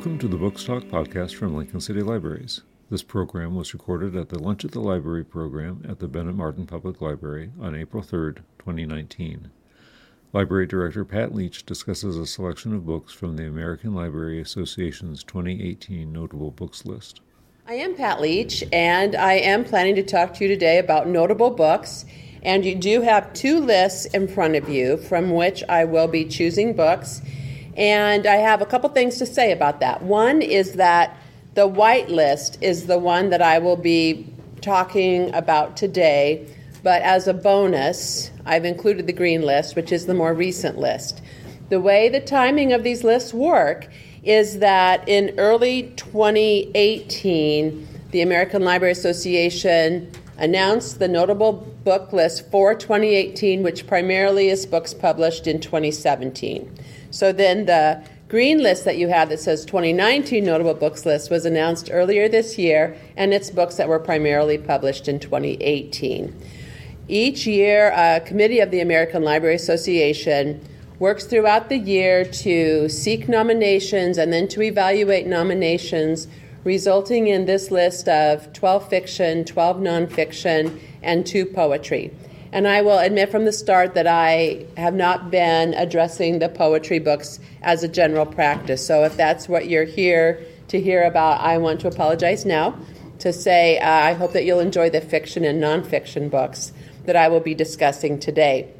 Welcome 0.00 0.18
to 0.20 0.28
the 0.28 0.38
Books 0.38 0.64
Talk 0.64 0.84
podcast 0.84 1.34
from 1.34 1.54
Lincoln 1.54 1.78
City 1.78 2.00
Libraries. 2.00 2.62
This 2.88 3.02
program 3.02 3.54
was 3.54 3.74
recorded 3.74 4.16
at 4.16 4.30
the 4.30 4.38
Lunch 4.38 4.64
at 4.64 4.70
the 4.70 4.80
Library 4.80 5.24
program 5.24 5.84
at 5.86 5.98
the 5.98 6.08
Bennett 6.08 6.36
Martin 6.36 6.66
Public 6.66 7.02
Library 7.02 7.50
on 7.60 7.74
April 7.74 8.02
3, 8.02 8.32
2019. 8.58 9.50
Library 10.32 10.66
Director 10.66 11.04
Pat 11.04 11.34
Leach 11.34 11.66
discusses 11.66 12.16
a 12.16 12.24
selection 12.24 12.74
of 12.74 12.86
books 12.86 13.12
from 13.12 13.36
the 13.36 13.46
American 13.46 13.92
Library 13.92 14.40
Association's 14.40 15.22
2018 15.22 16.10
Notable 16.10 16.50
Books 16.50 16.86
list. 16.86 17.20
I 17.66 17.74
am 17.74 17.94
Pat 17.94 18.22
Leach, 18.22 18.64
and 18.72 19.14
I 19.14 19.34
am 19.34 19.64
planning 19.64 19.96
to 19.96 20.02
talk 20.02 20.32
to 20.32 20.44
you 20.44 20.48
today 20.48 20.78
about 20.78 21.08
notable 21.08 21.50
books. 21.50 22.06
And 22.42 22.64
you 22.64 22.74
do 22.74 23.02
have 23.02 23.34
two 23.34 23.60
lists 23.60 24.06
in 24.06 24.28
front 24.28 24.56
of 24.56 24.66
you 24.66 24.96
from 24.96 25.30
which 25.30 25.62
I 25.68 25.84
will 25.84 26.08
be 26.08 26.24
choosing 26.24 26.72
books. 26.72 27.20
And 27.80 28.26
I 28.26 28.36
have 28.36 28.60
a 28.60 28.66
couple 28.66 28.90
things 28.90 29.16
to 29.16 29.26
say 29.26 29.52
about 29.52 29.80
that. 29.80 30.02
One 30.02 30.42
is 30.42 30.74
that 30.74 31.16
the 31.54 31.66
white 31.66 32.10
list 32.10 32.58
is 32.60 32.86
the 32.86 32.98
one 32.98 33.30
that 33.30 33.40
I 33.40 33.58
will 33.58 33.76
be 33.76 34.30
talking 34.60 35.34
about 35.34 35.78
today, 35.78 36.46
but 36.82 37.00
as 37.00 37.26
a 37.26 37.32
bonus, 37.32 38.30
I've 38.44 38.66
included 38.66 39.06
the 39.06 39.14
green 39.14 39.40
list, 39.40 39.76
which 39.76 39.92
is 39.92 40.04
the 40.04 40.12
more 40.12 40.34
recent 40.34 40.76
list. 40.76 41.22
The 41.70 41.80
way 41.80 42.10
the 42.10 42.20
timing 42.20 42.74
of 42.74 42.82
these 42.82 43.02
lists 43.02 43.32
work 43.32 43.88
is 44.22 44.58
that 44.58 45.08
in 45.08 45.32
early 45.38 45.94
2018, 45.96 47.88
the 48.10 48.20
American 48.20 48.62
Library 48.62 48.92
Association 48.92 50.12
announced 50.36 50.98
the 50.98 51.08
notable 51.08 51.52
book 51.84 52.12
list 52.12 52.50
for 52.50 52.74
2018, 52.74 53.62
which 53.62 53.86
primarily 53.86 54.50
is 54.50 54.66
books 54.66 54.92
published 54.92 55.46
in 55.46 55.60
2017. 55.60 56.70
So 57.10 57.32
then 57.32 57.66
the 57.66 58.02
green 58.28 58.62
list 58.62 58.84
that 58.84 58.96
you 58.96 59.08
have 59.08 59.28
that 59.30 59.40
says 59.40 59.64
2019 59.64 60.44
notable 60.44 60.74
books 60.74 61.04
list 61.04 61.30
was 61.30 61.44
announced 61.44 61.90
earlier 61.92 62.28
this 62.28 62.56
year, 62.56 62.96
and 63.16 63.34
it's 63.34 63.50
books 63.50 63.74
that 63.76 63.88
were 63.88 63.98
primarily 63.98 64.56
published 64.56 65.08
in 65.08 65.18
2018. 65.18 66.34
Each 67.08 67.44
year, 67.46 67.90
a 67.90 68.20
committee 68.20 68.60
of 68.60 68.70
the 68.70 68.80
American 68.80 69.24
Library 69.24 69.56
Association 69.56 70.64
works 71.00 71.24
throughout 71.24 71.68
the 71.68 71.78
year 71.78 72.24
to 72.24 72.88
seek 72.88 73.28
nominations 73.28 74.16
and 74.16 74.32
then 74.32 74.46
to 74.46 74.62
evaluate 74.62 75.26
nominations, 75.26 76.28
resulting 76.62 77.26
in 77.26 77.46
this 77.46 77.72
list 77.72 78.06
of 78.08 78.52
12 78.52 78.88
fiction, 78.88 79.44
12 79.44 79.78
nonfiction, 79.78 80.78
and 81.02 81.26
two 81.26 81.46
poetry. 81.46 82.12
And 82.52 82.66
I 82.66 82.82
will 82.82 82.98
admit 82.98 83.30
from 83.30 83.44
the 83.44 83.52
start 83.52 83.94
that 83.94 84.08
I 84.08 84.66
have 84.76 84.94
not 84.94 85.30
been 85.30 85.72
addressing 85.74 86.40
the 86.40 86.48
poetry 86.48 86.98
books 86.98 87.38
as 87.62 87.84
a 87.84 87.88
general 87.88 88.26
practice. 88.26 88.84
So 88.84 89.04
if 89.04 89.16
that's 89.16 89.48
what 89.48 89.68
you're 89.68 89.84
here 89.84 90.44
to 90.68 90.80
hear 90.80 91.04
about, 91.04 91.40
I 91.40 91.58
want 91.58 91.80
to 91.80 91.88
apologize 91.88 92.44
now 92.44 92.76
to 93.20 93.32
say 93.32 93.78
uh, 93.78 93.88
I 93.88 94.14
hope 94.14 94.32
that 94.32 94.44
you'll 94.44 94.60
enjoy 94.60 94.90
the 94.90 95.00
fiction 95.00 95.44
and 95.44 95.62
nonfiction 95.62 96.30
books 96.30 96.72
that 97.04 97.16
I 97.16 97.28
will 97.28 97.40
be 97.40 97.54
discussing 97.54 98.18
today. 98.18 98.72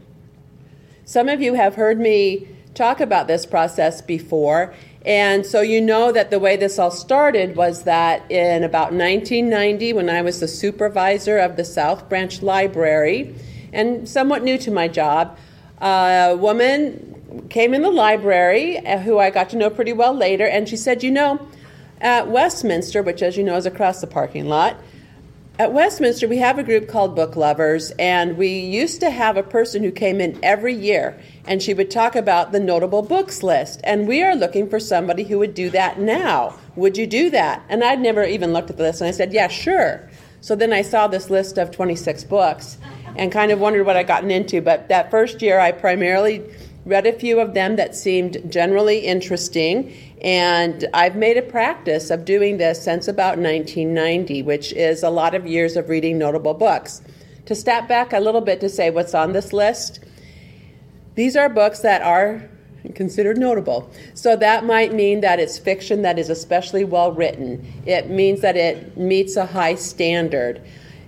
Some 1.04 1.28
of 1.28 1.40
you 1.40 1.54
have 1.54 1.74
heard 1.74 2.00
me 2.00 2.48
talk 2.74 3.00
about 3.00 3.26
this 3.26 3.46
process 3.46 4.00
before, 4.00 4.74
and 5.04 5.44
so 5.46 5.60
you 5.60 5.80
know 5.80 6.12
that 6.12 6.30
the 6.30 6.38
way 6.38 6.56
this 6.56 6.78
all 6.78 6.90
started 6.90 7.56
was 7.56 7.84
that 7.84 8.30
in 8.30 8.64
about 8.64 8.92
1990, 8.92 9.92
when 9.94 10.10
I 10.10 10.22
was 10.22 10.40
the 10.40 10.48
supervisor 10.48 11.38
of 11.38 11.56
the 11.56 11.64
South 11.64 12.08
Branch 12.08 12.42
Library, 12.42 13.34
and 13.72 14.08
somewhat 14.08 14.42
new 14.42 14.58
to 14.58 14.70
my 14.70 14.88
job, 14.88 15.36
a 15.80 16.36
woman 16.36 17.46
came 17.48 17.74
in 17.74 17.82
the 17.82 17.90
library 17.90 18.78
uh, 18.78 18.98
who 18.98 19.18
I 19.18 19.30
got 19.30 19.50
to 19.50 19.56
know 19.56 19.70
pretty 19.70 19.92
well 19.92 20.14
later, 20.14 20.46
and 20.46 20.68
she 20.68 20.76
said, 20.76 21.02
You 21.02 21.10
know, 21.10 21.46
at 22.00 22.28
Westminster, 22.28 23.02
which 23.02 23.22
as 23.22 23.36
you 23.36 23.44
know 23.44 23.56
is 23.56 23.66
across 23.66 24.00
the 24.00 24.06
parking 24.06 24.46
lot, 24.46 24.76
at 25.60 25.74
Westminster, 25.74 26.26
we 26.26 26.38
have 26.38 26.58
a 26.58 26.62
group 26.62 26.88
called 26.88 27.14
Book 27.14 27.36
Lovers, 27.36 27.90
and 27.98 28.38
we 28.38 28.48
used 28.48 29.00
to 29.00 29.10
have 29.10 29.36
a 29.36 29.42
person 29.42 29.82
who 29.82 29.90
came 29.90 30.18
in 30.18 30.38
every 30.42 30.74
year, 30.74 31.20
and 31.44 31.62
she 31.62 31.74
would 31.74 31.90
talk 31.90 32.16
about 32.16 32.52
the 32.52 32.60
notable 32.60 33.02
books 33.02 33.42
list. 33.42 33.78
And 33.84 34.08
we 34.08 34.22
are 34.22 34.34
looking 34.34 34.70
for 34.70 34.80
somebody 34.80 35.24
who 35.24 35.38
would 35.38 35.52
do 35.52 35.68
that 35.68 36.00
now. 36.00 36.58
Would 36.76 36.96
you 36.96 37.06
do 37.06 37.28
that? 37.28 37.62
And 37.68 37.84
I'd 37.84 38.00
never 38.00 38.24
even 38.24 38.54
looked 38.54 38.70
at 38.70 38.78
the 38.78 38.84
list, 38.84 39.02
and 39.02 39.08
I 39.08 39.10
said, 39.10 39.34
Yeah, 39.34 39.48
sure. 39.48 40.08
So 40.40 40.56
then 40.56 40.72
I 40.72 40.82
saw 40.82 41.06
this 41.06 41.30
list 41.30 41.58
of 41.58 41.70
26 41.70 42.24
books 42.24 42.78
and 43.16 43.30
kind 43.30 43.52
of 43.52 43.60
wondered 43.60 43.84
what 43.84 43.96
I'd 43.96 44.06
gotten 44.06 44.30
into. 44.30 44.60
But 44.60 44.88
that 44.88 45.10
first 45.10 45.42
year, 45.42 45.60
I 45.60 45.72
primarily 45.72 46.42
read 46.86 47.06
a 47.06 47.12
few 47.12 47.40
of 47.40 47.54
them 47.54 47.76
that 47.76 47.94
seemed 47.94 48.50
generally 48.50 49.00
interesting 49.00 49.92
and 50.22 50.86
I've 50.92 51.16
made 51.16 51.36
a 51.36 51.42
practice 51.42 52.10
of 52.10 52.24
doing 52.24 52.58
this 52.58 52.82
since 52.82 53.08
about 53.08 53.38
1990, 53.38 54.42
which 54.42 54.72
is 54.72 55.02
a 55.02 55.10
lot 55.10 55.34
of 55.34 55.46
years 55.46 55.76
of 55.76 55.88
reading 55.88 56.18
notable 56.18 56.54
books. 56.54 57.00
To 57.46 57.54
step 57.54 57.88
back 57.88 58.12
a 58.12 58.20
little 58.20 58.42
bit 58.42 58.60
to 58.60 58.68
say 58.68 58.90
what's 58.90 59.14
on 59.14 59.32
this 59.32 59.52
list, 59.52 60.00
these 61.14 61.36
are 61.36 61.48
books 61.48 61.80
that 61.80 62.02
are 62.02 62.48
considered 62.94 63.38
notable. 63.38 63.90
So 64.14 64.36
that 64.36 64.64
might 64.64 64.94
mean 64.94 65.20
that 65.20 65.40
it's 65.40 65.58
fiction 65.58 66.02
that 66.02 66.18
is 66.18 66.30
especially 66.30 66.84
well 66.84 67.12
written. 67.12 67.82
It 67.86 68.10
means 68.10 68.40
that 68.40 68.56
it 68.56 68.96
meets 68.96 69.36
a 69.36 69.46
high 69.46 69.74
standard. 69.74 70.62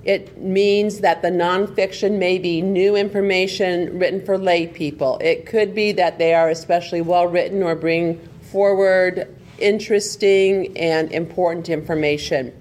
It 0.04 0.38
means 0.38 0.98
that 1.00 1.22
the 1.22 1.30
nonfiction 1.30 2.18
may 2.18 2.38
be 2.38 2.60
new 2.60 2.96
information 2.96 3.98
written 3.98 4.24
for 4.24 4.36
lay 4.36 4.66
people. 4.66 5.18
It 5.20 5.46
could 5.46 5.74
be 5.74 5.92
that 5.92 6.18
they 6.18 6.34
are 6.34 6.48
especially 6.48 7.00
well 7.00 7.26
written 7.26 7.62
or 7.62 7.76
bring 7.76 8.18
forward 8.40 9.34
interesting 9.58 10.76
and 10.76 11.10
important 11.12 11.68
information. 11.68 12.52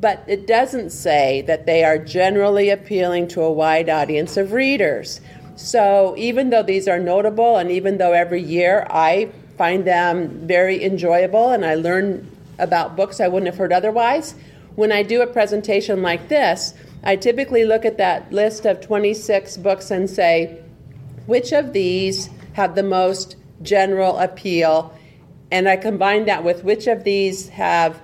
But 0.00 0.24
it 0.26 0.46
doesn't 0.46 0.90
say 0.90 1.42
that 1.42 1.66
they 1.66 1.84
are 1.84 1.98
generally 1.98 2.70
appealing 2.70 3.28
to 3.28 3.42
a 3.42 3.52
wide 3.52 3.88
audience 3.88 4.36
of 4.36 4.52
readers. 4.52 5.20
So 5.60 6.14
even 6.16 6.48
though 6.48 6.62
these 6.62 6.88
are 6.88 6.98
notable, 6.98 7.58
and 7.58 7.70
even 7.70 7.98
though 7.98 8.12
every 8.12 8.42
year 8.42 8.86
I 8.88 9.30
find 9.58 9.84
them 9.84 10.46
very 10.46 10.82
enjoyable 10.82 11.50
and 11.50 11.66
I 11.66 11.74
learn 11.74 12.26
about 12.58 12.96
books 12.96 13.20
I 13.20 13.28
wouldn't 13.28 13.46
have 13.46 13.58
heard 13.58 13.72
otherwise, 13.72 14.34
when 14.74 14.90
I 14.90 15.02
do 15.02 15.20
a 15.20 15.26
presentation 15.26 16.00
like 16.00 16.28
this, 16.28 16.72
I 17.04 17.16
typically 17.16 17.66
look 17.66 17.84
at 17.84 17.98
that 17.98 18.32
list 18.32 18.64
of 18.64 18.80
26 18.80 19.58
books 19.58 19.90
and 19.90 20.08
say, 20.08 20.58
which 21.26 21.52
of 21.52 21.74
these 21.74 22.30
have 22.54 22.74
the 22.74 22.82
most 22.82 23.36
general 23.60 24.18
appeal. 24.18 24.94
And 25.50 25.68
I 25.68 25.76
combine 25.76 26.24
that 26.24 26.42
with 26.42 26.64
which 26.64 26.86
of 26.86 27.04
these 27.04 27.50
have 27.50 28.00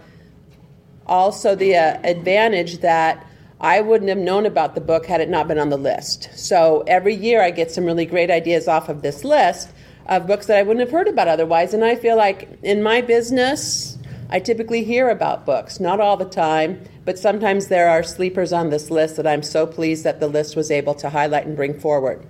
also 1.06 1.54
the 1.54 1.74
uh, 1.76 2.00
advantage 2.04 2.78
that 2.78 3.25
I 3.60 3.80
wouldn't 3.80 4.10
have 4.10 4.18
known 4.18 4.44
about 4.44 4.74
the 4.74 4.80
book 4.80 5.06
had 5.06 5.20
it 5.20 5.30
not 5.30 5.48
been 5.48 5.58
on 5.58 5.70
the 5.70 5.78
list. 5.78 6.28
So 6.34 6.84
every 6.86 7.14
year 7.14 7.42
I 7.42 7.50
get 7.50 7.70
some 7.70 7.84
really 7.84 8.04
great 8.04 8.30
ideas 8.30 8.68
off 8.68 8.88
of 8.88 9.02
this 9.02 9.24
list 9.24 9.70
of 10.06 10.26
books 10.26 10.46
that 10.46 10.58
I 10.58 10.62
wouldn't 10.62 10.86
have 10.86 10.92
heard 10.92 11.08
about 11.08 11.26
otherwise. 11.26 11.72
And 11.72 11.84
I 11.84 11.96
feel 11.96 12.16
like 12.16 12.48
in 12.62 12.82
my 12.82 13.00
business, 13.00 13.98
I 14.28 14.40
typically 14.40 14.84
hear 14.84 15.08
about 15.08 15.46
books, 15.46 15.80
not 15.80 16.00
all 16.00 16.16
the 16.16 16.24
time, 16.26 16.82
but 17.04 17.18
sometimes 17.18 17.68
there 17.68 17.88
are 17.88 18.02
sleepers 18.02 18.52
on 18.52 18.70
this 18.70 18.90
list 18.90 19.16
that 19.16 19.26
I'm 19.26 19.42
so 19.42 19.66
pleased 19.66 20.04
that 20.04 20.20
the 20.20 20.28
list 20.28 20.54
was 20.54 20.70
able 20.70 20.94
to 20.94 21.10
highlight 21.10 21.46
and 21.46 21.56
bring 21.56 21.78
forward. 21.78 22.26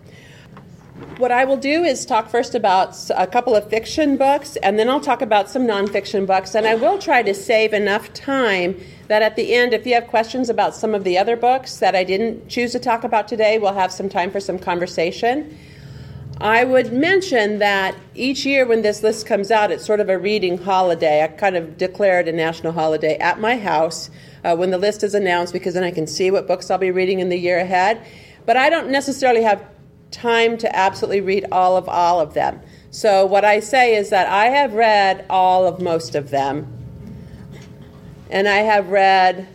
What 1.18 1.32
I 1.32 1.44
will 1.44 1.56
do 1.56 1.82
is 1.82 2.06
talk 2.06 2.28
first 2.28 2.54
about 2.54 2.94
a 3.16 3.26
couple 3.26 3.56
of 3.56 3.68
fiction 3.68 4.16
books, 4.16 4.56
and 4.56 4.78
then 4.78 4.88
I'll 4.88 5.00
talk 5.00 5.22
about 5.22 5.50
some 5.50 5.66
nonfiction 5.66 6.26
books. 6.26 6.54
And 6.54 6.66
I 6.66 6.74
will 6.74 6.98
try 6.98 7.22
to 7.22 7.34
save 7.34 7.72
enough 7.72 8.12
time 8.12 8.78
that 9.08 9.22
at 9.22 9.36
the 9.36 9.54
end, 9.54 9.72
if 9.72 9.86
you 9.86 9.94
have 9.94 10.06
questions 10.08 10.48
about 10.48 10.74
some 10.74 10.94
of 10.94 11.04
the 11.04 11.16
other 11.18 11.36
books 11.36 11.78
that 11.78 11.94
I 11.94 12.04
didn't 12.04 12.48
choose 12.48 12.72
to 12.72 12.78
talk 12.78 13.04
about 13.04 13.28
today, 13.28 13.58
we'll 13.58 13.74
have 13.74 13.92
some 13.92 14.08
time 14.08 14.30
for 14.30 14.40
some 14.40 14.58
conversation. 14.58 15.56
I 16.38 16.64
would 16.64 16.92
mention 16.92 17.60
that 17.60 17.94
each 18.14 18.44
year 18.44 18.66
when 18.66 18.82
this 18.82 19.02
list 19.02 19.26
comes 19.26 19.50
out, 19.50 19.70
it's 19.70 19.86
sort 19.86 20.00
of 20.00 20.10
a 20.10 20.18
reading 20.18 20.58
holiday. 20.58 21.22
I 21.22 21.28
kind 21.28 21.56
of 21.56 21.78
declare 21.78 22.20
it 22.20 22.28
a 22.28 22.32
national 22.32 22.72
holiday 22.72 23.16
at 23.16 23.40
my 23.40 23.56
house 23.56 24.10
uh, 24.44 24.54
when 24.54 24.70
the 24.70 24.76
list 24.76 25.02
is 25.02 25.14
announced 25.14 25.54
because 25.54 25.74
then 25.74 25.84
I 25.84 25.90
can 25.90 26.06
see 26.06 26.30
what 26.30 26.46
books 26.46 26.70
I'll 26.70 26.76
be 26.76 26.90
reading 26.90 27.20
in 27.20 27.30
the 27.30 27.38
year 27.38 27.58
ahead. 27.58 28.04
But 28.44 28.58
I 28.58 28.68
don't 28.68 28.90
necessarily 28.90 29.42
have 29.42 29.64
time 30.10 30.58
to 30.58 30.76
absolutely 30.76 31.22
read 31.22 31.46
all 31.50 31.76
of 31.76 31.88
all 31.88 32.20
of 32.20 32.34
them. 32.34 32.60
So 32.90 33.24
what 33.24 33.44
I 33.44 33.60
say 33.60 33.96
is 33.96 34.10
that 34.10 34.28
I 34.28 34.46
have 34.46 34.74
read 34.74 35.24
all 35.30 35.66
of 35.66 35.80
most 35.80 36.14
of 36.14 36.30
them. 36.30 36.85
And 38.30 38.48
I 38.48 38.58
have 38.58 38.88
read 38.88 39.48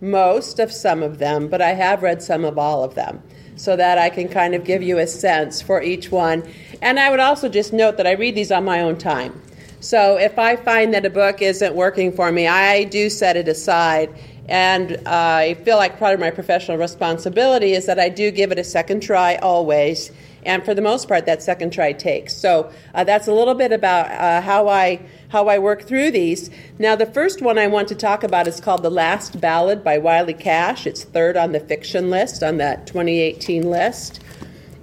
most 0.00 0.58
of 0.58 0.72
some 0.72 1.02
of 1.02 1.18
them, 1.18 1.48
but 1.48 1.62
I 1.62 1.70
have 1.70 2.02
read 2.02 2.22
some 2.22 2.44
of 2.44 2.58
all 2.58 2.82
of 2.82 2.94
them 2.94 3.22
so 3.56 3.76
that 3.76 3.98
I 3.98 4.10
can 4.10 4.28
kind 4.28 4.54
of 4.54 4.64
give 4.64 4.82
you 4.82 4.98
a 4.98 5.06
sense 5.06 5.62
for 5.62 5.82
each 5.82 6.10
one. 6.10 6.42
And 6.80 6.98
I 6.98 7.10
would 7.10 7.20
also 7.20 7.48
just 7.48 7.72
note 7.72 7.96
that 7.98 8.06
I 8.06 8.12
read 8.12 8.34
these 8.34 8.50
on 8.50 8.64
my 8.64 8.80
own 8.80 8.98
time. 8.98 9.40
So 9.80 10.16
if 10.16 10.38
I 10.38 10.56
find 10.56 10.94
that 10.94 11.04
a 11.04 11.10
book 11.10 11.42
isn't 11.42 11.74
working 11.74 12.12
for 12.12 12.30
me, 12.32 12.46
I 12.46 12.84
do 12.84 13.10
set 13.10 13.36
it 13.36 13.48
aside. 13.48 14.12
And 14.48 14.92
uh, 14.92 15.00
I 15.06 15.54
feel 15.64 15.76
like 15.76 15.98
part 15.98 16.14
of 16.14 16.20
my 16.20 16.30
professional 16.30 16.78
responsibility 16.78 17.72
is 17.72 17.86
that 17.86 17.98
I 17.98 18.08
do 18.08 18.30
give 18.30 18.52
it 18.52 18.58
a 18.58 18.64
second 18.64 19.00
try 19.00 19.36
always. 19.36 20.10
And 20.44 20.64
for 20.64 20.74
the 20.74 20.82
most 20.82 21.08
part, 21.08 21.26
that 21.26 21.42
second 21.42 21.72
try 21.72 21.92
takes. 21.92 22.34
So 22.34 22.72
uh, 22.94 23.04
that's 23.04 23.28
a 23.28 23.32
little 23.32 23.54
bit 23.54 23.72
about 23.72 24.10
uh, 24.10 24.40
how 24.40 24.68
I 24.68 25.00
how 25.28 25.48
I 25.48 25.58
work 25.58 25.84
through 25.84 26.10
these. 26.10 26.50
Now, 26.78 26.96
the 26.96 27.06
first 27.06 27.40
one 27.40 27.58
I 27.58 27.66
want 27.68 27.88
to 27.88 27.94
talk 27.94 28.24
about 28.24 28.48
is 28.48 28.60
called 28.60 28.82
"The 28.82 28.90
Last 28.90 29.40
Ballad" 29.40 29.84
by 29.84 29.98
Wiley 29.98 30.34
Cash. 30.34 30.86
It's 30.86 31.04
third 31.04 31.36
on 31.36 31.52
the 31.52 31.60
fiction 31.60 32.10
list 32.10 32.42
on 32.42 32.56
that 32.56 32.86
2018 32.86 33.70
list, 33.70 34.20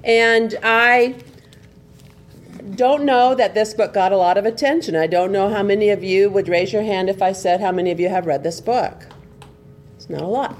and 0.03 0.55
I 0.63 1.15
don't 2.75 3.03
know 3.03 3.35
that 3.35 3.53
this 3.53 3.73
book 3.73 3.93
got 3.93 4.11
a 4.11 4.17
lot 4.17 4.37
of 4.37 4.45
attention. 4.45 4.95
I 4.95 5.07
don't 5.07 5.31
know 5.31 5.49
how 5.49 5.63
many 5.63 5.89
of 5.89 6.03
you 6.03 6.29
would 6.29 6.47
raise 6.47 6.71
your 6.71 6.83
hand 6.83 7.09
if 7.09 7.21
I 7.21 7.33
said 7.33 7.59
how 7.59 7.71
many 7.71 7.91
of 7.91 7.99
you 7.99 8.09
have 8.09 8.25
read 8.25 8.43
this 8.43 8.61
book. 8.61 9.07
It's 9.97 10.09
not 10.09 10.21
a 10.21 10.27
lot. 10.27 10.57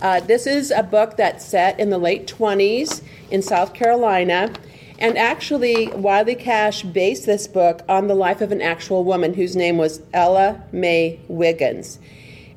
Uh, 0.00 0.20
this 0.20 0.46
is 0.46 0.70
a 0.70 0.82
book 0.82 1.16
that's 1.16 1.44
set 1.44 1.80
in 1.80 1.90
the 1.90 1.98
late 1.98 2.28
20s 2.28 3.02
in 3.30 3.42
South 3.42 3.74
Carolina. 3.74 4.52
And 4.98 5.16
actually, 5.16 5.88
Wiley 5.88 6.34
Cash 6.34 6.82
based 6.82 7.26
this 7.26 7.46
book 7.46 7.82
on 7.88 8.08
the 8.08 8.14
life 8.14 8.40
of 8.40 8.50
an 8.50 8.60
actual 8.60 9.04
woman 9.04 9.34
whose 9.34 9.54
name 9.54 9.76
was 9.76 10.02
Ella 10.12 10.62
May 10.72 11.20
Wiggins. 11.28 11.98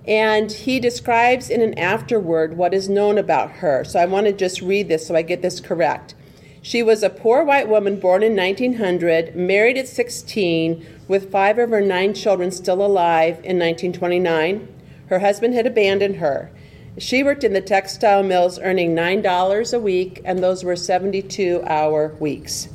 And 0.07 0.51
he 0.51 0.79
describes 0.79 1.49
in 1.49 1.61
an 1.61 1.77
afterword 1.77 2.57
what 2.57 2.73
is 2.73 2.89
known 2.89 3.19
about 3.19 3.51
her. 3.51 3.83
So 3.83 3.99
I 3.99 4.05
want 4.05 4.25
to 4.25 4.33
just 4.33 4.61
read 4.61 4.87
this 4.87 5.05
so 5.05 5.15
I 5.15 5.21
get 5.21 5.43
this 5.43 5.59
correct. 5.59 6.15
She 6.63 6.83
was 6.83 7.01
a 7.01 7.09
poor 7.09 7.43
white 7.43 7.67
woman 7.67 7.99
born 7.99 8.21
in 8.21 8.35
1900, 8.35 9.35
married 9.35 9.77
at 9.77 9.87
16, 9.87 10.85
with 11.07 11.31
five 11.31 11.57
of 11.57 11.71
her 11.71 11.81
nine 11.81 12.13
children 12.13 12.51
still 12.51 12.85
alive 12.85 13.35
in 13.37 13.57
1929. 13.57 14.67
Her 15.07 15.19
husband 15.19 15.53
had 15.53 15.65
abandoned 15.65 16.17
her. 16.17 16.51
She 16.97 17.23
worked 17.23 17.43
in 17.43 17.53
the 17.53 17.61
textile 17.61 18.21
mills, 18.21 18.59
earning 18.59 18.95
$9 18.95 19.73
a 19.73 19.79
week, 19.79 20.21
and 20.25 20.43
those 20.43 20.63
were 20.63 20.75
72 20.75 21.63
hour 21.65 22.15
weeks. 22.19 22.67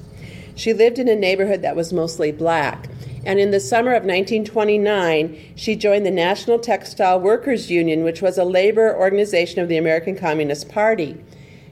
She 0.54 0.72
lived 0.72 0.98
in 0.98 1.06
a 1.06 1.14
neighborhood 1.14 1.60
that 1.62 1.76
was 1.76 1.92
mostly 1.92 2.32
black. 2.32 2.88
And 3.26 3.38
in 3.38 3.50
the 3.50 3.60
summer 3.60 3.90
of 3.90 4.04
1929, 4.04 5.52
she 5.54 5.76
joined 5.76 6.06
the 6.06 6.10
National 6.10 6.58
Textile 6.58 7.20
Workers 7.20 7.70
Union, 7.70 8.04
which 8.04 8.22
was 8.22 8.38
a 8.38 8.44
labor 8.44 8.96
organization 8.96 9.60
of 9.60 9.68
the 9.68 9.76
American 9.76 10.16
Communist 10.16 10.70
Party. 10.70 11.22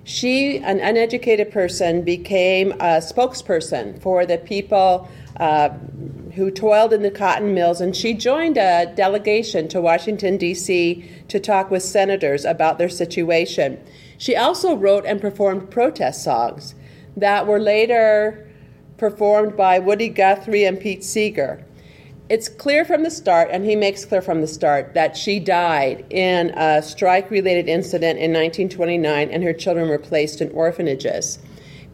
She, 0.03 0.59
an 0.59 0.81
uneducated 0.81 1.51
person, 1.51 2.03
became 2.03 2.73
a 2.73 3.01
spokesperson 3.01 4.03
for 4.03 4.27
the 4.27 4.37
people 4.37 5.09
uh, 5.39 5.71
who 6.35 6.51
toiled 6.51 6.93
in 6.93 7.03
the 7.03 7.11
cotton 7.11 7.55
mills, 7.55 7.81
and 7.81 7.97
she 7.97 8.15
joined 8.15 8.57
a 8.57 8.93
delegation 8.95 9.69
to 9.69 9.81
Washington, 9.81 10.37
D.C. 10.37 11.09
to 11.29 11.41
talk 11.41 11.71
with 11.71 11.83
senators 11.83 12.45
about 12.45 12.79
their 12.79 12.89
situation. 12.89 13.83
She 14.19 14.37
also 14.37 14.77
wrote 14.77 15.05
and 15.05 15.21
performed 15.21 15.71
protest 15.71 16.23
songs 16.23 16.75
that 17.17 17.47
were 17.47 17.61
later 17.61 18.49
performed 18.97 19.57
by 19.57 19.79
Woody 19.79 20.09
Guthrie 20.09 20.65
and 20.65 20.81
Pete 20.81 21.05
Seeger 21.05 21.65
it's 22.31 22.49
clear 22.49 22.85
from 22.85 23.03
the 23.03 23.11
start, 23.11 23.51
and 23.53 23.65
he 23.65 23.77
makes 23.77 24.05
clear 24.05 24.23
from 24.23 24.41
the 24.41 24.47
start, 24.47 24.95
that 24.95 25.17
she 25.17 25.39
died 25.39 26.07
in 26.11 26.51
a 26.57 26.81
strike 26.81 27.31
related 27.31 27.69
incident 27.69 28.19
in 28.19 28.33
1929 28.33 29.29
and 29.31 29.45
her 29.45 29.53
children 29.53 29.89
were 29.89 29.99
placed 29.99 30.41
in 30.41 30.51
orphanages. 30.53 31.39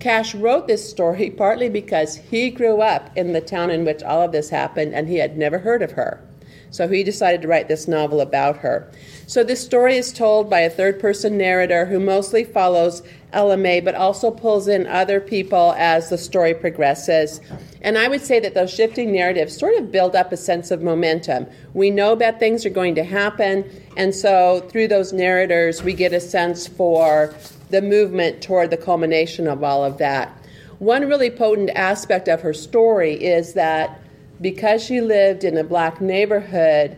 Cash 0.00 0.34
wrote 0.34 0.66
this 0.66 0.88
story 0.88 1.30
partly 1.36 1.68
because 1.68 2.16
he 2.16 2.50
grew 2.50 2.80
up 2.80 3.10
in 3.16 3.32
the 3.32 3.40
town 3.40 3.70
in 3.70 3.84
which 3.84 4.02
all 4.02 4.22
of 4.22 4.32
this 4.32 4.50
happened 4.50 4.94
and 4.94 5.08
he 5.08 5.16
had 5.16 5.36
never 5.36 5.58
heard 5.58 5.82
of 5.82 5.92
her. 5.92 6.26
So 6.72 6.88
he 6.88 7.02
decided 7.02 7.42
to 7.42 7.48
write 7.48 7.68
this 7.68 7.88
novel 7.88 8.20
about 8.20 8.58
her. 8.58 8.90
So 9.26 9.42
this 9.42 9.62
story 9.62 9.96
is 9.96 10.12
told 10.12 10.48
by 10.48 10.60
a 10.60 10.70
third 10.70 11.00
person 11.00 11.36
narrator 11.36 11.84
who 11.86 11.98
mostly 11.98 12.44
follows 12.44 13.02
Ella 13.32 13.56
May, 13.56 13.80
but 13.80 13.94
also 13.94 14.30
pulls 14.30 14.68
in 14.68 14.86
other 14.86 15.20
people 15.20 15.74
as 15.76 16.10
the 16.10 16.18
story 16.18 16.54
progresses. 16.54 17.40
And 17.82 17.98
I 17.98 18.08
would 18.08 18.22
say 18.22 18.40
that 18.40 18.54
those 18.54 18.72
shifting 18.72 19.12
narratives 19.12 19.56
sort 19.56 19.74
of 19.78 19.92
build 19.92 20.14
up 20.14 20.32
a 20.32 20.36
sense 20.36 20.70
of 20.70 20.82
momentum. 20.82 21.46
We 21.74 21.90
know 21.90 22.16
bad 22.16 22.38
things 22.38 22.64
are 22.64 22.70
going 22.70 22.94
to 22.96 23.04
happen, 23.04 23.68
and 23.96 24.14
so 24.14 24.66
through 24.68 24.88
those 24.88 25.12
narrators, 25.12 25.82
we 25.82 25.92
get 25.92 26.12
a 26.12 26.20
sense 26.20 26.66
for 26.66 27.34
the 27.70 27.82
movement 27.82 28.42
toward 28.42 28.70
the 28.70 28.76
culmination 28.76 29.46
of 29.46 29.62
all 29.62 29.84
of 29.84 29.98
that. 29.98 30.36
One 30.78 31.08
really 31.08 31.30
potent 31.30 31.70
aspect 31.70 32.28
of 32.28 32.40
her 32.40 32.54
story 32.54 33.14
is 33.14 33.52
that 33.54 34.00
because 34.40 34.82
she 34.82 35.00
lived 35.00 35.44
in 35.44 35.56
a 35.56 35.64
black 35.64 36.00
neighborhood, 36.00 36.96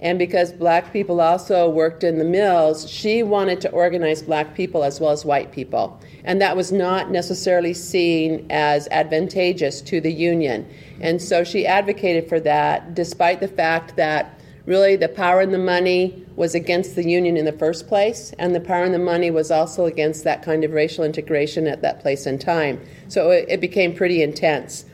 and 0.00 0.18
because 0.18 0.50
black 0.52 0.92
people 0.94 1.20
also 1.20 1.68
worked 1.68 2.04
in 2.04 2.18
the 2.18 2.24
mills, 2.24 2.90
she 2.90 3.22
wanted 3.22 3.60
to 3.60 3.70
organize 3.70 4.22
black 4.22 4.54
people 4.54 4.82
as 4.82 4.98
well 4.98 5.10
as 5.10 5.26
white 5.26 5.52
people. 5.52 6.00
And 6.24 6.40
that 6.40 6.56
was 6.56 6.72
not 6.72 7.10
necessarily 7.10 7.74
seen 7.74 8.46
as 8.48 8.88
advantageous 8.90 9.82
to 9.82 10.00
the 10.00 10.12
union. 10.12 10.66
And 11.00 11.20
so 11.20 11.44
she 11.44 11.66
advocated 11.66 12.30
for 12.30 12.40
that, 12.40 12.94
despite 12.94 13.40
the 13.40 13.48
fact 13.48 13.96
that 13.96 14.39
really 14.66 14.96
the 14.96 15.08
power 15.08 15.40
and 15.40 15.52
the 15.52 15.58
money 15.58 16.24
was 16.36 16.54
against 16.54 16.94
the 16.96 17.08
union 17.08 17.36
in 17.36 17.44
the 17.44 17.52
first 17.52 17.88
place, 17.88 18.32
and 18.38 18.54
the 18.54 18.60
power 18.60 18.84
and 18.84 18.94
the 18.94 18.98
money 18.98 19.30
was 19.30 19.50
also 19.50 19.86
against 19.86 20.24
that 20.24 20.42
kind 20.42 20.64
of 20.64 20.72
racial 20.72 21.04
integration 21.04 21.66
at 21.66 21.82
that 21.82 22.00
place 22.00 22.26
and 22.26 22.40
time. 22.40 22.80
So 23.08 23.30
it, 23.30 23.46
it 23.48 23.60
became 23.60 23.94
pretty 23.94 24.22
intense. 24.22 24.84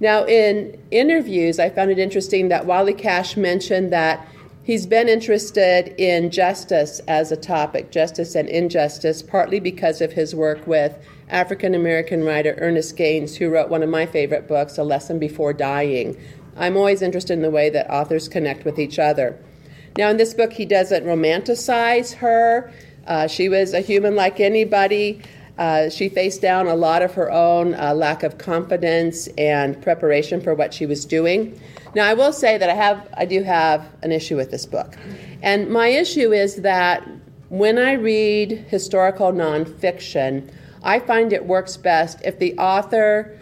Now, 0.00 0.24
in 0.26 0.80
interviews, 0.90 1.58
I 1.58 1.70
found 1.70 1.90
it 1.90 1.98
interesting 1.98 2.48
that 2.48 2.66
Wiley 2.66 2.94
Cash 2.94 3.36
mentioned 3.36 3.92
that 3.92 4.26
He's 4.68 4.84
been 4.84 5.08
interested 5.08 5.94
in 5.96 6.30
justice 6.30 7.00
as 7.08 7.32
a 7.32 7.38
topic, 7.38 7.90
justice 7.90 8.34
and 8.34 8.50
injustice, 8.50 9.22
partly 9.22 9.60
because 9.60 10.02
of 10.02 10.12
his 10.12 10.34
work 10.34 10.66
with 10.66 10.94
African 11.30 11.74
American 11.74 12.22
writer 12.22 12.54
Ernest 12.58 12.94
Gaines, 12.94 13.34
who 13.34 13.48
wrote 13.48 13.70
one 13.70 13.82
of 13.82 13.88
my 13.88 14.04
favorite 14.04 14.46
books, 14.46 14.76
A 14.76 14.84
Lesson 14.84 15.18
Before 15.18 15.54
Dying. 15.54 16.18
I'm 16.58 16.76
always 16.76 17.02
interested 17.02 17.34
in 17.34 17.42
the 17.42 17.50
way 17.50 17.70
that 17.70 17.90
authors 17.90 18.28
connect 18.28 18.64
with 18.64 18.78
each 18.78 18.98
other. 18.98 19.38
Now, 19.96 20.10
in 20.10 20.16
this 20.16 20.34
book, 20.34 20.52
he 20.52 20.64
doesn't 20.64 21.04
romanticize 21.04 22.14
her. 22.14 22.72
Uh, 23.06 23.26
she 23.26 23.48
was 23.48 23.72
a 23.74 23.80
human 23.80 24.14
like 24.14 24.40
anybody. 24.40 25.22
Uh, 25.56 25.88
she 25.88 26.08
faced 26.08 26.40
down 26.40 26.68
a 26.68 26.74
lot 26.74 27.02
of 27.02 27.14
her 27.14 27.32
own 27.32 27.74
uh, 27.74 27.92
lack 27.94 28.22
of 28.22 28.38
confidence 28.38 29.26
and 29.38 29.80
preparation 29.82 30.40
for 30.40 30.54
what 30.54 30.72
she 30.72 30.86
was 30.86 31.04
doing. 31.04 31.60
Now, 31.94 32.06
I 32.06 32.14
will 32.14 32.32
say 32.32 32.58
that 32.58 32.68
I 32.70 32.74
have, 32.74 33.08
I 33.14 33.24
do 33.24 33.42
have 33.42 33.88
an 34.02 34.12
issue 34.12 34.36
with 34.36 34.50
this 34.50 34.66
book, 34.66 34.94
and 35.42 35.68
my 35.68 35.88
issue 35.88 36.32
is 36.32 36.56
that 36.56 37.08
when 37.48 37.78
I 37.78 37.92
read 37.92 38.66
historical 38.68 39.32
nonfiction, 39.32 40.50
I 40.82 41.00
find 41.00 41.32
it 41.32 41.46
works 41.46 41.76
best 41.76 42.20
if 42.24 42.38
the 42.38 42.56
author 42.58 43.37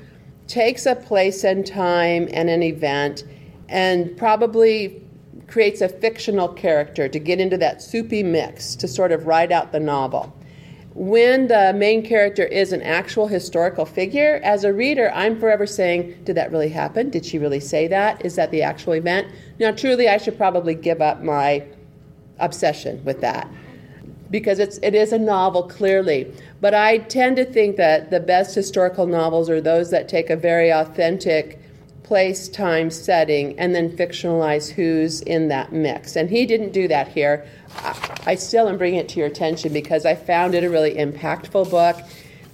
takes 0.46 0.86
a 0.86 0.94
place 0.94 1.44
and 1.44 1.66
time 1.66 2.28
and 2.32 2.48
an 2.48 2.62
event 2.62 3.24
and 3.68 4.16
probably 4.16 5.02
creates 5.46 5.80
a 5.80 5.88
fictional 5.88 6.48
character 6.48 7.08
to 7.08 7.18
get 7.18 7.40
into 7.40 7.56
that 7.56 7.82
soupy 7.82 8.22
mix 8.22 8.74
to 8.76 8.88
sort 8.88 9.12
of 9.12 9.26
write 9.26 9.52
out 9.52 9.72
the 9.72 9.80
novel 9.80 10.32
when 10.96 11.48
the 11.48 11.74
main 11.74 12.02
character 12.02 12.44
is 12.44 12.72
an 12.72 12.80
actual 12.80 13.28
historical 13.28 13.84
figure, 13.84 14.40
as 14.42 14.64
a 14.64 14.72
reader, 14.72 15.12
I'm 15.14 15.38
forever 15.38 15.66
saying, 15.66 16.22
Did 16.24 16.36
that 16.38 16.50
really 16.50 16.70
happen? 16.70 17.10
Did 17.10 17.26
she 17.26 17.38
really 17.38 17.60
say 17.60 17.86
that? 17.88 18.24
Is 18.24 18.36
that 18.36 18.50
the 18.50 18.62
actual 18.62 18.94
event? 18.94 19.28
Now, 19.60 19.72
truly, 19.72 20.08
I 20.08 20.16
should 20.16 20.38
probably 20.38 20.74
give 20.74 21.02
up 21.02 21.22
my 21.22 21.66
obsession 22.38 23.04
with 23.04 23.20
that 23.20 23.46
because 24.30 24.58
it's, 24.58 24.78
it 24.82 24.94
is 24.94 25.12
a 25.12 25.18
novel, 25.18 25.62
clearly. 25.62 26.32
But 26.60 26.74
I 26.74 26.98
tend 26.98 27.36
to 27.36 27.44
think 27.44 27.76
that 27.76 28.10
the 28.10 28.20
best 28.20 28.54
historical 28.54 29.06
novels 29.06 29.48
are 29.50 29.60
those 29.60 29.90
that 29.90 30.08
take 30.08 30.30
a 30.30 30.36
very 30.36 30.72
authentic 30.72 31.60
place, 32.02 32.48
time, 32.48 32.88
setting, 32.88 33.58
and 33.58 33.74
then 33.74 33.90
fictionalize 33.90 34.70
who's 34.70 35.22
in 35.22 35.48
that 35.48 35.72
mix. 35.72 36.14
And 36.14 36.30
he 36.30 36.46
didn't 36.46 36.72
do 36.72 36.86
that 36.86 37.08
here. 37.08 37.44
I 38.26 38.36
still 38.36 38.68
am 38.68 38.78
bringing 38.78 39.00
it 39.00 39.08
to 39.10 39.18
your 39.18 39.26
attention 39.26 39.72
because 39.72 40.06
I 40.06 40.14
found 40.14 40.54
it 40.54 40.62
a 40.62 40.70
really 40.70 40.94
impactful 40.94 41.68
book. 41.68 41.96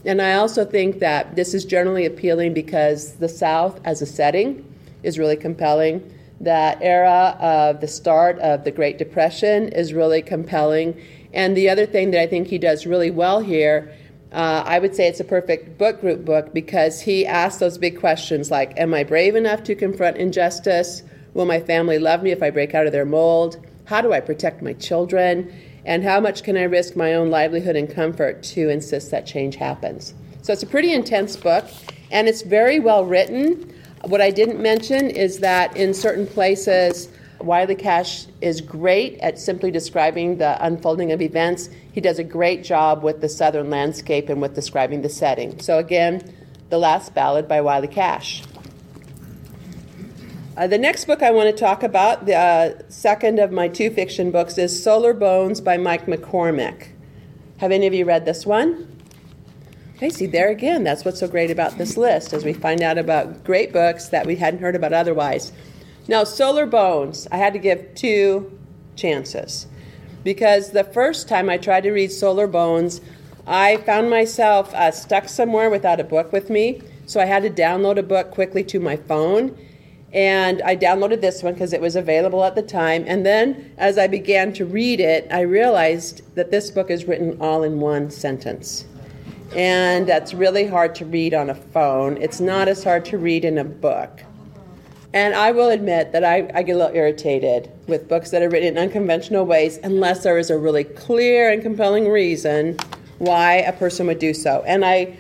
And 0.05 0.23
I 0.23 0.35
also 0.35 0.65
think 0.65 0.99
that 1.01 1.37
this 1.37 1.53
is 1.55 1.65
generally 1.65 2.07
appealing 2.07 2.55
because 2.55 3.17
the 3.17 3.29
South 3.29 3.79
as 3.85 4.01
a 4.03 4.07
setting 4.07 4.65
is 5.03 5.19
really 5.19 5.37
compelling. 5.37 6.13
That 6.41 6.79
era 6.81 7.37
of 7.39 7.81
the 7.81 7.89
start 7.89 8.39
of 8.39 8.65
the 8.65 8.71
Great 8.71 8.99
Depression 8.99 9.69
is 9.69 9.93
really 9.93 10.23
compelling. 10.23 11.01
And 11.33 11.57
the 11.57 11.69
other 11.69 11.87
thing 11.87 12.11
that 12.11 12.21
I 12.21 12.27
think 12.27 12.49
he 12.49 12.59
does 12.59 12.87
really 12.87 13.11
well 13.11 13.41
here, 13.41 13.93
uh, 14.33 14.63
I 14.67 14.79
would 14.79 14.95
say 14.95 15.09
it's 15.09 15.21
a 15.21 15.25
perfect 15.25 15.79
book 15.79 16.01
group 16.01 16.25
book 16.25 16.55
because 16.55 17.01
he 17.01 17.27
asks 17.27 17.61
those 17.61 17.79
big 17.79 17.99
questions 17.99 18.51
like 18.51 18.79
Am 18.79 18.95
I 18.95 19.05
brave 19.05 19.37
enough 19.37 19.63
to 19.65 19.75
confront 19.75 20.17
injustice? 20.17 21.03
Will 21.35 21.45
my 21.47 21.61
family 21.61 21.99
love 21.99 22.23
me 22.23 22.31
if 22.31 22.43
I 22.43 22.51
break 22.51 22.75
out 22.75 22.87
of 22.87 22.93
their 22.93 23.05
mold? 23.05 23.65
How 23.85 24.01
do 24.01 24.13
I 24.13 24.21
protect 24.21 24.63
my 24.63 24.75
children? 24.75 25.53
And 25.85 26.05
how 26.05 26.21
much 26.21 26.45
can 26.45 26.57
I 26.57 26.63
risk 26.63 26.95
my 26.95 27.15
own 27.15 27.31
livelihood 27.31 27.77
and 27.77 27.93
comfort 27.93 28.43
to 28.45 28.69
insist 28.69 29.11
that 29.11 29.27
change 29.27 29.57
happens? 29.57 30.15
So 30.43 30.53
it's 30.53 30.63
a 30.63 30.67
pretty 30.67 30.93
intense 30.93 31.37
book, 31.37 31.65
and 32.11 32.29
it's 32.29 32.43
very 32.43 32.79
well 32.79 33.05
written. 33.05 33.73
What 34.05 34.21
I 34.21 34.31
didn't 34.31 34.61
mention 34.61 35.11
is 35.11 35.39
that 35.39 35.77
in 35.77 35.95
certain 35.95 36.27
places, 36.27 37.09
Wiley 37.45 37.75
Cash 37.75 38.27
is 38.41 38.61
great 38.61 39.19
at 39.19 39.39
simply 39.39 39.71
describing 39.71 40.39
the 40.39 40.65
unfolding 40.65 41.13
of 41.13 41.21
events. 41.21 41.69
He 41.93 42.01
does 42.01 42.19
a 42.19 42.25
great 42.25 42.65
job 42.65 43.03
with 43.03 43.21
the 43.21 43.29
southern 43.29 43.71
landscape 43.71 44.29
and 44.29 44.41
with 44.41 44.55
describing 44.55 45.03
the 45.03 45.09
setting. 45.09 45.61
So, 45.61 45.79
again, 45.79 46.35
The 46.71 46.79
Last 46.79 47.15
Ballad 47.15 47.49
by 47.49 47.61
Wiley 47.61 47.89
Cash. 47.89 48.43
Uh, 50.57 50.67
the 50.67 50.79
next 50.79 51.07
book 51.07 51.23
I 51.23 51.31
want 51.31 51.49
to 51.49 51.57
talk 51.59 51.83
about, 51.83 52.27
the 52.27 52.35
uh, 52.35 52.83
second 52.89 53.39
of 53.39 53.51
my 53.51 53.69
two 53.69 53.91
fiction 53.91 54.31
books, 54.31 54.59
is 54.59 54.83
Solar 54.83 55.15
Bones 55.15 55.61
by 55.61 55.79
Mike 55.79 56.07
McCormack. 56.07 56.89
Have 57.57 57.73
any 57.73 57.87
of 57.87 57.95
you 57.95 58.05
read 58.05 58.27
this 58.27 58.45
one? 58.45 58.89
Okay, 59.97 60.11
see, 60.11 60.27
there 60.27 60.51
again, 60.51 60.85
that's 60.85 61.05
what's 61.05 61.21
so 61.21 61.29
great 61.29 61.51
about 61.51 61.79
this 61.79 61.97
list, 61.97 62.33
as 62.33 62.45
we 62.45 62.53
find 62.53 62.83
out 62.83 62.99
about 62.99 63.45
great 63.45 63.73
books 63.73 64.09
that 64.09 64.27
we 64.27 64.37
hadn't 64.37 64.61
heard 64.61 64.75
about 64.75 64.93
otherwise. 64.93 65.53
Now, 66.09 66.25
Solar 66.25 66.67
Bones, 66.67 67.29
I 67.31 67.37
had 67.37 67.53
to 67.53 67.61
give 67.61 67.95
two 67.95 68.59
chances 68.97 69.67
because 70.25 70.71
the 70.71 70.85
first 70.85 71.29
time 71.29 71.49
I 71.49 71.59
tried 71.59 71.83
to 71.83 71.93
read 71.93 72.11
Solar 72.11 72.49
Bones, 72.49 73.01
I 73.47 73.77
found 73.79 74.11
myself 74.11 74.75
uh, 74.75 74.91
stuck 74.91 75.29
somewhere 75.29 75.71
without 75.71 76.01
a 76.01 76.05
book 76.05 76.33
with 76.33 76.51
me, 76.51 76.83
so 77.07 77.21
I 77.21 77.27
had 77.27 77.43
to 77.45 77.51
download 77.51 77.99
a 77.99 78.03
book 78.03 78.31
quickly 78.31 78.65
to 78.65 78.81
my 78.81 78.97
phone. 78.97 79.57
And 80.13 80.61
I 80.63 80.77
downloaded 80.77 81.21
this 81.21 81.43
one 81.43 81.55
because 81.55 81.73
it 81.73 81.81
was 81.81 81.97
available 81.97 82.45
at 82.45 82.55
the 82.55 82.63
time. 82.63 83.05
And 83.07 83.25
then 83.25 83.73
as 83.79 83.97
I 83.97 84.09
began 84.09 84.53
to 84.55 84.67
read 84.67 85.01
it, 85.01 85.27
I 85.31 85.41
realized 85.41 86.35
that 86.35 86.51
this 86.51 86.71
book 86.71 86.91
is 86.91 87.07
written 87.07 87.39
all 87.41 87.63
in 87.63 87.81
one 87.81 88.11
sentence. 88.11 88.85
And 89.57 90.07
that's 90.07 90.35
really 90.35 90.67
hard 90.67 90.95
to 90.97 91.07
read 91.07 91.33
on 91.33 91.49
a 91.49 91.55
phone. 91.55 92.19
It's 92.19 92.41
not 92.41 92.69
as 92.69 92.85
hard 92.85 93.07
to 93.07 93.19
read 93.19 93.45
in 93.45 93.57
a 93.57 93.65
book. 93.65 94.23
And 95.15 95.35
I 95.35 95.51
will 95.51 95.69
admit 95.69 96.13
that 96.13 96.25
I, 96.25 96.51
I, 96.55 96.63
get 96.63 96.75
a 96.75 96.79
little 96.79 96.97
irritated 96.97 97.71
with 97.87 98.09
books 98.09 98.31
that 98.31 98.43
are 98.43 98.49
written 98.49 98.77
in 98.77 98.79
unconventional 98.79 99.45
ways 99.45 99.79
unless 99.83 100.23
there 100.23 100.39
is 100.39 100.49
a 100.49 100.57
really 100.57 100.85
clear 100.85 101.51
and 101.51 101.61
compelling 101.61 102.09
reason 102.09 102.79
why 103.19 103.57
a 103.57 103.73
person 103.75 104.07
would 104.07 104.19
do 104.19 104.33
so. 104.33 104.65
And 104.67 104.85
I 104.85 105.15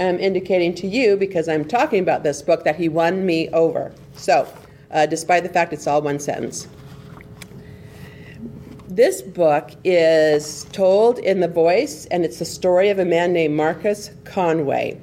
am 0.00 0.18
indicating 0.18 0.74
to 0.76 0.88
you, 0.88 1.16
because 1.16 1.48
I'm 1.48 1.64
talking 1.64 2.00
about 2.02 2.24
this 2.24 2.42
book, 2.42 2.64
that 2.64 2.74
he 2.74 2.88
won 2.88 3.24
me 3.24 3.48
over. 3.50 3.92
So, 4.14 4.52
uh, 4.90 5.06
despite 5.06 5.44
the 5.44 5.48
fact 5.48 5.72
it's 5.72 5.86
all 5.86 6.02
one 6.02 6.18
sentence. 6.18 6.66
This 8.88 9.22
book 9.22 9.70
is 9.84 10.64
told 10.72 11.18
in 11.20 11.40
the 11.40 11.48
voice, 11.48 12.06
and 12.06 12.24
it's 12.24 12.40
the 12.40 12.44
story 12.44 12.90
of 12.90 12.98
a 12.98 13.04
man 13.04 13.32
named 13.32 13.54
Marcus 13.54 14.10
Conway. 14.24 15.00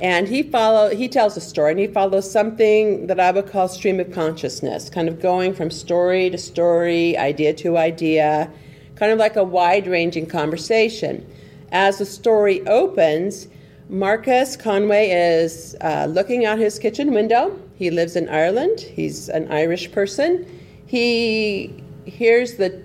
And 0.00 0.28
he 0.28 0.44
follow 0.44 0.94
he 0.94 1.08
tells 1.08 1.36
a 1.36 1.40
story, 1.40 1.72
and 1.72 1.80
he 1.80 1.88
follows 1.88 2.30
something 2.30 3.08
that 3.08 3.18
I 3.18 3.32
would 3.32 3.50
call 3.50 3.68
stream 3.68 3.98
of 3.98 4.12
consciousness, 4.12 4.88
kind 4.88 5.08
of 5.08 5.20
going 5.20 5.54
from 5.54 5.70
story 5.70 6.30
to 6.30 6.38
story, 6.38 7.16
idea 7.18 7.52
to 7.54 7.76
idea, 7.76 8.48
kind 8.94 9.10
of 9.10 9.18
like 9.18 9.34
a 9.34 9.42
wide-ranging 9.42 10.26
conversation. 10.26 11.26
As 11.72 11.98
the 11.98 12.06
story 12.06 12.66
opens, 12.68 13.48
Marcus 13.88 14.56
Conway 14.56 15.10
is 15.10 15.74
uh, 15.80 16.06
looking 16.08 16.44
out 16.44 16.58
his 16.58 16.78
kitchen 16.78 17.12
window. 17.12 17.60
He 17.74 17.90
lives 17.90 18.14
in 18.16 18.28
Ireland. 18.28 18.80
He's 18.80 19.28
an 19.28 19.50
Irish 19.50 19.90
person. 19.90 20.46
He 20.86 21.82
hears 22.04 22.54
the 22.54 22.82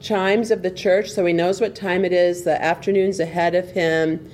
chimes 0.00 0.50
of 0.50 0.62
the 0.62 0.70
church, 0.70 1.10
so 1.10 1.24
he 1.26 1.32
knows 1.32 1.60
what 1.60 1.74
time 1.74 2.04
it 2.04 2.12
is. 2.12 2.44
The 2.44 2.62
afternoon's 2.62 3.20
ahead 3.20 3.54
of 3.54 3.70
him. 3.70 4.30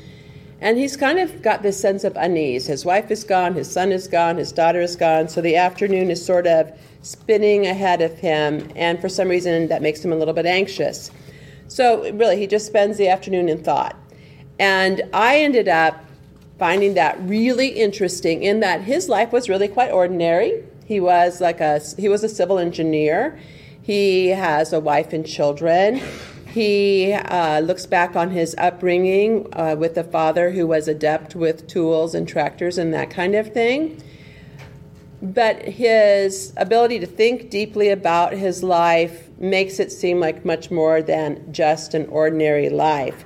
And 0.60 0.76
he's 0.76 0.96
kind 0.96 1.18
of 1.20 1.40
got 1.40 1.62
this 1.62 1.80
sense 1.80 2.02
of 2.02 2.16
unease. 2.16 2.66
His 2.66 2.84
wife 2.84 3.10
is 3.10 3.22
gone, 3.22 3.54
his 3.54 3.70
son 3.70 3.92
is 3.92 4.08
gone, 4.08 4.36
his 4.36 4.50
daughter 4.50 4.80
is 4.80 4.96
gone, 4.96 5.28
so 5.28 5.40
the 5.40 5.56
afternoon 5.56 6.10
is 6.10 6.24
sort 6.24 6.46
of 6.46 6.72
spinning 7.02 7.66
ahead 7.66 8.02
of 8.02 8.18
him, 8.18 8.68
and 8.74 9.00
for 9.00 9.08
some 9.08 9.28
reason 9.28 9.68
that 9.68 9.82
makes 9.82 10.04
him 10.04 10.12
a 10.12 10.16
little 10.16 10.34
bit 10.34 10.46
anxious. 10.46 11.12
So, 11.68 12.10
really, 12.12 12.38
he 12.38 12.46
just 12.46 12.66
spends 12.66 12.96
the 12.96 13.08
afternoon 13.08 13.48
in 13.48 13.62
thought. 13.62 13.96
And 14.58 15.02
I 15.12 15.38
ended 15.38 15.68
up 15.68 16.04
finding 16.58 16.94
that 16.94 17.16
really 17.20 17.68
interesting 17.68 18.42
in 18.42 18.60
that 18.60 18.80
his 18.80 19.08
life 19.08 19.32
was 19.32 19.48
really 19.48 19.68
quite 19.68 19.92
ordinary. 19.92 20.64
He 20.86 20.98
was 20.98 21.40
like 21.40 21.60
a 21.60 21.80
he 21.96 22.08
was 22.08 22.24
a 22.24 22.28
civil 22.28 22.58
engineer. 22.58 23.38
He 23.82 24.28
has 24.28 24.72
a 24.72 24.80
wife 24.80 25.12
and 25.12 25.24
children. 25.24 26.00
He 26.50 27.12
uh, 27.12 27.60
looks 27.60 27.84
back 27.84 28.16
on 28.16 28.30
his 28.30 28.54
upbringing 28.56 29.48
uh, 29.52 29.76
with 29.78 29.98
a 29.98 30.04
father 30.04 30.50
who 30.50 30.66
was 30.66 30.88
adept 30.88 31.34
with 31.34 31.66
tools 31.66 32.14
and 32.14 32.26
tractors 32.26 32.78
and 32.78 32.92
that 32.94 33.10
kind 33.10 33.34
of 33.34 33.52
thing. 33.52 34.02
But 35.20 35.62
his 35.62 36.52
ability 36.56 37.00
to 37.00 37.06
think 37.06 37.50
deeply 37.50 37.90
about 37.90 38.32
his 38.32 38.62
life 38.62 39.28
makes 39.38 39.78
it 39.78 39.92
seem 39.92 40.20
like 40.20 40.44
much 40.44 40.70
more 40.70 41.02
than 41.02 41.52
just 41.52 41.92
an 41.92 42.06
ordinary 42.06 42.70
life. 42.70 43.24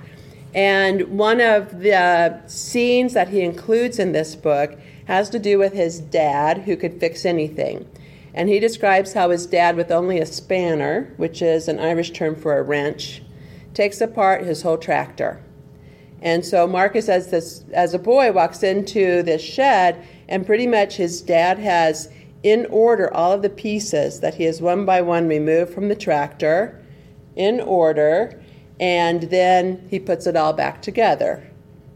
And 0.54 1.18
one 1.18 1.40
of 1.40 1.80
the 1.80 2.40
scenes 2.46 3.14
that 3.14 3.28
he 3.28 3.42
includes 3.42 3.98
in 3.98 4.12
this 4.12 4.34
book 4.34 4.78
has 5.06 5.30
to 5.30 5.38
do 5.38 5.58
with 5.58 5.72
his 5.72 6.00
dad 6.00 6.58
who 6.58 6.76
could 6.76 6.98
fix 6.98 7.24
anything. 7.24 7.88
And 8.34 8.48
he 8.48 8.60
describes 8.60 9.12
how 9.12 9.30
his 9.30 9.46
dad, 9.46 9.76
with 9.76 9.90
only 9.90 10.18
a 10.18 10.26
spanner, 10.26 11.12
which 11.16 11.42
is 11.42 11.68
an 11.68 11.78
Irish 11.78 12.12
term 12.12 12.34
for 12.34 12.56
a 12.56 12.62
wrench, 12.62 13.22
takes 13.74 14.00
apart 14.00 14.44
his 14.44 14.62
whole 14.62 14.78
tractor. 14.78 15.42
And 16.22 16.44
so 16.44 16.66
Marcus, 16.66 17.08
as, 17.08 17.30
this, 17.30 17.64
as 17.72 17.94
a 17.94 17.98
boy, 17.98 18.32
walks 18.32 18.62
into 18.62 19.22
this 19.22 19.42
shed, 19.42 20.06
and 20.28 20.46
pretty 20.46 20.66
much 20.66 20.96
his 20.96 21.20
dad 21.20 21.58
has 21.58 22.08
in 22.42 22.66
order 22.66 23.12
all 23.12 23.32
of 23.32 23.42
the 23.42 23.50
pieces 23.50 24.20
that 24.20 24.34
he 24.34 24.44
has 24.44 24.62
one 24.62 24.84
by 24.84 25.00
one 25.00 25.28
removed 25.28 25.72
from 25.72 25.88
the 25.88 25.96
tractor 25.96 26.80
in 27.36 27.60
order, 27.60 28.40
and 28.80 29.24
then 29.24 29.86
he 29.90 29.98
puts 29.98 30.26
it 30.26 30.36
all 30.36 30.52
back 30.52 30.80
together 30.82 31.48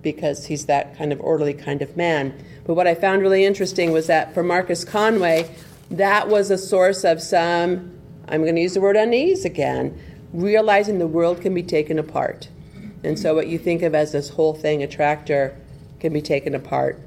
because 0.03 0.47
he's 0.47 0.67
that 0.67 0.97
kind 0.97 1.13
of 1.13 1.21
orderly 1.21 1.55
kind 1.55 1.83
of 1.83 1.97
man. 1.97 2.33
But 2.65 2.75
what 2.75 2.87
I 2.87 2.95
found 2.95 3.23
really 3.23 3.45
interesting 3.45 3.93
was 3.93 4.07
that 4.07 4.35
for 4.35 4.43
Marcus 4.43 4.85
Conway, 4.85 5.51
that 5.91 6.29
was 6.29 6.51
a 6.51 6.59
source 6.59 7.05
of 7.05 7.23
some, 7.23 7.93
I'm 8.29 8.43
going 8.43 8.57
to 8.57 8.61
use 8.61 8.75
the 8.75 8.81
word 8.81 8.97
unease 8.97 9.45
again, 9.45 9.99
realizing 10.33 10.99
the 10.99 11.07
world 11.07 11.41
can 11.41 11.55
be 11.55 11.63
taken 11.63 11.99
apart. 11.99 12.49
And 13.05 13.19
so, 13.19 13.35
what 13.35 13.47
you 13.47 13.59
think 13.59 13.83
of 13.83 13.95
as 13.95 14.13
this 14.13 14.31
whole 14.31 14.55
thing, 14.55 14.83
a 14.83 14.89
tractor, 14.89 15.57
can 16.01 16.13
be 16.13 16.21
taken 16.21 16.55
apart. 16.55 17.01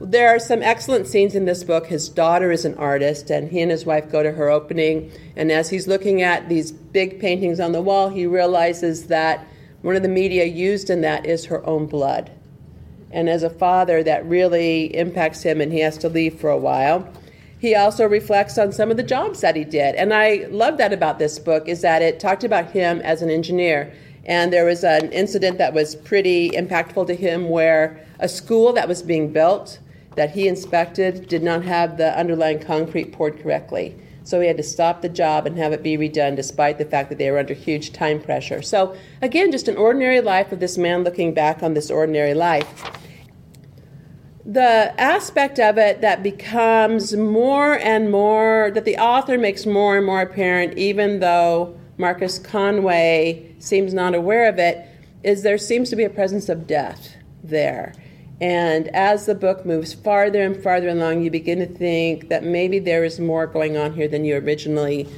There 0.00 0.28
are 0.28 0.38
some 0.38 0.62
excellent 0.62 1.06
scenes 1.06 1.34
in 1.34 1.44
this 1.44 1.64
book. 1.64 1.86
His 1.86 2.08
daughter 2.08 2.50
is 2.50 2.64
an 2.64 2.74
artist, 2.76 3.30
and 3.30 3.50
he 3.50 3.60
and 3.60 3.70
his 3.70 3.86
wife 3.86 4.10
go 4.10 4.22
to 4.22 4.32
her 4.32 4.50
opening. 4.50 5.10
And 5.36 5.50
as 5.50 5.70
he's 5.70 5.86
looking 5.86 6.22
at 6.22 6.48
these 6.48 6.72
big 6.72 7.20
paintings 7.20 7.60
on 7.60 7.72
the 7.72 7.82
wall, 7.82 8.08
he 8.08 8.26
realizes 8.26 9.06
that 9.06 9.46
one 9.82 9.96
of 9.96 10.02
the 10.02 10.08
media 10.08 10.44
used 10.44 10.90
in 10.90 11.00
that 11.02 11.26
is 11.26 11.46
her 11.46 11.66
own 11.66 11.86
blood. 11.86 12.30
And 13.10 13.28
as 13.28 13.42
a 13.42 13.50
father, 13.50 14.02
that 14.02 14.24
really 14.26 14.94
impacts 14.94 15.42
him, 15.42 15.60
and 15.60 15.72
he 15.72 15.80
has 15.80 15.98
to 15.98 16.08
leave 16.08 16.38
for 16.38 16.50
a 16.50 16.58
while 16.58 17.10
he 17.60 17.74
also 17.74 18.08
reflects 18.08 18.56
on 18.56 18.72
some 18.72 18.90
of 18.90 18.96
the 18.96 19.02
jobs 19.02 19.42
that 19.42 19.54
he 19.54 19.64
did. 19.64 19.94
And 19.94 20.14
I 20.14 20.46
love 20.50 20.78
that 20.78 20.94
about 20.94 21.18
this 21.18 21.38
book 21.38 21.68
is 21.68 21.82
that 21.82 22.00
it 22.00 22.18
talked 22.18 22.42
about 22.42 22.70
him 22.70 23.00
as 23.00 23.20
an 23.20 23.28
engineer. 23.28 23.92
And 24.24 24.50
there 24.50 24.64
was 24.64 24.82
an 24.82 25.12
incident 25.12 25.58
that 25.58 25.74
was 25.74 25.94
pretty 25.94 26.50
impactful 26.50 27.06
to 27.06 27.14
him 27.14 27.50
where 27.50 28.02
a 28.18 28.28
school 28.28 28.72
that 28.72 28.88
was 28.88 29.02
being 29.02 29.30
built 29.30 29.78
that 30.16 30.30
he 30.30 30.48
inspected 30.48 31.28
did 31.28 31.42
not 31.42 31.62
have 31.64 31.98
the 31.98 32.18
underlying 32.18 32.60
concrete 32.60 33.12
poured 33.12 33.42
correctly. 33.42 33.94
So 34.24 34.40
he 34.40 34.46
had 34.46 34.56
to 34.56 34.62
stop 34.62 35.02
the 35.02 35.08
job 35.10 35.46
and 35.46 35.58
have 35.58 35.72
it 35.72 35.82
be 35.82 35.98
redone 35.98 36.36
despite 36.36 36.78
the 36.78 36.84
fact 36.86 37.10
that 37.10 37.18
they 37.18 37.30
were 37.30 37.38
under 37.38 37.54
huge 37.54 37.92
time 37.92 38.22
pressure. 38.22 38.62
So, 38.62 38.96
again, 39.20 39.50
just 39.50 39.68
an 39.68 39.76
ordinary 39.76 40.20
life 40.20 40.52
of 40.52 40.60
this 40.60 40.78
man 40.78 41.04
looking 41.04 41.34
back 41.34 41.62
on 41.62 41.74
this 41.74 41.90
ordinary 41.90 42.34
life 42.34 42.99
the 44.50 45.00
aspect 45.00 45.60
of 45.60 45.78
it 45.78 46.00
that 46.00 46.24
becomes 46.24 47.14
more 47.14 47.78
and 47.78 48.10
more, 48.10 48.72
that 48.74 48.84
the 48.84 48.96
author 48.96 49.38
makes 49.38 49.64
more 49.64 49.96
and 49.96 50.04
more 50.04 50.22
apparent, 50.22 50.76
even 50.76 51.20
though 51.20 51.78
Marcus 51.98 52.36
Conway 52.40 53.54
seems 53.60 53.94
not 53.94 54.12
aware 54.12 54.48
of 54.48 54.58
it, 54.58 54.88
is 55.22 55.44
there 55.44 55.56
seems 55.56 55.88
to 55.90 55.96
be 55.96 56.02
a 56.02 56.10
presence 56.10 56.48
of 56.48 56.66
death 56.66 57.14
there. 57.44 57.94
And 58.40 58.88
as 58.88 59.26
the 59.26 59.36
book 59.36 59.64
moves 59.64 59.94
farther 59.94 60.42
and 60.42 60.60
farther 60.60 60.88
along, 60.88 61.22
you 61.22 61.30
begin 61.30 61.60
to 61.60 61.66
think 61.66 62.28
that 62.28 62.42
maybe 62.42 62.80
there 62.80 63.04
is 63.04 63.20
more 63.20 63.46
going 63.46 63.76
on 63.76 63.92
here 63.92 64.08
than 64.08 64.24
you 64.24 64.34
originally 64.34 65.08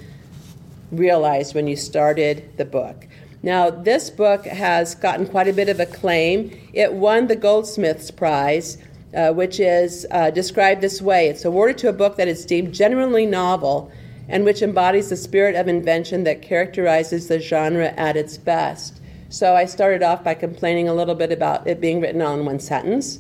realized 0.91 1.55
when 1.55 1.67
you 1.67 1.77
started 1.77 2.59
the 2.59 2.67
book. 2.67 3.07
Now, 3.43 3.71
this 3.71 4.11
book 4.11 4.45
has 4.45 4.95
gotten 4.95 5.27
quite 5.27 5.49
a 5.49 5.55
bit 5.55 5.71
of 5.71 5.81
acclaim. 5.81 6.51
It 6.75 6.93
won 6.93 7.29
the 7.29 7.37
Goldsmiths 7.37 8.11
Prize 8.11 8.77
uh, 9.15 9.33
which 9.33 9.61
is 9.61 10.07
uh, 10.11 10.31
described 10.31 10.81
this 10.81 11.03
way 11.03 11.29
it's 11.29 11.45
awarded 11.45 11.79
to 11.79 11.89
a 11.89 11.93
book 11.93 12.17
that 12.17 12.29
is 12.29 12.47
deemed 12.47 12.73
genuinely 12.73 13.27
novel 13.27 13.91
and 14.29 14.45
which 14.45 14.63
embodies 14.63 15.11
the 15.11 15.17
spirit 15.17 15.55
of 15.55 15.69
invention 15.69 16.25
that 16.25 16.43
characterizes 16.43 17.29
the 17.29 17.39
genre 17.39 17.89
at 17.97 18.17
its 18.17 18.39
best. 18.39 19.01
So 19.29 19.55
I 19.55 19.65
started 19.65 20.03
off 20.03 20.23
by 20.23 20.35
complaining 20.35 20.89
a 20.89 20.95
little 20.95 21.15
bit 21.15 21.33
about 21.33 21.67
it 21.67 21.81
being 21.81 22.01
written 22.01 22.23
all 22.23 22.39
in 22.39 22.45
one 22.45 22.61
sentence. 22.61 23.19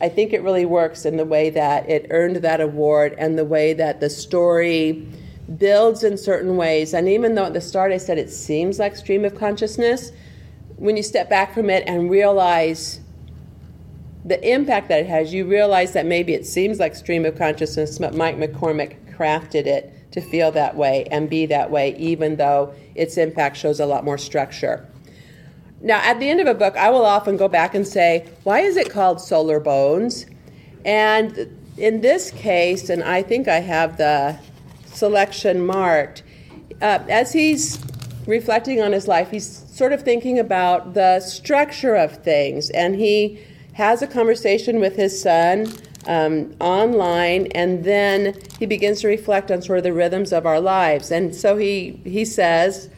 I 0.00 0.08
think 0.08 0.32
it 0.32 0.42
really 0.42 0.64
works 0.64 1.04
in 1.04 1.16
the 1.16 1.24
way 1.24 1.50
that 1.50 1.88
it 1.88 2.08
earned 2.10 2.36
that 2.36 2.60
award 2.60 3.14
and 3.18 3.38
the 3.38 3.44
way 3.44 3.72
that 3.72 4.00
the 4.00 4.10
story 4.10 5.06
builds 5.58 6.02
in 6.02 6.18
certain 6.18 6.56
ways. 6.56 6.92
And 6.92 7.08
even 7.08 7.34
though 7.34 7.44
at 7.44 7.52
the 7.52 7.60
start 7.60 7.92
I 7.92 7.98
said 7.98 8.18
it 8.18 8.30
seems 8.30 8.78
like 8.78 8.96
stream 8.96 9.24
of 9.24 9.34
consciousness, 9.36 10.12
when 10.76 10.96
you 10.96 11.02
step 11.04 11.30
back 11.30 11.54
from 11.54 11.70
it 11.70 11.84
and 11.86 12.10
realize 12.10 12.98
the 14.24 14.40
impact 14.48 14.88
that 14.88 15.00
it 15.00 15.06
has, 15.06 15.34
you 15.34 15.44
realize 15.46 15.92
that 15.94 16.06
maybe 16.06 16.32
it 16.32 16.46
seems 16.46 16.78
like 16.78 16.94
stream 16.94 17.24
of 17.24 17.36
consciousness, 17.36 17.98
but 17.98 18.14
Mike 18.14 18.36
McCormack 18.36 19.16
crafted 19.16 19.66
it 19.66 19.92
to 20.12 20.20
feel 20.20 20.52
that 20.52 20.76
way 20.76 21.06
and 21.10 21.28
be 21.28 21.46
that 21.46 21.70
way, 21.70 21.96
even 21.96 22.36
though 22.36 22.72
its 22.94 23.16
impact 23.16 23.56
shows 23.56 23.80
a 23.80 23.86
lot 23.86 24.04
more 24.04 24.18
structure. 24.18 24.86
Now, 25.80 26.00
at 26.04 26.20
the 26.20 26.28
end 26.28 26.40
of 26.40 26.46
a 26.46 26.54
book, 26.54 26.76
I 26.76 26.90
will 26.90 27.04
often 27.04 27.36
go 27.36 27.48
back 27.48 27.74
and 27.74 27.86
say, 27.86 28.28
why 28.44 28.60
is 28.60 28.76
it 28.76 28.90
called 28.90 29.20
Solar 29.20 29.58
Bones? 29.58 30.26
And 30.84 31.58
in 31.76 32.00
this 32.00 32.30
case, 32.30 32.88
and 32.90 33.02
I 33.02 33.22
think 33.22 33.48
I 33.48 33.58
have 33.58 33.96
the 33.96 34.38
selection 34.86 35.66
marked, 35.66 36.22
uh, 36.80 37.00
as 37.08 37.32
he's 37.32 37.82
reflecting 38.26 38.80
on 38.80 38.92
his 38.92 39.08
life, 39.08 39.30
he's 39.30 39.64
sort 39.74 39.92
of 39.92 40.02
thinking 40.02 40.38
about 40.38 40.94
the 40.94 41.18
structure 41.18 41.96
of 41.96 42.22
things. 42.22 42.70
And 42.70 42.94
he 42.94 43.40
has 43.74 44.02
a 44.02 44.06
conversation 44.06 44.80
with 44.80 44.96
his 44.96 45.20
son 45.20 45.72
um, 46.06 46.54
online, 46.60 47.46
and 47.52 47.84
then 47.84 48.36
he 48.58 48.66
begins 48.66 49.00
to 49.00 49.08
reflect 49.08 49.50
on 49.50 49.62
sort 49.62 49.78
of 49.78 49.84
the 49.84 49.92
rhythms 49.92 50.32
of 50.32 50.46
our 50.46 50.60
lives. 50.60 51.10
And 51.10 51.34
so 51.34 51.56
he, 51.56 52.00
he 52.04 52.24
says, 52.24 52.90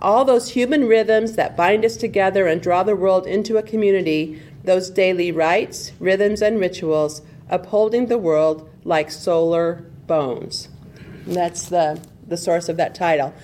all 0.00 0.24
those 0.24 0.50
human 0.50 0.86
rhythms 0.86 1.32
that 1.32 1.56
bind 1.56 1.84
us 1.84 1.96
together 1.96 2.46
and 2.46 2.60
draw 2.60 2.82
the 2.82 2.96
world 2.96 3.26
into 3.26 3.56
a 3.56 3.62
community, 3.62 4.40
those 4.64 4.90
daily 4.90 5.32
rites, 5.32 5.92
rhythms, 5.98 6.42
and 6.42 6.60
rituals, 6.60 7.22
upholding 7.48 8.06
the 8.06 8.18
world 8.18 8.68
like 8.84 9.10
solar 9.10 9.84
bones. 10.06 10.68
And 11.24 11.34
that's 11.34 11.68
the, 11.68 12.00
the 12.26 12.36
source 12.36 12.68
of 12.68 12.76
that 12.76 12.94
title. 12.94 13.34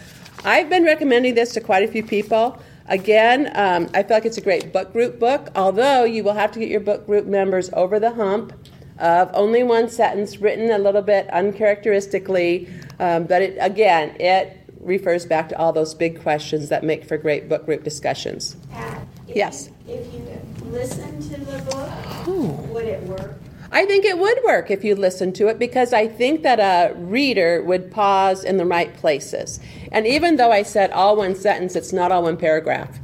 I've 0.45 0.69
been 0.69 0.85
recommending 0.85 1.35
this 1.35 1.52
to 1.55 1.61
quite 1.61 1.88
a 1.88 1.88
few 1.88 2.05
people. 2.05 2.61
Again, 2.93 3.51
um, 3.55 3.89
I 3.95 4.03
feel 4.03 4.19
like 4.19 4.27
it's 4.27 4.37
a 4.37 4.43
great 4.43 4.71
book 4.71 4.93
group 4.93 5.19
book, 5.19 5.49
although 5.57 6.05
you 6.05 6.23
will 6.23 6.35
have 6.35 6.53
to 6.53 6.59
get 6.59 6.69
your 6.69 6.81
book 6.81 7.07
group 7.07 7.25
members 7.25 7.71
over 7.73 7.99
the 7.99 8.11
hump 8.11 8.53
of 8.99 9.31
only 9.33 9.63
one 9.63 9.89
sentence 9.89 10.43
written 10.43 10.71
a 10.71 10.77
little 10.77 11.01
bit 11.01 11.27
uncharacteristically. 11.31 12.69
Um, 12.99 13.25
but 13.25 13.41
it, 13.41 13.57
again, 13.61 14.15
it 14.21 14.59
refers 14.79 15.25
back 15.25 15.49
to 15.49 15.59
all 15.59 15.73
those 15.73 15.95
big 15.95 16.21
questions 16.21 16.69
that 16.69 16.85
make 16.85 17.07
for 17.07 17.17
great 17.17 17.49
book 17.49 17.65
group 17.65 17.83
discussions. 17.83 18.57
Pat, 18.71 19.09
if 19.27 19.37
Yes. 19.37 19.71
You, 19.89 19.95
if 19.95 20.13
you 20.13 20.23
listen 20.67 21.19
to 21.31 21.41
the 21.41 21.63
book, 21.63 22.69
would 22.69 22.85
it 22.85 23.03
work? 23.05 23.41
I 23.75 23.87
think 23.87 24.05
it 24.05 24.19
would 24.19 24.38
work 24.45 24.71
if 24.71 24.85
you 24.85 24.95
listened 24.95 25.35
to 25.37 25.49
it 25.49 25.59
because 25.59 25.95
I 25.95 26.07
think 26.07 26.43
that 26.43 26.61
a 26.61 26.95
reader 26.95 27.62
would 27.62 27.91
pause 27.91 28.45
in 28.45 28.59
the 28.59 28.67
right 28.67 28.95
places. 28.95 29.61
And 29.91 30.07
even 30.07 30.37
though 30.37 30.52
I 30.52 30.62
said 30.62 30.91
all 30.91 31.17
one 31.17 31.35
sentence, 31.35 31.75
it's 31.75 31.93
not 31.93 32.12
all 32.12 32.25
one 32.25 32.37
paragraph. 32.37 33.00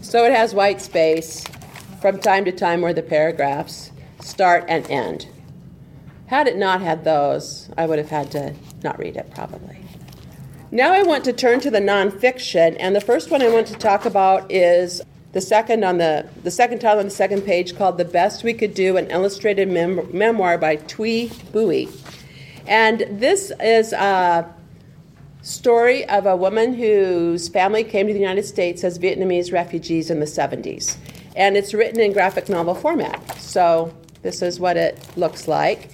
So 0.00 0.24
it 0.24 0.32
has 0.32 0.54
white 0.54 0.80
space 0.80 1.44
from 2.00 2.18
time 2.18 2.46
to 2.46 2.52
time 2.52 2.80
where 2.80 2.94
the 2.94 3.02
paragraphs 3.02 3.92
start 4.20 4.64
and 4.66 4.90
end. 4.90 5.28
Had 6.28 6.46
it 6.46 6.56
not 6.56 6.80
had 6.80 7.04
those, 7.04 7.68
I 7.76 7.84
would 7.84 7.98
have 7.98 8.10
had 8.10 8.30
to 8.30 8.54
not 8.82 8.98
read 8.98 9.16
it 9.16 9.30
probably. 9.34 9.78
Now 10.70 10.92
I 10.92 11.02
want 11.02 11.24
to 11.24 11.32
turn 11.32 11.60
to 11.60 11.70
the 11.70 11.80
nonfiction, 11.80 12.76
and 12.78 12.94
the 12.94 13.00
first 13.00 13.30
one 13.30 13.42
I 13.42 13.48
want 13.48 13.66
to 13.68 13.74
talk 13.74 14.04
about 14.04 14.50
is 14.52 15.02
the 15.32 15.40
second 15.40 15.84
on 15.84 15.98
the 15.98 16.26
the 16.42 16.50
second 16.50 16.78
title 16.80 17.00
on 17.00 17.04
the 17.04 17.10
second 17.10 17.42
page 17.42 17.76
called 17.76 17.98
"The 17.98 18.04
Best 18.04 18.44
We 18.44 18.54
Could 18.54 18.74
Do: 18.74 18.96
An 18.96 19.10
Illustrated 19.10 19.68
Mem- 19.68 20.08
Memoir" 20.16 20.58
by 20.58 20.76
Thi 20.76 21.30
Bui, 21.52 21.88
and 22.66 23.06
this 23.10 23.52
is 23.60 23.92
a 23.92 24.48
story 25.42 26.08
of 26.08 26.26
a 26.26 26.36
woman 26.36 26.74
whose 26.74 27.48
family 27.48 27.84
came 27.84 28.06
to 28.06 28.12
the 28.12 28.18
United 28.18 28.44
States 28.44 28.84
as 28.84 28.98
Vietnamese 28.98 29.52
refugees 29.52 30.10
in 30.10 30.20
the 30.20 30.26
70s, 30.26 30.96
and 31.36 31.56
it's 31.56 31.74
written 31.74 32.00
in 32.00 32.12
graphic 32.12 32.48
novel 32.48 32.74
format. 32.74 33.38
So 33.38 33.94
this 34.22 34.42
is 34.42 34.58
what 34.58 34.76
it 34.76 34.98
looks 35.16 35.46
like, 35.46 35.90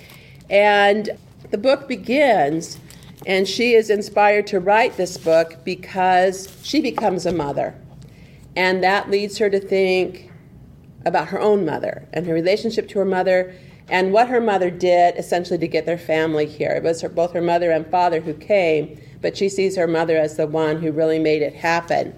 and 0.48 1.10
the 1.50 1.58
book 1.58 1.88
begins. 1.88 2.78
And 3.26 3.48
she 3.48 3.72
is 3.72 3.88
inspired 3.88 4.46
to 4.48 4.60
write 4.60 4.98
this 4.98 5.16
book 5.16 5.56
because 5.64 6.54
she 6.62 6.82
becomes 6.82 7.24
a 7.24 7.32
mother. 7.32 7.74
And 8.56 8.82
that 8.82 9.10
leads 9.10 9.38
her 9.38 9.50
to 9.50 9.60
think 9.60 10.30
about 11.04 11.28
her 11.28 11.40
own 11.40 11.64
mother 11.64 12.08
and 12.12 12.26
her 12.26 12.34
relationship 12.34 12.88
to 12.88 12.98
her 12.98 13.04
mother 13.04 13.54
and 13.88 14.12
what 14.12 14.28
her 14.28 14.40
mother 14.40 14.70
did 14.70 15.16
essentially 15.16 15.58
to 15.58 15.68
get 15.68 15.84
their 15.84 15.98
family 15.98 16.46
here. 16.46 16.70
It 16.70 16.82
was 16.82 17.02
her, 17.02 17.08
both 17.08 17.32
her 17.32 17.42
mother 17.42 17.70
and 17.70 17.86
father 17.90 18.20
who 18.20 18.32
came, 18.32 18.98
but 19.20 19.36
she 19.36 19.48
sees 19.48 19.76
her 19.76 19.86
mother 19.86 20.16
as 20.16 20.36
the 20.36 20.46
one 20.46 20.80
who 20.80 20.92
really 20.92 21.18
made 21.18 21.42
it 21.42 21.54
happen. 21.54 22.14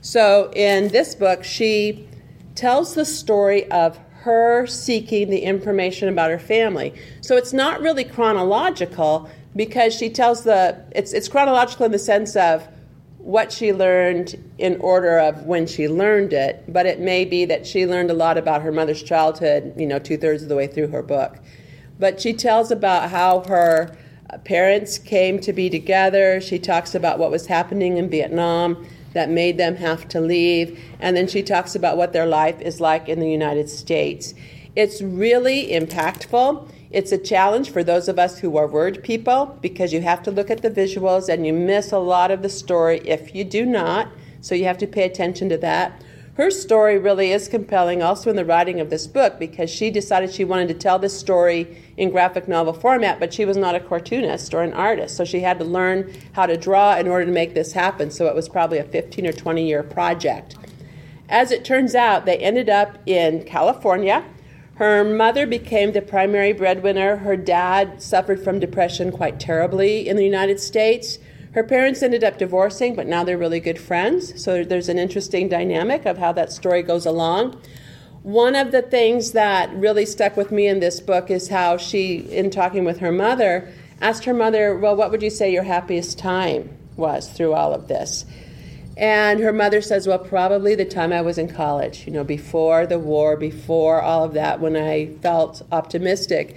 So 0.00 0.50
in 0.54 0.88
this 0.88 1.14
book, 1.14 1.44
she 1.44 2.08
tells 2.54 2.94
the 2.94 3.04
story 3.04 3.70
of 3.70 3.98
her 4.22 4.66
seeking 4.66 5.30
the 5.30 5.40
information 5.40 6.08
about 6.08 6.30
her 6.30 6.38
family. 6.38 6.94
So 7.20 7.36
it's 7.36 7.52
not 7.52 7.80
really 7.80 8.04
chronological 8.04 9.30
because 9.56 9.94
she 9.94 10.10
tells 10.10 10.44
the 10.44 10.84
it's 10.94 11.12
it's 11.12 11.28
chronological 11.28 11.86
in 11.86 11.92
the 11.92 11.98
sense 11.98 12.36
of 12.36 12.68
what 13.30 13.52
she 13.52 13.72
learned 13.72 14.34
in 14.58 14.76
order 14.80 15.16
of 15.16 15.44
when 15.44 15.64
she 15.64 15.86
learned 15.86 16.32
it, 16.32 16.64
but 16.66 16.84
it 16.84 16.98
may 16.98 17.24
be 17.24 17.44
that 17.44 17.64
she 17.64 17.86
learned 17.86 18.10
a 18.10 18.14
lot 18.14 18.36
about 18.36 18.60
her 18.60 18.72
mother's 18.72 19.04
childhood, 19.04 19.72
you 19.76 19.86
know, 19.86 20.00
two 20.00 20.16
thirds 20.16 20.42
of 20.42 20.48
the 20.48 20.56
way 20.56 20.66
through 20.66 20.88
her 20.88 21.00
book. 21.00 21.38
But 21.96 22.20
she 22.20 22.32
tells 22.32 22.72
about 22.72 23.10
how 23.10 23.44
her 23.46 23.96
parents 24.44 24.98
came 24.98 25.38
to 25.42 25.52
be 25.52 25.70
together. 25.70 26.40
She 26.40 26.58
talks 26.58 26.92
about 26.92 27.20
what 27.20 27.30
was 27.30 27.46
happening 27.46 27.98
in 27.98 28.10
Vietnam 28.10 28.84
that 29.12 29.30
made 29.30 29.58
them 29.58 29.76
have 29.76 30.08
to 30.08 30.20
leave. 30.20 30.82
And 30.98 31.16
then 31.16 31.28
she 31.28 31.44
talks 31.44 31.76
about 31.76 31.96
what 31.96 32.12
their 32.12 32.26
life 32.26 32.60
is 32.60 32.80
like 32.80 33.08
in 33.08 33.20
the 33.20 33.30
United 33.30 33.68
States. 33.68 34.34
It's 34.74 35.00
really 35.00 35.68
impactful. 35.68 36.68
It's 36.90 37.12
a 37.12 37.18
challenge 37.18 37.70
for 37.70 37.84
those 37.84 38.08
of 38.08 38.18
us 38.18 38.40
who 38.40 38.56
are 38.56 38.66
word 38.66 39.04
people 39.04 39.56
because 39.60 39.92
you 39.92 40.00
have 40.00 40.24
to 40.24 40.32
look 40.32 40.50
at 40.50 40.62
the 40.62 40.70
visuals 40.70 41.28
and 41.28 41.46
you 41.46 41.52
miss 41.52 41.92
a 41.92 41.98
lot 41.98 42.32
of 42.32 42.42
the 42.42 42.48
story 42.48 42.98
if 43.04 43.32
you 43.32 43.44
do 43.44 43.64
not. 43.64 44.08
So 44.40 44.56
you 44.56 44.64
have 44.64 44.78
to 44.78 44.88
pay 44.88 45.04
attention 45.04 45.48
to 45.50 45.58
that. 45.58 46.02
Her 46.34 46.50
story 46.50 46.98
really 46.98 47.30
is 47.30 47.46
compelling 47.46 48.02
also 48.02 48.28
in 48.28 48.34
the 48.34 48.44
writing 48.44 48.80
of 48.80 48.90
this 48.90 49.06
book 49.06 49.38
because 49.38 49.70
she 49.70 49.90
decided 49.90 50.32
she 50.32 50.44
wanted 50.44 50.66
to 50.68 50.74
tell 50.74 50.98
this 50.98 51.16
story 51.16 51.80
in 51.96 52.10
graphic 52.10 52.48
novel 52.48 52.72
format, 52.72 53.20
but 53.20 53.32
she 53.32 53.44
was 53.44 53.56
not 53.56 53.76
a 53.76 53.80
cartoonist 53.80 54.52
or 54.52 54.62
an 54.62 54.72
artist. 54.72 55.16
So 55.16 55.24
she 55.24 55.40
had 55.40 55.60
to 55.60 55.64
learn 55.64 56.12
how 56.32 56.46
to 56.46 56.56
draw 56.56 56.96
in 56.96 57.06
order 57.06 57.26
to 57.26 57.32
make 57.32 57.54
this 57.54 57.72
happen. 57.72 58.10
So 58.10 58.26
it 58.26 58.34
was 58.34 58.48
probably 58.48 58.78
a 58.78 58.84
15 58.84 59.26
or 59.26 59.32
20 59.32 59.64
year 59.64 59.84
project. 59.84 60.56
As 61.28 61.52
it 61.52 61.64
turns 61.64 61.94
out, 61.94 62.26
they 62.26 62.38
ended 62.38 62.68
up 62.68 62.98
in 63.06 63.44
California 63.44 64.24
her 64.80 65.04
mother 65.04 65.46
became 65.46 65.92
the 65.92 66.00
primary 66.00 66.54
breadwinner. 66.54 67.16
Her 67.16 67.36
dad 67.36 68.00
suffered 68.00 68.42
from 68.42 68.58
depression 68.58 69.12
quite 69.12 69.38
terribly 69.38 70.08
in 70.08 70.16
the 70.16 70.24
United 70.24 70.58
States. 70.58 71.18
Her 71.52 71.62
parents 71.62 72.02
ended 72.02 72.24
up 72.24 72.38
divorcing, 72.38 72.94
but 72.94 73.06
now 73.06 73.22
they're 73.22 73.36
really 73.36 73.60
good 73.60 73.78
friends. 73.78 74.42
So 74.42 74.64
there's 74.64 74.88
an 74.88 74.98
interesting 74.98 75.50
dynamic 75.50 76.06
of 76.06 76.16
how 76.16 76.32
that 76.32 76.50
story 76.50 76.82
goes 76.82 77.04
along. 77.04 77.60
One 78.22 78.56
of 78.56 78.72
the 78.72 78.80
things 78.80 79.32
that 79.32 79.70
really 79.74 80.06
stuck 80.06 80.34
with 80.38 80.50
me 80.50 80.66
in 80.66 80.80
this 80.80 80.98
book 80.98 81.30
is 81.30 81.50
how 81.50 81.76
she, 81.76 82.20
in 82.34 82.48
talking 82.48 82.86
with 82.86 83.00
her 83.00 83.12
mother, 83.12 83.70
asked 84.00 84.24
her 84.24 84.32
mother, 84.32 84.78
Well, 84.78 84.96
what 84.96 85.10
would 85.10 85.22
you 85.22 85.28
say 85.28 85.52
your 85.52 85.64
happiest 85.64 86.18
time 86.18 86.74
was 86.96 87.28
through 87.28 87.52
all 87.52 87.74
of 87.74 87.88
this? 87.88 88.24
And 89.00 89.40
her 89.40 89.52
mother 89.52 89.80
says, 89.80 90.06
Well, 90.06 90.18
probably 90.18 90.74
the 90.74 90.84
time 90.84 91.10
I 91.10 91.22
was 91.22 91.38
in 91.38 91.48
college, 91.48 92.06
you 92.06 92.12
know, 92.12 92.22
before 92.22 92.86
the 92.86 92.98
war, 92.98 93.34
before 93.34 94.02
all 94.02 94.24
of 94.24 94.34
that, 94.34 94.60
when 94.60 94.76
I 94.76 95.06
felt 95.22 95.62
optimistic. 95.72 96.54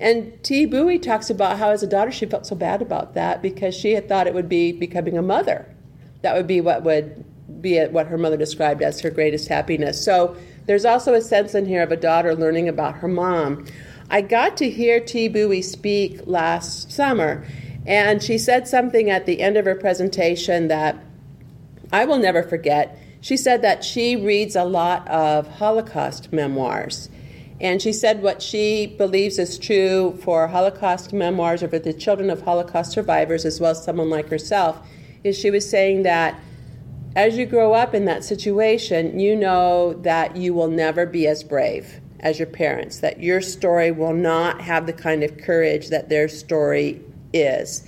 And 0.00 0.42
Thi 0.42 0.64
Bui 0.64 0.98
talks 0.98 1.28
about 1.28 1.58
how, 1.58 1.68
as 1.68 1.82
a 1.82 1.86
daughter, 1.86 2.10
she 2.10 2.24
felt 2.24 2.46
so 2.46 2.56
bad 2.56 2.80
about 2.80 3.12
that 3.12 3.42
because 3.42 3.74
she 3.74 3.92
had 3.92 4.08
thought 4.08 4.26
it 4.26 4.32
would 4.32 4.48
be 4.48 4.72
becoming 4.72 5.18
a 5.18 5.22
mother. 5.22 5.68
That 6.22 6.34
would 6.34 6.46
be 6.46 6.62
what 6.62 6.82
would 6.82 7.26
be 7.60 7.78
what 7.84 8.06
her 8.06 8.16
mother 8.16 8.38
described 8.38 8.80
as 8.80 9.00
her 9.02 9.10
greatest 9.10 9.48
happiness. 9.48 10.02
So 10.02 10.34
there's 10.64 10.86
also 10.86 11.12
a 11.12 11.20
sense 11.20 11.54
in 11.54 11.66
here 11.66 11.82
of 11.82 11.92
a 11.92 11.96
daughter 11.96 12.34
learning 12.34 12.70
about 12.70 12.96
her 12.96 13.08
mom. 13.08 13.66
I 14.08 14.22
got 14.22 14.56
to 14.56 14.70
hear 14.70 14.98
Thi 14.98 15.28
Bui 15.28 15.60
speak 15.60 16.22
last 16.24 16.90
summer, 16.90 17.46
and 17.86 18.22
she 18.22 18.38
said 18.38 18.66
something 18.66 19.10
at 19.10 19.26
the 19.26 19.42
end 19.42 19.58
of 19.58 19.66
her 19.66 19.74
presentation 19.74 20.68
that 20.68 20.96
I 21.92 22.04
will 22.06 22.18
never 22.18 22.42
forget. 22.42 22.98
She 23.20 23.36
said 23.36 23.62
that 23.62 23.84
she 23.84 24.16
reads 24.16 24.56
a 24.56 24.64
lot 24.64 25.06
of 25.08 25.46
Holocaust 25.46 26.32
memoirs. 26.32 27.08
And 27.60 27.80
she 27.80 27.92
said 27.92 28.22
what 28.22 28.42
she 28.42 28.86
believes 28.86 29.38
is 29.38 29.58
true 29.58 30.18
for 30.22 30.48
Holocaust 30.48 31.12
memoirs 31.12 31.62
or 31.62 31.68
for 31.68 31.78
the 31.78 31.92
children 31.92 32.30
of 32.30 32.42
Holocaust 32.42 32.90
survivors, 32.90 33.44
as 33.44 33.60
well 33.60 33.70
as 33.70 33.84
someone 33.84 34.10
like 34.10 34.28
herself, 34.28 34.84
is 35.22 35.38
she 35.38 35.50
was 35.50 35.68
saying 35.68 36.02
that 36.02 36.40
as 37.14 37.36
you 37.36 37.46
grow 37.46 37.74
up 37.74 37.94
in 37.94 38.06
that 38.06 38.24
situation, 38.24 39.20
you 39.20 39.36
know 39.36 39.92
that 40.02 40.34
you 40.34 40.54
will 40.54 40.68
never 40.68 41.06
be 41.06 41.28
as 41.28 41.44
brave 41.44 42.00
as 42.20 42.38
your 42.38 42.46
parents, 42.46 42.98
that 42.98 43.20
your 43.22 43.40
story 43.40 43.90
will 43.90 44.14
not 44.14 44.60
have 44.60 44.86
the 44.86 44.92
kind 44.92 45.22
of 45.22 45.38
courage 45.38 45.90
that 45.90 46.08
their 46.08 46.26
story 46.26 47.00
is. 47.32 47.86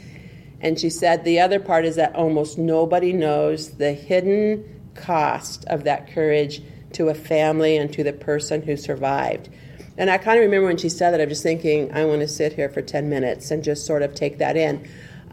And 0.64 0.80
she 0.80 0.88
said 0.88 1.24
the 1.24 1.40
other 1.40 1.60
part 1.60 1.84
is 1.84 1.96
that 1.96 2.16
almost 2.16 2.56
nobody 2.56 3.12
knows 3.12 3.72
the 3.72 3.92
hidden 3.92 4.64
cost 4.94 5.66
of 5.66 5.84
that 5.84 6.10
courage 6.10 6.62
to 6.94 7.10
a 7.10 7.14
family 7.14 7.76
and 7.76 7.92
to 7.92 8.02
the 8.02 8.14
person 8.14 8.62
who 8.62 8.74
survived. 8.74 9.50
And 9.98 10.08
I 10.08 10.16
kind 10.16 10.38
of 10.38 10.42
remember 10.42 10.68
when 10.68 10.78
she 10.78 10.88
said 10.88 11.10
that, 11.10 11.20
I'm 11.20 11.28
just 11.28 11.42
thinking, 11.42 11.92
I 11.92 12.06
want 12.06 12.22
to 12.22 12.28
sit 12.28 12.54
here 12.54 12.70
for 12.70 12.80
10 12.80 13.10
minutes 13.10 13.50
and 13.50 13.62
just 13.62 13.84
sort 13.84 14.00
of 14.00 14.14
take 14.14 14.38
that 14.38 14.56
in. 14.56 14.88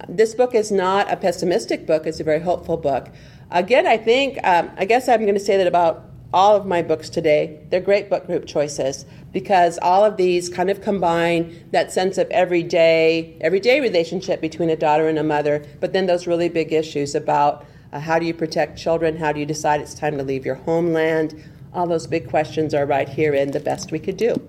This 0.09 0.35
book 0.35 0.53
is 0.53 0.69
not 0.69 1.09
a 1.09 1.15
pessimistic 1.15 1.87
book, 1.87 2.05
it's 2.05 2.19
a 2.19 2.25
very 2.25 2.41
hopeful 2.41 2.75
book. 2.75 3.07
Again, 3.51 3.87
I 3.87 3.95
think, 3.95 4.37
um, 4.43 4.69
I 4.75 4.83
guess 4.83 5.07
I'm 5.07 5.21
going 5.21 5.33
to 5.33 5.39
say 5.39 5.55
that 5.55 5.67
about 5.67 6.10
all 6.33 6.55
of 6.55 6.65
my 6.65 6.81
books 6.81 7.09
today. 7.09 7.59
They're 7.69 7.81
great 7.81 8.09
book 8.09 8.25
group 8.25 8.45
choices 8.45 9.05
because 9.31 9.79
all 9.81 10.03
of 10.03 10.17
these 10.17 10.49
kind 10.49 10.69
of 10.69 10.81
combine 10.81 11.69
that 11.71 11.91
sense 11.91 12.17
of 12.17 12.29
everyday, 12.29 13.37
everyday 13.41 13.81
relationship 13.81 14.41
between 14.41 14.69
a 14.69 14.75
daughter 14.75 15.07
and 15.07 15.19
a 15.19 15.23
mother, 15.23 15.65
but 15.79 15.93
then 15.93 16.05
those 16.05 16.27
really 16.27 16.49
big 16.49 16.71
issues 16.73 17.15
about 17.15 17.65
uh, 17.93 17.99
how 17.99 18.19
do 18.19 18.25
you 18.25 18.33
protect 18.33 18.77
children, 18.77 19.17
how 19.17 19.31
do 19.31 19.39
you 19.39 19.45
decide 19.45 19.81
it's 19.81 19.93
time 19.93 20.17
to 20.17 20.23
leave 20.23 20.45
your 20.45 20.55
homeland. 20.55 21.43
All 21.73 21.87
those 21.87 22.07
big 22.07 22.29
questions 22.29 22.73
are 22.73 22.85
right 22.85 23.07
here 23.07 23.33
in 23.33 23.51
The 23.51 23.59
Best 23.59 23.91
We 23.91 23.99
Could 23.99 24.17
Do. 24.17 24.41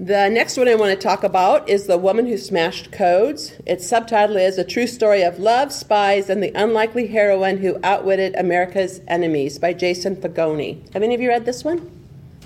The 0.00 0.28
next 0.28 0.56
one 0.56 0.68
I 0.68 0.76
want 0.76 0.92
to 0.92 1.08
talk 1.08 1.24
about 1.24 1.68
is 1.68 1.88
The 1.88 1.98
Woman 1.98 2.26
Who 2.26 2.38
Smashed 2.38 2.92
Codes. 2.92 3.54
Its 3.66 3.84
subtitle 3.84 4.36
is 4.36 4.56
A 4.56 4.62
True 4.62 4.86
Story 4.86 5.22
of 5.22 5.40
Love, 5.40 5.72
Spies, 5.72 6.30
and 6.30 6.40
the 6.40 6.52
Unlikely 6.54 7.08
Heroine 7.08 7.56
Who 7.56 7.80
Outwitted 7.82 8.36
America's 8.36 9.00
Enemies 9.08 9.58
by 9.58 9.72
Jason 9.72 10.14
Fagone. 10.14 10.88
Have 10.92 11.02
any 11.02 11.16
of 11.16 11.20
you 11.20 11.26
read 11.30 11.46
this 11.46 11.64
one? 11.64 11.78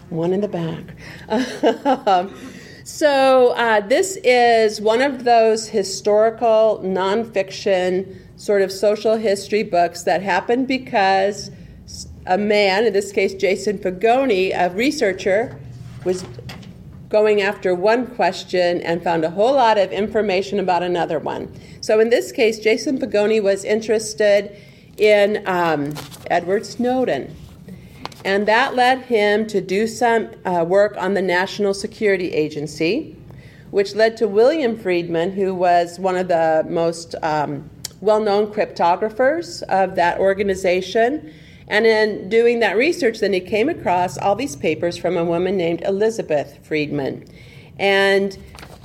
One 0.09 0.33
in 0.33 0.41
the 0.41 0.49
back. 0.49 0.97
so, 2.85 3.49
uh, 3.49 3.81
this 3.81 4.17
is 4.25 4.81
one 4.81 5.03
of 5.03 5.25
those 5.25 5.69
historical 5.69 6.81
nonfiction 6.83 8.17
sort 8.37 8.63
of 8.63 8.73
social 8.73 9.17
history 9.17 9.63
books 9.63 10.05
that 10.05 10.23
happened 10.23 10.69
because 10.69 11.51
a 12.25 12.39
man, 12.39 12.87
in 12.87 12.95
this 12.95 13.13
case 13.13 13.35
Jason 13.35 13.77
Fagone, 13.77 14.59
a 14.59 14.71
researcher, 14.75 15.61
was 16.07 16.25
going 17.13 17.43
after 17.43 17.75
one 17.75 18.07
question 18.07 18.81
and 18.81 19.05
found 19.05 19.23
a 19.23 19.31
whole 19.31 19.53
lot 19.53 19.77
of 19.77 19.93
information 19.93 20.59
about 20.59 20.83
another 20.83 21.19
one. 21.19 21.55
So 21.83 22.01
in 22.01 22.09
this 22.09 22.33
case, 22.33 22.59
Jason 22.59 22.99
Fagone 22.99 23.43
was 23.43 23.65
interested 23.65 24.57
in 24.97 25.47
um, 25.47 25.93
Edward 26.31 26.65
Snowden. 26.65 27.37
And 28.25 28.49
that 28.49 28.75
led 28.75 29.03
him 29.03 29.47
to 29.49 29.61
do 29.61 29.87
some 29.87 30.31
uh, 30.47 30.65
work 30.67 30.97
on 30.97 31.13
the 31.13 31.23
National 31.23 31.75
Security 31.75 32.33
Agency, 32.33 33.17
which 33.71 33.95
led 33.95 34.17
to 34.17 34.27
William 34.27 34.79
Friedman, 34.79 35.33
who 35.33 35.55
was 35.55 35.99
one 35.99 36.17
of 36.17 36.29
the 36.29 36.65
most 36.69 37.15
um, 37.23 37.69
well 38.01 38.21
known 38.21 38.47
cryptographers 38.47 39.63
of 39.65 39.97
that 39.97 40.19
organization. 40.19 41.33
And 41.69 41.87
in 41.87 42.29
doing 42.29 42.61
that 42.61 42.77
research, 42.77 43.21
then 43.21 43.33
he 43.33 43.41
came 43.41 43.69
across 43.69 44.19
all 44.19 44.35
these 44.35 44.57
papers 44.57 44.97
from 44.97 45.17
a 45.17 45.25
woman 45.25 45.57
named 45.57 45.83
Elizabeth 45.83 46.59
Friedman. 46.67 47.25
And 47.79 48.37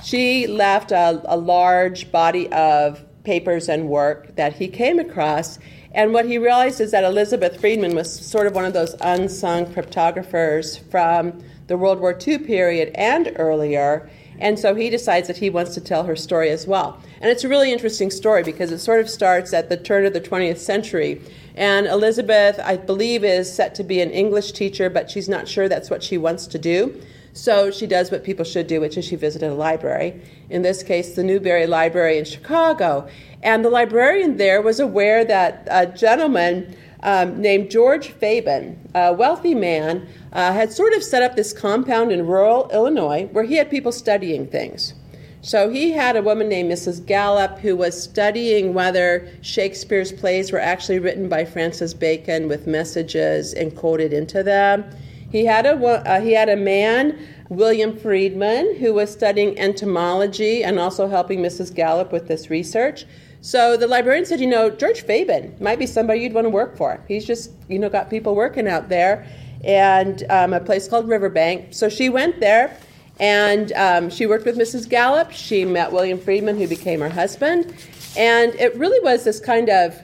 she 0.02 0.46
left 0.46 0.92
a, 0.92 1.20
a 1.24 1.36
large 1.36 2.10
body 2.12 2.50
of 2.52 3.04
papers 3.24 3.68
and 3.68 3.88
work 3.88 4.34
that 4.36 4.54
he 4.54 4.68
came 4.68 4.98
across. 4.98 5.58
And 5.92 6.12
what 6.12 6.26
he 6.26 6.38
realized 6.38 6.80
is 6.80 6.92
that 6.92 7.04
Elizabeth 7.04 7.60
Friedman 7.60 7.94
was 7.94 8.10
sort 8.10 8.46
of 8.46 8.54
one 8.54 8.64
of 8.64 8.72
those 8.72 8.94
unsung 9.00 9.66
cryptographers 9.66 10.78
from 10.90 11.42
the 11.66 11.76
World 11.76 12.00
War 12.00 12.16
II 12.26 12.38
period 12.38 12.90
and 12.94 13.32
earlier. 13.36 14.08
And 14.40 14.58
so 14.58 14.74
he 14.74 14.90
decides 14.90 15.26
that 15.28 15.38
he 15.38 15.50
wants 15.50 15.74
to 15.74 15.80
tell 15.80 16.04
her 16.04 16.16
story 16.16 16.50
as 16.50 16.66
well. 16.66 17.00
And 17.20 17.30
it's 17.30 17.44
a 17.44 17.48
really 17.48 17.72
interesting 17.72 18.10
story 18.10 18.42
because 18.42 18.70
it 18.70 18.78
sort 18.78 19.00
of 19.00 19.10
starts 19.10 19.52
at 19.52 19.68
the 19.68 19.76
turn 19.76 20.06
of 20.06 20.12
the 20.12 20.20
20th 20.20 20.58
century 20.58 21.20
and 21.58 21.88
Elizabeth, 21.88 22.60
I 22.62 22.76
believe, 22.76 23.24
is 23.24 23.52
set 23.52 23.74
to 23.74 23.82
be 23.82 24.00
an 24.00 24.12
English 24.12 24.52
teacher, 24.52 24.88
but 24.88 25.10
she's 25.10 25.28
not 25.28 25.48
sure 25.48 25.68
that's 25.68 25.90
what 25.90 26.04
she 26.04 26.16
wants 26.16 26.46
to 26.46 26.58
do. 26.58 27.02
So 27.32 27.72
she 27.72 27.88
does 27.88 28.12
what 28.12 28.22
people 28.22 28.44
should 28.44 28.68
do, 28.68 28.80
which 28.80 28.96
is 28.96 29.04
she 29.04 29.16
visited 29.16 29.50
a 29.50 29.54
library. 29.54 30.22
In 30.50 30.62
this 30.62 30.84
case, 30.84 31.16
the 31.16 31.24
Newberry 31.24 31.66
Library 31.66 32.16
in 32.16 32.24
Chicago. 32.24 33.08
And 33.42 33.64
the 33.64 33.70
librarian 33.70 34.36
there 34.36 34.62
was 34.62 34.78
aware 34.78 35.24
that 35.24 35.66
a 35.68 35.86
gentleman 35.86 36.76
um, 37.02 37.40
named 37.40 37.70
George 37.70 38.08
Fabyan, 38.08 38.76
a 38.94 39.12
wealthy 39.12 39.54
man, 39.54 40.08
uh, 40.32 40.52
had 40.52 40.72
sort 40.72 40.92
of 40.92 41.02
set 41.02 41.22
up 41.22 41.36
this 41.36 41.52
compound 41.52 42.12
in 42.12 42.26
rural 42.26 42.68
Illinois 42.72 43.28
where 43.32 43.44
he 43.44 43.56
had 43.56 43.70
people 43.70 43.92
studying 43.92 44.46
things. 44.46 44.94
So 45.40 45.70
he 45.70 45.92
had 45.92 46.16
a 46.16 46.22
woman 46.22 46.48
named 46.48 46.70
Mrs. 46.70 47.04
Gallup 47.06 47.58
who 47.60 47.76
was 47.76 48.00
studying 48.00 48.74
whether 48.74 49.28
Shakespeare's 49.40 50.10
plays 50.10 50.50
were 50.50 50.58
actually 50.58 50.98
written 50.98 51.28
by 51.28 51.44
Francis 51.44 51.94
Bacon 51.94 52.48
with 52.48 52.66
messages 52.66 53.54
encoded 53.54 54.12
into 54.12 54.42
them. 54.42 54.84
He 55.30 55.44
had 55.44 55.66
a 55.66 55.76
uh, 55.76 56.20
he 56.20 56.32
had 56.32 56.48
a 56.48 56.56
man, 56.56 57.18
William 57.48 57.96
Friedman, 57.96 58.76
who 58.76 58.92
was 58.92 59.10
studying 59.10 59.58
entomology 59.58 60.62
and 60.64 60.78
also 60.78 61.08
helping 61.08 61.40
Mrs. 61.40 61.74
Gallup 61.74 62.12
with 62.12 62.28
this 62.28 62.50
research. 62.50 63.06
So 63.40 63.76
the 63.76 63.86
librarian 63.86 64.26
said, 64.26 64.40
you 64.40 64.46
know, 64.46 64.68
George 64.68 65.04
Fabyan 65.06 65.58
might 65.60 65.78
be 65.78 65.86
somebody 65.86 66.20
you'd 66.20 66.34
want 66.34 66.44
to 66.44 66.50
work 66.50 66.76
for. 66.76 67.02
He's 67.08 67.24
just, 67.24 67.52
you 67.68 67.78
know, 67.78 67.88
got 67.88 68.10
people 68.10 68.34
working 68.34 68.68
out 68.68 68.88
there, 68.88 69.26
and 69.64 70.24
um, 70.30 70.52
a 70.52 70.60
place 70.60 70.88
called 70.88 71.08
Riverbank. 71.08 71.72
So 71.72 71.88
she 71.88 72.08
went 72.08 72.40
there 72.40 72.76
and 73.20 73.72
um, 73.72 74.10
she 74.10 74.26
worked 74.26 74.46
with 74.46 74.56
Mrs. 74.56 74.88
Gallup. 74.88 75.32
She 75.32 75.64
met 75.64 75.92
William 75.92 76.18
Friedman, 76.18 76.56
who 76.56 76.68
became 76.68 77.00
her 77.00 77.08
husband. 77.08 77.74
And 78.16 78.54
it 78.54 78.76
really 78.76 79.00
was 79.00 79.24
this 79.24 79.40
kind 79.40 79.68
of, 79.68 80.00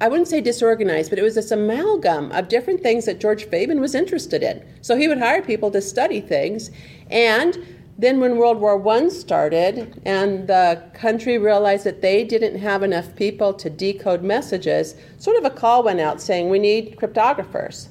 I 0.00 0.08
wouldn't 0.08 0.28
say 0.28 0.40
disorganized, 0.40 1.10
but 1.10 1.18
it 1.18 1.22
was 1.22 1.36
this 1.36 1.50
amalgam 1.50 2.32
of 2.32 2.48
different 2.48 2.82
things 2.82 3.04
that 3.04 3.20
George 3.20 3.46
Fabyan 3.46 3.80
was 3.80 3.94
interested 3.94 4.42
in. 4.42 4.64
So 4.80 4.96
he 4.96 5.08
would 5.08 5.18
hire 5.18 5.42
people 5.42 5.70
to 5.70 5.80
study 5.80 6.20
things. 6.20 6.70
And 7.10 7.58
then 7.96 8.18
when 8.18 8.36
World 8.36 8.60
War 8.60 8.88
I 8.88 9.08
started 9.08 10.02
and 10.04 10.48
the 10.48 10.82
country 10.94 11.38
realized 11.38 11.84
that 11.84 12.02
they 12.02 12.24
didn't 12.24 12.58
have 12.58 12.82
enough 12.82 13.14
people 13.14 13.54
to 13.54 13.70
decode 13.70 14.22
messages, 14.22 14.96
sort 15.18 15.36
of 15.36 15.44
a 15.44 15.50
call 15.50 15.84
went 15.84 16.00
out 16.00 16.20
saying, 16.20 16.50
we 16.50 16.58
need 16.58 16.96
cryptographers. 16.96 17.88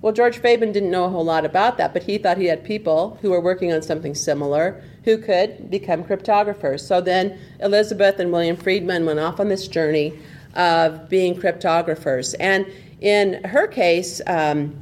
Well, 0.00 0.12
George 0.12 0.40
Fabyan 0.40 0.72
didn't 0.72 0.90
know 0.90 1.04
a 1.04 1.10
whole 1.10 1.24
lot 1.24 1.44
about 1.44 1.78
that, 1.78 1.92
but 1.92 2.04
he 2.04 2.16
thought 2.16 2.38
he 2.38 2.46
had 2.46 2.64
people 2.64 3.18
who 3.22 3.30
were 3.30 3.40
working 3.40 3.72
on 3.72 3.82
something 3.82 4.14
similar 4.14 4.82
who 5.04 5.18
could 5.18 5.70
become 5.70 6.04
cryptographers. 6.04 6.80
So 6.80 7.00
then 7.00 7.38
Elizabeth 7.60 8.18
and 8.18 8.32
William 8.32 8.56
Friedman 8.56 9.04
went 9.04 9.18
off 9.18 9.40
on 9.40 9.48
this 9.48 9.68
journey 9.68 10.18
of 10.56 11.08
being 11.08 11.34
cryptographers. 11.34 12.34
And 12.40 12.66
in 13.00 13.44
her 13.44 13.66
case, 13.66 14.20
um, 14.26 14.76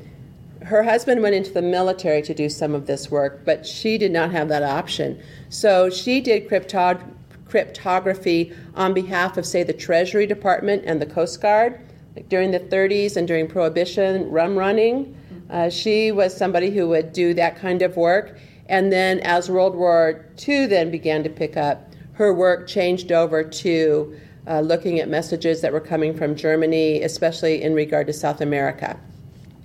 her 0.63 0.83
husband 0.83 1.21
went 1.21 1.35
into 1.35 1.53
the 1.53 1.63
military 1.63 2.23
to 2.23 2.33
do 2.33 2.49
some 2.49 2.75
of 2.75 2.87
this 2.87 3.11
work, 3.11 3.45
but 3.45 3.67
she 3.67 3.99
did 3.99 4.13
not 4.13 4.31
have 4.31 4.49
that 4.49 4.63
option. 4.63 5.21
So 5.51 5.91
she 5.91 6.21
did 6.21 6.49
crypto- 6.49 7.01
cryptography 7.47 8.53
on 8.75 8.95
behalf 8.95 9.37
of, 9.37 9.45
say, 9.45 9.63
the 9.63 9.75
Treasury 9.75 10.27
Department 10.27 10.85
and 10.87 11.03
the 11.03 11.07
Coast 11.07 11.43
Guard 11.43 11.81
like 12.17 12.29
during 12.29 12.51
the 12.51 12.61
30s 12.61 13.17
and 13.17 13.27
during 13.27 13.49
Prohibition 13.49 14.31
rum 14.31 14.57
running. 14.57 15.17
Uh, 15.51 15.69
she 15.69 16.13
was 16.13 16.37
somebody 16.37 16.71
who 16.71 16.89
would 16.89 17.13
do 17.13 17.35
that 17.35 17.57
kind 17.57 17.83
of 17.83 17.97
work. 17.97 18.39
And 18.69 18.93
then 18.93 19.21
as 19.21 19.51
World 19.51 19.75
War 19.75 20.25
II 20.47 20.67
then 20.67 20.91
began 20.91 21.23
to 21.25 21.31
pick 21.31 21.57
up, 21.57 21.91
her 22.15 22.33
work 22.33 22.67
changed 22.67 23.13
over 23.13 23.43
to 23.43 24.17
uh, 24.47 24.61
looking 24.61 25.01
at 25.01 25.09
messages 25.09 25.61
that 25.61 25.73
were 25.73 25.81
coming 25.81 26.15
from 26.17 26.37
Germany, 26.37 27.03
especially 27.03 27.63
in 27.63 27.75
regard 27.75 28.07
to 28.07 28.13
South 28.13 28.41
America. 28.41 28.99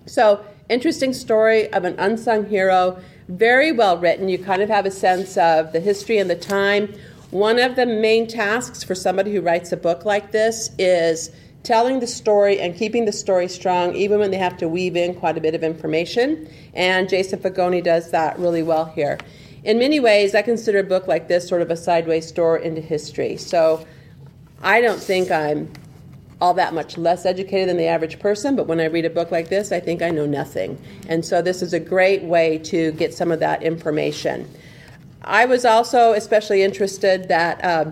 So, 0.06 0.44
interesting 0.70 1.14
story 1.14 1.72
of 1.74 1.84
an 1.84 1.96
unsung 2.00 2.46
hero, 2.46 3.00
very 3.28 3.72
well 3.72 3.98
written. 3.98 4.30
You 4.30 4.40
kind 4.40 4.62
of 4.62 4.70
have 4.70 4.86
a 4.86 4.92
sense 4.92 5.38
of 5.38 5.72
the 5.72 5.80
history 5.80 6.18
and 6.18 6.30
the 6.30 6.36
time. 6.36 6.94
One 7.32 7.60
of 7.60 7.76
the 7.76 7.86
main 7.86 8.28
tasks 8.28 8.84
for 8.84 8.96
somebody 8.96 9.34
who 9.34 9.42
writes 9.42 9.72
a 9.72 9.78
book 9.78 10.06
like 10.06 10.32
this 10.32 10.72
is 10.80 11.30
telling 11.64 12.00
the 12.00 12.08
story 12.08 12.60
and 12.60 12.76
keeping 12.76 13.06
the 13.06 13.12
story 13.12 13.48
strong, 13.48 13.94
even 13.96 14.20
when 14.20 14.32
they 14.32 14.38
have 14.38 14.58
to 14.58 14.68
weave 14.68 14.96
in 14.96 15.14
quite 15.14 15.38
a 15.38 15.42
bit 15.42 15.54
of 15.54 15.64
information. 15.64 16.50
And 16.74 17.08
Jason 17.10 17.40
Fagone 17.40 17.84
does 17.84 18.12
that 18.12 18.40
really 18.40 18.64
well 18.64 18.86
here. 18.86 19.20
In 19.64 19.78
many 19.78 20.00
ways, 20.00 20.34
I 20.34 20.42
consider 20.42 20.80
a 20.80 20.84
book 20.84 21.08
like 21.08 21.28
this 21.28 21.48
sort 21.48 21.62
of 21.62 21.70
a 21.70 21.76
sideways 21.76 22.32
door 22.32 22.58
into 22.58 22.82
history. 22.82 23.36
So 23.36 23.86
I 24.62 24.82
don't 24.82 25.02
think 25.02 25.32
I'm 25.32 25.72
all 26.42 26.54
that 26.54 26.74
much 26.74 26.98
less 26.98 27.26
educated 27.26 27.70
than 27.70 27.78
the 27.78 27.88
average 27.88 28.20
person, 28.20 28.56
but 28.56 28.68
when 28.68 28.80
I 28.80 28.86
read 28.86 29.06
a 29.06 29.10
book 29.10 29.32
like 29.32 29.50
this, 29.50 29.72
I 29.72 29.80
think 29.80 30.02
I 30.02 30.10
know 30.10 30.26
nothing. 30.26 30.82
And 31.08 31.26
so 31.26 31.42
this 31.42 31.62
is 31.62 31.74
a 31.74 31.80
great 31.80 32.24
way 32.24 32.58
to 32.60 32.92
get 32.94 33.14
some 33.14 33.32
of 33.32 33.40
that 33.42 33.62
information. 33.62 34.50
I 35.22 35.46
was 35.46 35.66
also 35.66 36.14
especially 36.14 36.64
interested 36.64 37.28
that. 37.28 37.64
Uh, 37.64 37.92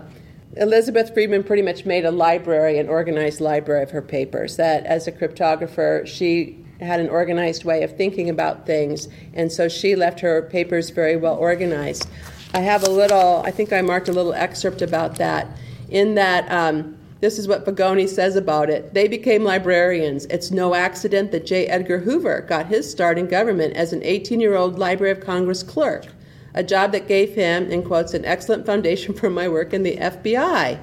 Elizabeth 0.56 1.12
Friedman 1.14 1.44
pretty 1.44 1.62
much 1.62 1.84
made 1.84 2.04
a 2.04 2.10
library, 2.10 2.78
an 2.78 2.88
organized 2.88 3.40
library 3.40 3.82
of 3.82 3.90
her 3.90 4.02
papers. 4.02 4.56
That 4.56 4.84
as 4.86 5.06
a 5.06 5.12
cryptographer, 5.12 6.06
she 6.06 6.58
had 6.80 7.00
an 7.00 7.08
organized 7.08 7.64
way 7.64 7.82
of 7.82 7.96
thinking 7.96 8.28
about 8.30 8.66
things, 8.66 9.08
and 9.34 9.52
so 9.52 9.68
she 9.68 9.94
left 9.94 10.20
her 10.20 10.42
papers 10.42 10.90
very 10.90 11.16
well 11.16 11.36
organized. 11.36 12.08
I 12.54 12.60
have 12.60 12.82
a 12.82 12.90
little, 12.90 13.42
I 13.44 13.50
think 13.50 13.72
I 13.72 13.82
marked 13.82 14.08
a 14.08 14.12
little 14.12 14.32
excerpt 14.32 14.80
about 14.80 15.16
that, 15.16 15.46
in 15.88 16.14
that 16.14 16.50
um, 16.50 16.96
this 17.20 17.38
is 17.38 17.48
what 17.48 17.64
Fagone 17.64 18.08
says 18.08 18.36
about 18.36 18.70
it. 18.70 18.94
They 18.94 19.08
became 19.08 19.42
librarians. 19.42 20.26
It's 20.26 20.52
no 20.52 20.74
accident 20.74 21.32
that 21.32 21.46
J. 21.46 21.66
Edgar 21.66 21.98
Hoover 21.98 22.42
got 22.42 22.66
his 22.66 22.88
start 22.88 23.18
in 23.18 23.26
government 23.26 23.74
as 23.74 23.92
an 23.92 24.02
18 24.04 24.40
year 24.40 24.54
old 24.54 24.78
Library 24.78 25.12
of 25.12 25.20
Congress 25.20 25.64
clerk, 25.64 26.06
a 26.54 26.62
job 26.62 26.92
that 26.92 27.08
gave 27.08 27.34
him, 27.34 27.70
in 27.70 27.82
quotes, 27.82 28.14
an 28.14 28.24
excellent 28.24 28.66
foundation 28.66 29.14
for 29.14 29.30
my 29.30 29.48
work 29.48 29.72
in 29.72 29.82
the 29.82 29.96
FBI, 29.96 30.78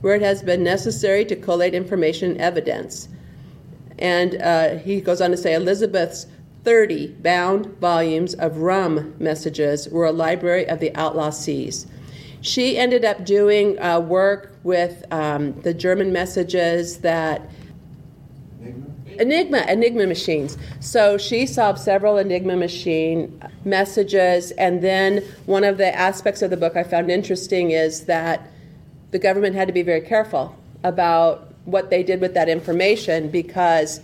where 0.00 0.14
it 0.14 0.22
has 0.22 0.42
been 0.42 0.62
necessary 0.62 1.24
to 1.26 1.36
collate 1.36 1.74
information 1.74 2.30
and 2.32 2.40
evidence. 2.40 3.08
And 3.98 4.40
uh, 4.40 4.76
he 4.78 5.00
goes 5.00 5.20
on 5.20 5.30
to 5.32 5.36
say 5.36 5.54
Elizabeth's 5.54 6.26
30 6.64 7.08
bound 7.20 7.66
volumes 7.78 8.32
of 8.34 8.56
rum 8.56 9.14
messages 9.18 9.86
were 9.90 10.06
a 10.06 10.12
library 10.12 10.66
of 10.66 10.80
the 10.80 10.94
outlaw 10.96 11.28
seas. 11.28 11.86
She 12.44 12.76
ended 12.76 13.06
up 13.06 13.24
doing 13.24 13.80
uh, 13.80 14.00
work 14.00 14.54
with 14.64 15.02
um, 15.10 15.58
the 15.62 15.72
German 15.72 16.12
messages 16.12 16.98
that 16.98 17.40
Enigma, 19.18 19.64
Enigma 19.66 20.06
machines. 20.06 20.58
So 20.78 21.16
she 21.16 21.46
solved 21.46 21.78
several 21.78 22.18
Enigma 22.18 22.54
machine 22.54 23.42
messages, 23.64 24.50
and 24.52 24.82
then 24.82 25.24
one 25.46 25.64
of 25.64 25.78
the 25.78 25.96
aspects 25.96 26.42
of 26.42 26.50
the 26.50 26.58
book 26.58 26.76
I 26.76 26.82
found 26.82 27.10
interesting 27.10 27.70
is 27.70 28.02
that 28.02 28.50
the 29.10 29.18
government 29.18 29.56
had 29.56 29.66
to 29.68 29.72
be 29.72 29.82
very 29.82 30.02
careful 30.02 30.54
about 30.82 31.54
what 31.64 31.88
they 31.88 32.02
did 32.02 32.20
with 32.20 32.34
that 32.34 32.50
information 32.50 33.30
because 33.30 34.00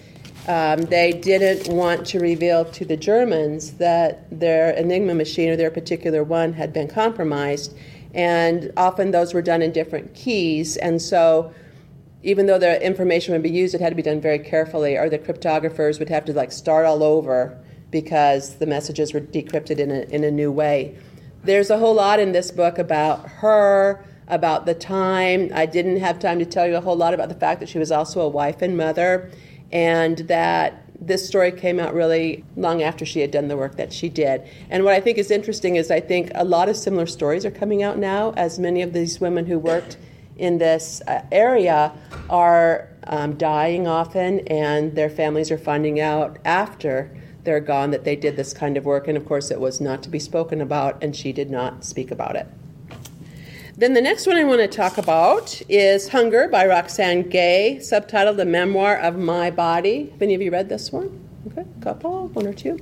um, 0.49 0.81
they 0.85 1.13
didn't 1.13 1.69
want 1.69 2.07
to 2.07 2.21
reveal 2.21 2.65
to 2.65 2.87
the 2.87 2.97
Germans 2.97 3.73
that 3.73 4.25
their 4.31 4.71
Enigma 4.71 5.15
machine 5.15 5.51
or 5.51 5.57
their 5.57 5.71
particular 5.71 6.25
one 6.25 6.55
had 6.55 6.73
been 6.73 6.89
compromised 6.89 7.77
and 8.15 8.73
often 8.77 9.11
those 9.11 9.35
were 9.35 9.43
done 9.43 9.63
in 9.63 9.73
different 9.73 10.15
keys. 10.15 10.77
And 10.77 11.01
so, 11.01 11.53
even 12.23 12.47
though 12.47 12.59
the 12.59 12.85
information 12.85 13.33
would 13.33 13.43
be 13.43 13.51
used, 13.51 13.75
it 13.75 13.81
had 13.81 13.91
to 13.91 13.97
be 13.97 14.03
done 14.03 14.21
very 14.21 14.39
carefully, 14.39 14.97
or 14.97 15.09
the 15.09 15.19
cryptographers 15.19 15.99
would 15.99 16.09
have 16.09 16.25
to 16.27 16.33
like 16.33 16.53
start 16.53 16.85
all 16.85 17.03
over 17.03 17.59
because 17.91 18.57
the 18.57 18.67
messages 18.67 19.13
were 19.13 19.21
decrypted 19.21 19.79
in 19.79 19.91
a, 19.91 20.01
in 20.15 20.25
a 20.25 20.31
new 20.31 20.53
way. 20.53 20.97
There's 21.43 21.71
a 21.71 21.79
whole 21.79 21.95
lot 21.95 22.21
in 22.21 22.33
this 22.33 22.51
book 22.51 22.79
about 22.79 23.27
her, 23.29 24.05
about 24.29 24.67
the 24.67 24.75
time. 24.75 25.51
I 25.55 25.67
didn't 25.67 25.99
have 25.99 26.19
time 26.19 26.39
to 26.39 26.45
tell 26.45 26.67
you 26.67 26.77
a 26.77 26.81
whole 26.81 26.97
lot 26.97 27.15
about 27.15 27.29
the 27.29 27.35
fact 27.35 27.61
that 27.61 27.69
she 27.69 27.79
was 27.79 27.91
also 27.91 28.21
a 28.21 28.29
wife 28.29 28.63
and 28.63 28.77
mother, 28.77 29.31
and 29.73 30.19
that 30.19 30.80
this 31.01 31.27
story 31.27 31.51
came 31.51 31.81
out 31.81 31.95
really 31.95 32.45
long 32.57 32.83
after 32.83 33.07
she 33.07 33.21
had 33.21 33.31
done 33.31 33.49
the 33.49 33.57
work 33.57 33.77
that 33.77 33.93
she 33.93 34.09
did. 34.09 34.43
And 34.69 34.85
what 34.85 34.93
I 34.93 35.01
think 35.01 35.19
is 35.19 35.31
interesting 35.31 35.77
is 35.77 35.91
I 35.91 36.01
think 36.01 36.31
a 36.35 36.45
lot 36.45 36.69
of 36.69 36.77
similar 36.77 37.07
stories 37.07 37.45
are 37.47 37.51
coming 37.51 37.83
out 37.83 37.99
now, 37.99 38.33
as 38.37 38.59
many 38.59 38.83
of 38.83 38.93
these 38.93 39.21
women 39.21 39.47
who 39.47 39.59
worked 39.59 39.97
in 40.37 40.59
this 40.59 41.03
uh, 41.07 41.23
area 41.33 41.93
are 42.29 42.89
um, 43.05 43.37
dying 43.37 43.87
often, 43.87 44.41
and 44.49 44.95
their 44.95 45.11
families 45.11 45.51
are 45.51 45.59
finding 45.59 46.01
out 46.01 46.39
after 46.45 47.17
they're 47.45 47.61
gone 47.61 47.91
that 47.91 48.05
they 48.05 48.17
did 48.17 48.37
this 48.37 48.53
kind 48.53 48.77
of 48.77 48.85
work. 48.85 49.09
And 49.09 49.17
of 49.17 49.27
course, 49.27 49.51
it 49.51 49.61
was 49.61 49.81
not 49.81 50.03
to 50.03 50.11
be 50.11 50.19
spoken 50.19 50.61
about, 50.61 51.03
and 51.03 51.17
she 51.17 51.33
did 51.33 51.51
not 51.51 51.85
speak 51.85 52.11
about 52.11 52.37
it. 52.37 52.47
Then 53.81 53.95
the 53.95 54.03
next 54.03 54.27
one 54.27 54.37
I 54.37 54.45
want 54.45 54.61
to 54.61 54.69
talk 54.69 54.99
about 54.99 55.63
is 55.67 56.09
Hunger 56.09 56.49
by 56.49 56.67
Roxane 56.67 57.31
Gay, 57.31 57.79
subtitled 57.81 58.37
The 58.37 58.45
Memoir 58.45 58.99
of 58.99 59.17
My 59.17 59.51
Body. 59.51 60.11
Have 60.11 60.21
any 60.21 60.35
of 60.35 60.43
you 60.43 60.51
read 60.51 60.69
this 60.69 60.93
one? 60.93 61.27
Okay, 61.47 61.63
a 61.63 61.83
couple, 61.83 62.29
one 62.29 62.47
or 62.47 62.53
two. 62.53 62.79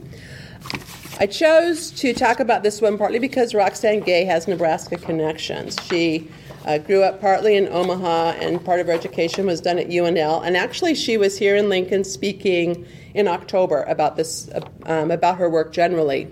I 1.21 1.27
chose 1.27 1.93
to 1.93 2.13
talk 2.13 2.41
about 2.41 2.65
this 2.65 2.83
one 2.83 2.99
partly 2.99 3.21
because 3.21 3.55
Roxane 3.55 4.01
Gay 4.01 4.25
has 4.25 4.49
Nebraska 4.49 4.97
connections. 4.97 5.77
She 5.85 6.29
uh, 6.67 6.79
grew 6.79 7.05
up 7.05 7.21
partly 7.21 7.55
in 7.55 7.69
Omaha, 7.69 8.31
and 8.41 8.65
part 8.65 8.81
of 8.81 8.89
her 8.89 8.93
education 8.93 9.47
was 9.47 9.61
done 9.61 9.79
at 9.79 9.87
UNL. 9.91 10.45
And 10.45 10.57
actually, 10.57 10.97
she 10.97 11.17
was 11.17 11.39
here 11.39 11.55
in 11.55 11.69
Lincoln 11.69 12.03
speaking 12.03 12.85
in 13.15 13.29
October 13.29 13.85
about 13.85 14.17
this, 14.17 14.49
uh, 14.49 14.63
um, 14.87 15.13
about 15.13 15.39
her 15.39 15.49
work 15.49 15.73
generally. 15.73 16.27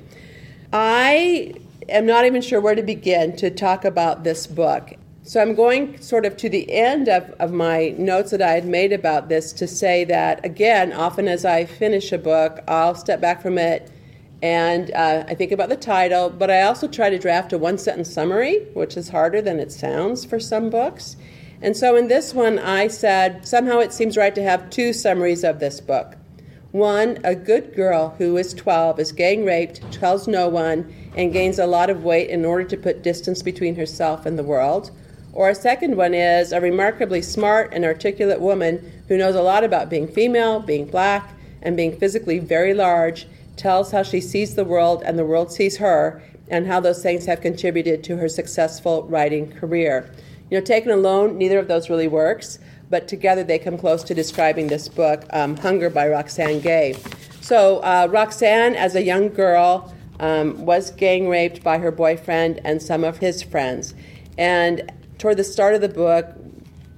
I 0.72 1.54
am 1.88 2.06
not 2.06 2.24
even 2.24 2.42
sure 2.42 2.60
where 2.60 2.74
to 2.74 2.82
begin 2.82 3.36
to 3.36 3.50
talk 3.50 3.84
about 3.84 4.24
this 4.24 4.46
book. 4.46 4.94
So 5.22 5.40
I'm 5.40 5.54
going 5.54 6.00
sort 6.00 6.24
of 6.24 6.36
to 6.36 6.48
the 6.48 6.72
end 6.72 7.08
of, 7.08 7.30
of 7.40 7.52
my 7.52 7.94
notes 7.98 8.30
that 8.30 8.40
I 8.40 8.52
had 8.52 8.66
made 8.66 8.92
about 8.92 9.28
this 9.28 9.52
to 9.54 9.66
say 9.66 10.04
that, 10.04 10.44
again, 10.44 10.92
often 10.92 11.26
as 11.26 11.44
I 11.44 11.64
finish 11.64 12.12
a 12.12 12.18
book, 12.18 12.60
I'll 12.68 12.94
step 12.94 13.20
back 13.20 13.42
from 13.42 13.58
it 13.58 13.90
and 14.42 14.92
uh, 14.92 15.24
I 15.26 15.34
think 15.34 15.50
about 15.50 15.70
the 15.70 15.76
title, 15.76 16.28
but 16.30 16.50
I 16.50 16.62
also 16.62 16.88
try 16.88 17.08
to 17.10 17.18
draft 17.18 17.52
a 17.52 17.58
one 17.58 17.78
sentence 17.78 18.12
summary, 18.12 18.58
which 18.74 18.96
is 18.96 19.08
harder 19.08 19.40
than 19.40 19.58
it 19.58 19.72
sounds 19.72 20.24
for 20.24 20.38
some 20.38 20.68
books. 20.68 21.16
And 21.62 21.76
so 21.76 21.96
in 21.96 22.08
this 22.08 22.34
one, 22.34 22.58
I 22.58 22.88
said, 22.88 23.48
somehow 23.48 23.78
it 23.78 23.92
seems 23.92 24.16
right 24.16 24.34
to 24.34 24.42
have 24.42 24.68
two 24.68 24.92
summaries 24.92 25.42
of 25.42 25.58
this 25.58 25.80
book. 25.80 26.16
One, 26.72 27.18
a 27.24 27.34
good 27.34 27.74
girl 27.74 28.14
who 28.18 28.36
is 28.36 28.52
12 28.52 29.00
is 29.00 29.12
gang 29.12 29.46
raped, 29.46 29.80
tells 29.90 30.28
no 30.28 30.48
one, 30.48 30.92
and 31.16 31.32
gains 31.32 31.58
a 31.58 31.66
lot 31.66 31.90
of 31.90 32.04
weight 32.04 32.30
in 32.30 32.44
order 32.44 32.64
to 32.64 32.76
put 32.76 33.02
distance 33.02 33.42
between 33.42 33.76
herself 33.76 34.26
and 34.26 34.38
the 34.38 34.42
world. 34.44 34.90
Or 35.32 35.50
a 35.50 35.54
second 35.54 35.96
one 35.96 36.14
is 36.14 36.52
a 36.52 36.60
remarkably 36.60 37.22
smart 37.22 37.72
and 37.72 37.84
articulate 37.84 38.40
woman 38.40 38.92
who 39.08 39.16
knows 39.16 39.34
a 39.34 39.42
lot 39.42 39.64
about 39.64 39.90
being 39.90 40.08
female, 40.08 40.60
being 40.60 40.86
black, 40.86 41.34
and 41.62 41.76
being 41.76 41.98
physically 41.98 42.38
very 42.38 42.74
large, 42.74 43.26
tells 43.56 43.90
how 43.90 44.02
she 44.02 44.20
sees 44.20 44.54
the 44.54 44.64
world 44.64 45.02
and 45.04 45.18
the 45.18 45.24
world 45.24 45.50
sees 45.50 45.78
her, 45.78 46.22
and 46.48 46.66
how 46.66 46.80
those 46.80 47.02
things 47.02 47.26
have 47.26 47.40
contributed 47.40 48.04
to 48.04 48.16
her 48.18 48.28
successful 48.28 49.04
writing 49.04 49.50
career. 49.50 50.10
You 50.50 50.58
know, 50.58 50.64
taken 50.64 50.92
alone, 50.92 51.36
neither 51.38 51.58
of 51.58 51.66
those 51.66 51.90
really 51.90 52.08
works 52.08 52.58
but 52.90 53.08
together 53.08 53.42
they 53.42 53.58
come 53.58 53.78
close 53.78 54.02
to 54.04 54.14
describing 54.14 54.68
this 54.68 54.88
book, 54.88 55.24
um, 55.30 55.56
Hunger 55.56 55.90
by 55.90 56.08
Roxane 56.08 56.60
Gay. 56.60 56.96
So, 57.40 57.78
uh, 57.78 58.08
Roxane, 58.10 58.74
as 58.74 58.94
a 58.94 59.02
young 59.02 59.28
girl, 59.28 59.92
um, 60.20 60.64
was 60.64 60.90
gang 60.90 61.28
raped 61.28 61.62
by 61.62 61.78
her 61.78 61.90
boyfriend 61.90 62.60
and 62.64 62.82
some 62.82 63.04
of 63.04 63.18
his 63.18 63.42
friends. 63.42 63.94
And 64.38 64.92
toward 65.18 65.36
the 65.36 65.44
start 65.44 65.74
of 65.74 65.80
the 65.80 65.88
book, 65.88 66.34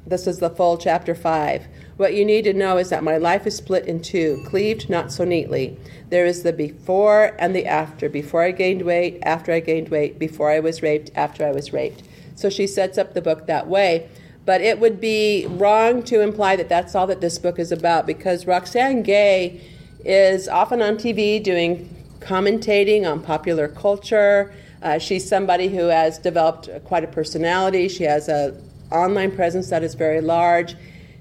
this 0.07 0.27
is 0.27 0.39
the 0.39 0.51
full 0.51 0.79
chapter 0.79 1.15
5. 1.15 1.67
What 1.99 2.15
you 2.15 2.25
need 2.25 2.45
to 2.45 2.53
know 2.53 2.79
is 2.79 2.91
that 2.91 3.03
my 3.03 3.17
life 3.17 3.47
is 3.47 3.57
split 3.57 3.87
in 3.87 4.01
two, 4.01 4.43
cleaved 4.47 4.89
not 4.89 5.13
so 5.13 5.25
neatly. 5.25 5.77
There 6.11 6.25
is 6.25 6.43
the 6.43 6.53
before 6.53 7.37
and 7.39 7.55
the 7.55 7.67
after. 7.67 8.09
Before 8.09 8.43
I 8.43 8.53
gained 8.53 8.83
weight, 8.83 9.19
after 9.23 9.53
I 9.53 9.61
gained 9.61 9.89
weight, 9.89 10.19
before 10.19 10.51
I 10.51 10.61
was 10.61 10.83
raped, 10.83 11.11
after 11.15 11.45
I 11.45 11.51
was 11.51 11.73
raped. 11.73 12.05
So 12.37 12.49
she 12.49 12.67
sets 12.67 12.99
up 12.99 13.15
the 13.15 13.21
book 13.21 13.47
that 13.47 13.67
way. 13.67 14.09
But 14.47 14.63
it 14.63 14.81
would 14.81 15.01
be 15.01 15.47
wrong 15.51 16.03
to 16.05 16.23
imply 16.23 16.57
that 16.57 16.69
that's 16.69 16.95
all 16.95 17.07
that 17.09 17.21
this 17.21 17.39
book 17.39 17.59
is 17.59 17.71
about 17.71 18.07
because 18.07 18.47
Roxane 18.47 19.03
Gay 19.03 19.61
is 20.05 20.49
often 20.49 20.81
on 20.81 20.97
TV 20.97 21.43
doing 21.43 21.98
commentating 22.21 23.11
on 23.11 23.23
popular 23.23 23.69
culture. 23.69 24.53
Uh, 24.83 24.99
she's 24.99 25.29
somebody 25.29 25.69
who 25.69 25.87
has 25.87 26.19
developed 26.19 26.69
quite 26.85 27.05
a 27.05 27.09
personality. 27.09 27.89
She 27.89 28.05
has 28.05 28.29
an 28.29 28.63
online 28.91 29.33
presence 29.33 29.71
that 29.71 29.83
is 29.83 29.95
very 29.95 30.21
large. 30.21 30.77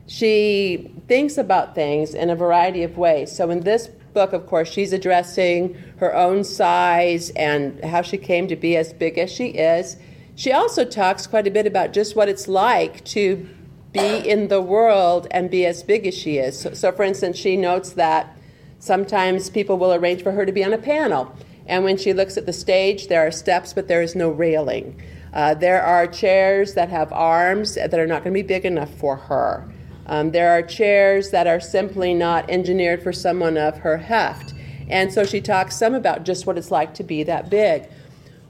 She 0.07 0.91
thinks 1.07 1.37
about 1.37 1.75
things 1.75 2.13
in 2.13 2.29
a 2.29 2.35
variety 2.35 2.83
of 2.83 2.97
ways. 2.97 3.35
So, 3.35 3.49
in 3.49 3.61
this 3.61 3.87
book, 3.87 4.31
of 4.31 4.47
course, 4.47 4.71
she's 4.71 4.93
addressing 4.93 5.75
her 5.97 6.15
own 6.15 6.43
size 6.43 7.29
and 7.31 7.83
how 7.83 8.01
she 8.01 8.17
came 8.17 8.47
to 8.47 8.55
be 8.55 8.77
as 8.77 8.93
big 8.93 9.17
as 9.17 9.31
she 9.31 9.47
is. 9.47 9.97
She 10.35 10.51
also 10.51 10.85
talks 10.85 11.27
quite 11.27 11.47
a 11.47 11.51
bit 11.51 11.67
about 11.67 11.93
just 11.93 12.15
what 12.15 12.29
it's 12.29 12.47
like 12.47 13.03
to 13.05 13.49
be 13.91 14.17
in 14.29 14.47
the 14.47 14.61
world 14.61 15.27
and 15.31 15.49
be 15.49 15.65
as 15.65 15.83
big 15.83 16.05
as 16.07 16.13
she 16.13 16.37
is. 16.37 16.59
So, 16.59 16.73
so, 16.73 16.91
for 16.91 17.03
instance, 17.03 17.37
she 17.37 17.57
notes 17.57 17.91
that 17.93 18.36
sometimes 18.79 19.49
people 19.49 19.77
will 19.77 19.93
arrange 19.93 20.23
for 20.23 20.31
her 20.31 20.45
to 20.45 20.51
be 20.51 20.63
on 20.63 20.73
a 20.73 20.77
panel. 20.77 21.33
And 21.65 21.83
when 21.83 21.97
she 21.97 22.13
looks 22.13 22.37
at 22.37 22.45
the 22.45 22.53
stage, 22.53 23.07
there 23.07 23.25
are 23.25 23.31
steps, 23.31 23.73
but 23.73 23.87
there 23.87 24.01
is 24.01 24.15
no 24.15 24.29
railing. 24.29 25.01
Uh, 25.33 25.53
there 25.53 25.81
are 25.81 26.07
chairs 26.07 26.73
that 26.75 26.89
have 26.89 27.11
arms 27.11 27.75
that 27.75 27.93
are 27.93 28.07
not 28.07 28.23
going 28.23 28.33
to 28.33 28.41
be 28.41 28.47
big 28.47 28.65
enough 28.65 28.93
for 28.93 29.15
her. 29.15 29.71
Um, 30.05 30.31
there 30.31 30.51
are 30.51 30.61
chairs 30.61 31.31
that 31.31 31.47
are 31.47 31.59
simply 31.59 32.13
not 32.13 32.49
engineered 32.49 33.03
for 33.03 33.11
someone 33.11 33.57
of 33.57 33.79
her 33.79 33.97
heft. 33.97 34.53
And 34.89 35.11
so 35.11 35.25
she 35.25 35.41
talks 35.41 35.75
some 35.75 35.93
about 35.93 36.23
just 36.23 36.45
what 36.45 36.57
it's 36.57 36.71
like 36.71 36.93
to 36.93 37.03
be 37.03 37.23
that 37.23 37.49
big 37.49 37.89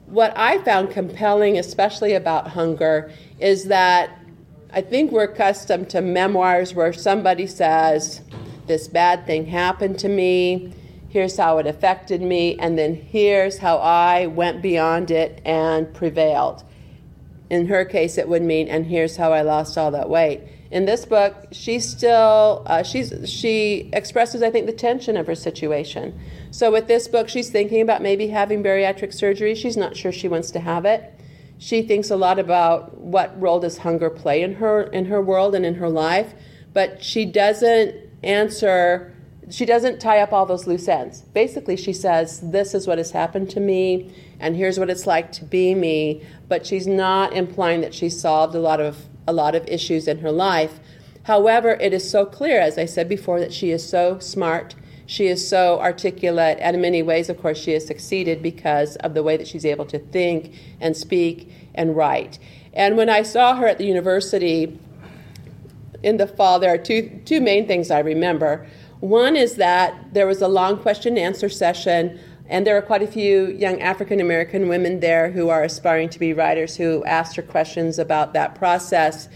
what 0.08 0.32
I 0.36 0.58
found 0.58 0.90
compelling, 0.90 1.58
especially 1.58 2.14
about 2.14 2.48
hunger, 2.48 3.12
is 3.38 3.64
that 3.64 4.10
I 4.72 4.80
think 4.80 5.12
we're 5.12 5.24
accustomed 5.24 5.90
to 5.90 6.00
memoirs 6.00 6.74
where 6.74 6.92
somebody 6.92 7.46
says, 7.46 8.22
This 8.68 8.86
bad 8.86 9.26
thing 9.26 9.46
happened 9.46 9.98
to 10.00 10.08
me, 10.08 10.74
here's 11.08 11.38
how 11.38 11.56
it 11.56 11.66
affected 11.66 12.20
me, 12.20 12.58
and 12.58 12.78
then 12.78 12.94
here's 12.94 13.58
how 13.58 13.78
I 13.78 14.26
went 14.26 14.60
beyond 14.60 15.10
it 15.10 15.40
and 15.44 15.92
prevailed. 15.94 16.64
In 17.48 17.66
her 17.68 17.86
case, 17.86 18.18
it 18.18 18.28
would 18.28 18.42
mean, 18.42 18.68
And 18.68 18.84
here's 18.84 19.16
how 19.16 19.32
I 19.32 19.40
lost 19.40 19.78
all 19.78 19.90
that 19.92 20.10
weight. 20.10 20.42
In 20.70 20.84
this 20.84 21.06
book, 21.06 21.46
she 21.50 21.80
still 21.80 22.62
uh, 22.66 22.82
she's 22.82 23.10
she 23.24 23.88
expresses, 23.94 24.42
I 24.42 24.50
think, 24.50 24.66
the 24.66 24.72
tension 24.72 25.16
of 25.16 25.26
her 25.26 25.34
situation. 25.34 26.20
So 26.50 26.70
with 26.70 26.88
this 26.88 27.08
book, 27.08 27.30
she's 27.30 27.48
thinking 27.48 27.80
about 27.80 28.02
maybe 28.02 28.28
having 28.28 28.62
bariatric 28.62 29.14
surgery. 29.14 29.54
She's 29.54 29.78
not 29.78 29.96
sure 29.96 30.12
she 30.12 30.28
wants 30.28 30.50
to 30.50 30.60
have 30.60 30.84
it. 30.84 31.18
She 31.56 31.80
thinks 31.80 32.10
a 32.10 32.16
lot 32.16 32.38
about 32.38 32.98
what 32.98 33.40
role 33.40 33.60
does 33.60 33.78
hunger 33.78 34.10
play 34.10 34.42
in 34.42 34.56
her 34.56 34.82
in 34.82 35.06
her 35.06 35.22
world 35.22 35.54
and 35.54 35.64
in 35.64 35.76
her 35.76 35.88
life, 35.88 36.34
but 36.74 37.02
she 37.02 37.24
doesn't 37.24 38.07
answer 38.22 39.14
she 39.50 39.64
doesn't 39.64 40.00
tie 40.00 40.20
up 40.20 40.32
all 40.32 40.46
those 40.46 40.66
loose 40.66 40.88
ends. 40.88 41.22
Basically, 41.22 41.76
she 41.76 41.92
says, 41.92 42.40
This 42.40 42.74
is 42.74 42.86
what 42.86 42.98
has 42.98 43.12
happened 43.12 43.50
to 43.50 43.60
me, 43.60 44.12
and 44.40 44.56
here's 44.56 44.78
what 44.78 44.90
it's 44.90 45.06
like 45.06 45.32
to 45.32 45.44
be 45.44 45.74
me. 45.74 46.22
But 46.48 46.66
she's 46.66 46.86
not 46.86 47.32
implying 47.32 47.80
that 47.80 47.94
she 47.94 48.10
solved 48.10 48.54
a 48.54 48.60
lot 48.60 48.80
of, 48.80 49.06
a 49.26 49.32
lot 49.32 49.54
of 49.54 49.66
issues 49.66 50.06
in 50.06 50.18
her 50.18 50.32
life. 50.32 50.80
However, 51.24 51.70
it 51.80 51.92
is 51.92 52.08
so 52.08 52.24
clear, 52.24 52.60
as 52.60 52.78
I 52.78 52.84
said 52.84 53.08
before, 53.08 53.40
that 53.40 53.52
she 53.52 53.70
is 53.70 53.86
so 53.86 54.18
smart. 54.18 54.74
She 55.06 55.26
is 55.26 55.46
so 55.46 55.80
articulate, 55.80 56.58
and 56.60 56.76
in 56.76 56.82
many 56.82 57.02
ways, 57.02 57.30
of 57.30 57.40
course, 57.40 57.58
she 57.58 57.72
has 57.72 57.86
succeeded 57.86 58.42
because 58.42 58.96
of 58.96 59.14
the 59.14 59.22
way 59.22 59.38
that 59.38 59.48
she's 59.48 59.64
able 59.64 59.86
to 59.86 59.98
think 59.98 60.54
and 60.80 60.94
speak 60.94 61.50
and 61.74 61.96
write. 61.96 62.38
And 62.74 62.96
when 62.98 63.08
I 63.08 63.22
saw 63.22 63.56
her 63.56 63.66
at 63.66 63.78
the 63.78 63.86
university 63.86 64.78
in 66.02 66.16
the 66.16 66.26
fall, 66.26 66.58
there 66.58 66.72
are 66.72 66.78
two, 66.78 67.20
two 67.24 67.40
main 67.40 67.66
things 67.66 67.90
I 67.90 68.00
remember. 68.00 68.66
One 69.00 69.36
is 69.36 69.56
that 69.56 70.12
there 70.12 70.26
was 70.26 70.42
a 70.42 70.48
long 70.48 70.78
question 70.78 71.16
and 71.16 71.26
answer 71.26 71.48
session, 71.48 72.18
and 72.48 72.66
there 72.66 72.76
are 72.76 72.82
quite 72.82 73.02
a 73.02 73.06
few 73.06 73.48
young 73.48 73.80
African 73.80 74.20
American 74.20 74.68
women 74.68 75.00
there 75.00 75.30
who 75.30 75.48
are 75.48 75.62
aspiring 75.62 76.08
to 76.10 76.18
be 76.18 76.32
writers 76.32 76.76
who 76.76 77.04
asked 77.04 77.36
her 77.36 77.42
questions 77.42 77.98
about 77.98 78.32
that 78.32 78.54
process. 78.54 79.28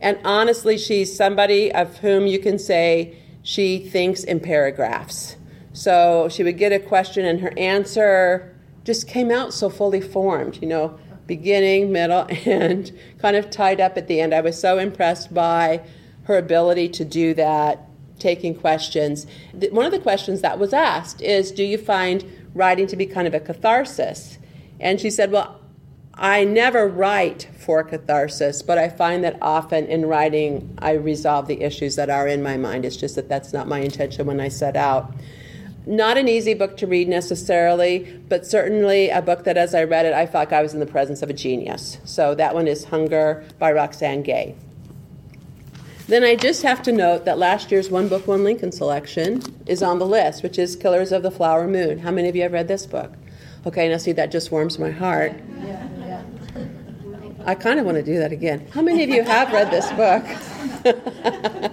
And 0.00 0.18
honestly, 0.24 0.76
she's 0.76 1.14
somebody 1.16 1.72
of 1.72 1.98
whom 1.98 2.26
you 2.26 2.38
can 2.38 2.58
say 2.58 3.16
she 3.42 3.78
thinks 3.78 4.24
in 4.24 4.40
paragraphs. 4.40 5.36
So 5.72 6.28
she 6.30 6.42
would 6.42 6.58
get 6.58 6.72
a 6.72 6.78
question, 6.78 7.24
and 7.24 7.40
her 7.40 7.52
answer 7.56 8.54
just 8.84 9.06
came 9.08 9.30
out 9.30 9.52
so 9.52 9.68
fully 9.68 10.00
formed, 10.00 10.58
you 10.60 10.68
know, 10.68 10.98
beginning, 11.26 11.92
middle, 11.92 12.26
and 12.46 12.92
kind 13.18 13.36
of 13.36 13.50
tied 13.50 13.80
up 13.80 13.96
at 13.96 14.08
the 14.08 14.20
end. 14.20 14.34
I 14.34 14.40
was 14.40 14.60
so 14.60 14.78
impressed 14.78 15.32
by 15.32 15.82
her 16.26 16.36
ability 16.36 16.88
to 16.90 17.04
do 17.04 17.34
that 17.34 17.88
taking 18.18 18.54
questions. 18.54 19.26
One 19.70 19.86
of 19.86 19.92
the 19.92 19.98
questions 19.98 20.40
that 20.40 20.58
was 20.58 20.72
asked 20.72 21.20
is 21.22 21.50
Do 21.50 21.64
you 21.64 21.78
find 21.78 22.24
writing 22.54 22.86
to 22.88 22.96
be 22.96 23.06
kind 23.06 23.26
of 23.26 23.34
a 23.34 23.40
catharsis? 23.40 24.38
And 24.80 25.00
she 25.00 25.10
said, 25.10 25.30
Well, 25.30 25.60
I 26.14 26.44
never 26.44 26.88
write 26.88 27.48
for 27.58 27.84
catharsis, 27.84 28.62
but 28.62 28.78
I 28.78 28.88
find 28.88 29.22
that 29.24 29.36
often 29.42 29.86
in 29.86 30.06
writing 30.06 30.74
I 30.78 30.92
resolve 30.92 31.46
the 31.46 31.60
issues 31.60 31.96
that 31.96 32.08
are 32.08 32.26
in 32.26 32.42
my 32.42 32.56
mind. 32.56 32.84
It's 32.84 32.96
just 32.96 33.16
that 33.16 33.28
that's 33.28 33.52
not 33.52 33.68
my 33.68 33.80
intention 33.80 34.26
when 34.26 34.40
I 34.40 34.48
set 34.48 34.76
out. 34.76 35.12
Not 35.84 36.18
an 36.18 36.26
easy 36.26 36.54
book 36.54 36.76
to 36.78 36.86
read 36.86 37.06
necessarily, 37.06 38.20
but 38.28 38.44
certainly 38.44 39.08
a 39.10 39.22
book 39.22 39.44
that 39.44 39.56
as 39.56 39.72
I 39.72 39.84
read 39.84 40.04
it, 40.04 40.14
I 40.14 40.26
felt 40.26 40.50
like 40.50 40.52
I 40.52 40.62
was 40.62 40.74
in 40.74 40.80
the 40.80 40.86
presence 40.86 41.22
of 41.22 41.30
a 41.30 41.34
genius. 41.34 41.98
So 42.04 42.34
that 42.34 42.54
one 42.54 42.66
is 42.66 42.84
Hunger 42.84 43.44
by 43.60 43.70
Roxane 43.70 44.22
Gay. 44.22 44.56
Then 46.08 46.22
I 46.22 46.36
just 46.36 46.62
have 46.62 46.82
to 46.84 46.92
note 46.92 47.24
that 47.24 47.36
last 47.36 47.72
year's 47.72 47.90
One 47.90 48.06
Book, 48.06 48.28
One 48.28 48.44
Lincoln 48.44 48.70
selection 48.70 49.42
is 49.66 49.82
on 49.82 49.98
the 49.98 50.06
list, 50.06 50.44
which 50.44 50.56
is 50.56 50.76
Killers 50.76 51.10
of 51.10 51.24
the 51.24 51.32
Flower 51.32 51.66
Moon. 51.66 51.98
How 51.98 52.12
many 52.12 52.28
of 52.28 52.36
you 52.36 52.42
have 52.42 52.52
read 52.52 52.68
this 52.68 52.86
book? 52.86 53.12
Okay, 53.66 53.88
now 53.88 53.96
see, 53.96 54.12
that 54.12 54.30
just 54.30 54.52
warms 54.52 54.78
my 54.78 54.92
heart. 54.92 55.32
I 57.44 57.56
kind 57.56 57.80
of 57.80 57.86
want 57.86 57.96
to 57.96 58.04
do 58.04 58.18
that 58.18 58.30
again. 58.30 58.68
How 58.70 58.82
many 58.82 59.02
of 59.02 59.10
you 59.10 59.24
have 59.24 59.52
read 59.52 59.72
this 59.72 59.90
book? 59.92 60.24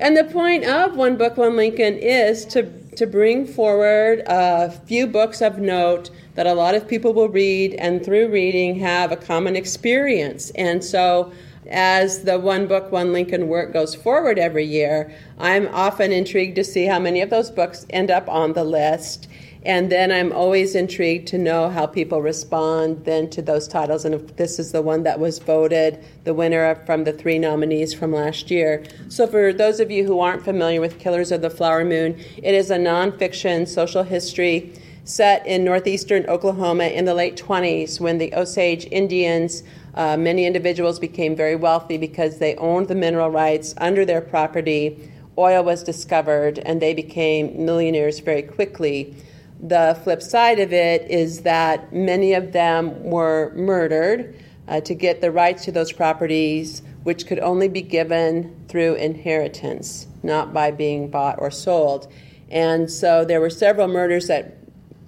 and 0.00 0.16
the 0.16 0.24
point 0.24 0.64
of 0.64 0.96
One 0.96 1.16
Book, 1.16 1.36
One 1.36 1.56
Lincoln 1.56 1.94
is 1.94 2.44
to, 2.46 2.68
to 2.96 3.06
bring 3.06 3.46
forward 3.46 4.22
a 4.26 4.72
few 4.72 5.06
books 5.06 5.40
of 5.40 5.58
note 5.58 6.10
that 6.34 6.48
a 6.48 6.54
lot 6.54 6.74
of 6.74 6.88
people 6.88 7.14
will 7.14 7.28
read 7.28 7.74
and 7.74 8.04
through 8.04 8.28
reading 8.28 8.80
have 8.80 9.12
a 9.12 9.16
common 9.16 9.54
experience. 9.54 10.50
And 10.50 10.84
so 10.84 11.32
as 11.68 12.22
the 12.22 12.38
One 12.38 12.66
Book, 12.66 12.90
One 12.90 13.12
Lincoln 13.12 13.48
work 13.48 13.72
goes 13.72 13.94
forward 13.94 14.38
every 14.38 14.64
year, 14.64 15.12
I'm 15.38 15.68
often 15.68 16.12
intrigued 16.12 16.56
to 16.56 16.64
see 16.64 16.86
how 16.86 16.98
many 16.98 17.20
of 17.20 17.30
those 17.30 17.50
books 17.50 17.86
end 17.90 18.10
up 18.10 18.28
on 18.28 18.54
the 18.54 18.64
list. 18.64 19.28
And 19.64 19.90
then 19.90 20.10
I'm 20.12 20.32
always 20.32 20.74
intrigued 20.74 21.28
to 21.28 21.38
know 21.38 21.68
how 21.68 21.86
people 21.86 22.22
respond 22.22 23.04
then 23.04 23.28
to 23.30 23.42
those 23.42 23.68
titles. 23.68 24.04
And 24.04 24.14
if 24.14 24.36
this 24.36 24.58
is 24.58 24.72
the 24.72 24.80
one 24.80 25.02
that 25.02 25.18
was 25.18 25.40
voted 25.40 26.02
the 26.24 26.32
winner 26.32 26.74
from 26.86 27.04
the 27.04 27.12
three 27.12 27.38
nominees 27.38 27.92
from 27.92 28.12
last 28.12 28.50
year. 28.50 28.84
So, 29.08 29.26
for 29.26 29.52
those 29.52 29.80
of 29.80 29.90
you 29.90 30.06
who 30.06 30.20
aren't 30.20 30.44
familiar 30.44 30.80
with 30.80 30.98
Killers 30.98 31.32
of 31.32 31.42
the 31.42 31.50
Flower 31.50 31.84
Moon, 31.84 32.18
it 32.36 32.54
is 32.54 32.70
a 32.70 32.78
nonfiction 32.78 33.66
social 33.66 34.04
history 34.04 34.72
set 35.08 35.46
in 35.46 35.64
northeastern 35.64 36.26
Oklahoma 36.26 36.84
in 36.84 37.06
the 37.06 37.14
late 37.14 37.36
20s 37.36 37.98
when 37.98 38.18
the 38.18 38.32
Osage 38.34 38.86
Indians 38.90 39.62
uh, 39.98 40.16
many 40.16 40.46
individuals 40.46 41.00
became 41.00 41.34
very 41.34 41.56
wealthy 41.56 41.98
because 41.98 42.38
they 42.38 42.54
owned 42.54 42.86
the 42.86 42.94
mineral 42.94 43.30
rights 43.30 43.74
under 43.78 44.04
their 44.04 44.20
property. 44.20 45.10
Oil 45.36 45.64
was 45.64 45.82
discovered 45.82 46.60
and 46.60 46.80
they 46.80 46.94
became 46.94 47.66
millionaires 47.66 48.20
very 48.20 48.42
quickly. 48.42 49.16
The 49.60 49.98
flip 50.04 50.22
side 50.22 50.60
of 50.60 50.72
it 50.72 51.10
is 51.10 51.40
that 51.42 51.92
many 51.92 52.32
of 52.34 52.52
them 52.52 53.02
were 53.02 53.52
murdered 53.56 54.36
uh, 54.68 54.80
to 54.82 54.94
get 54.94 55.20
the 55.20 55.32
rights 55.32 55.64
to 55.64 55.72
those 55.72 55.90
properties, 55.90 56.82
which 57.02 57.26
could 57.26 57.40
only 57.40 57.66
be 57.66 57.82
given 57.82 58.54
through 58.68 58.94
inheritance, 58.94 60.06
not 60.22 60.54
by 60.54 60.70
being 60.70 61.10
bought 61.10 61.40
or 61.40 61.50
sold. 61.50 62.06
And 62.52 62.88
so 62.88 63.24
there 63.24 63.40
were 63.40 63.50
several 63.50 63.88
murders 63.88 64.28
that 64.28 64.57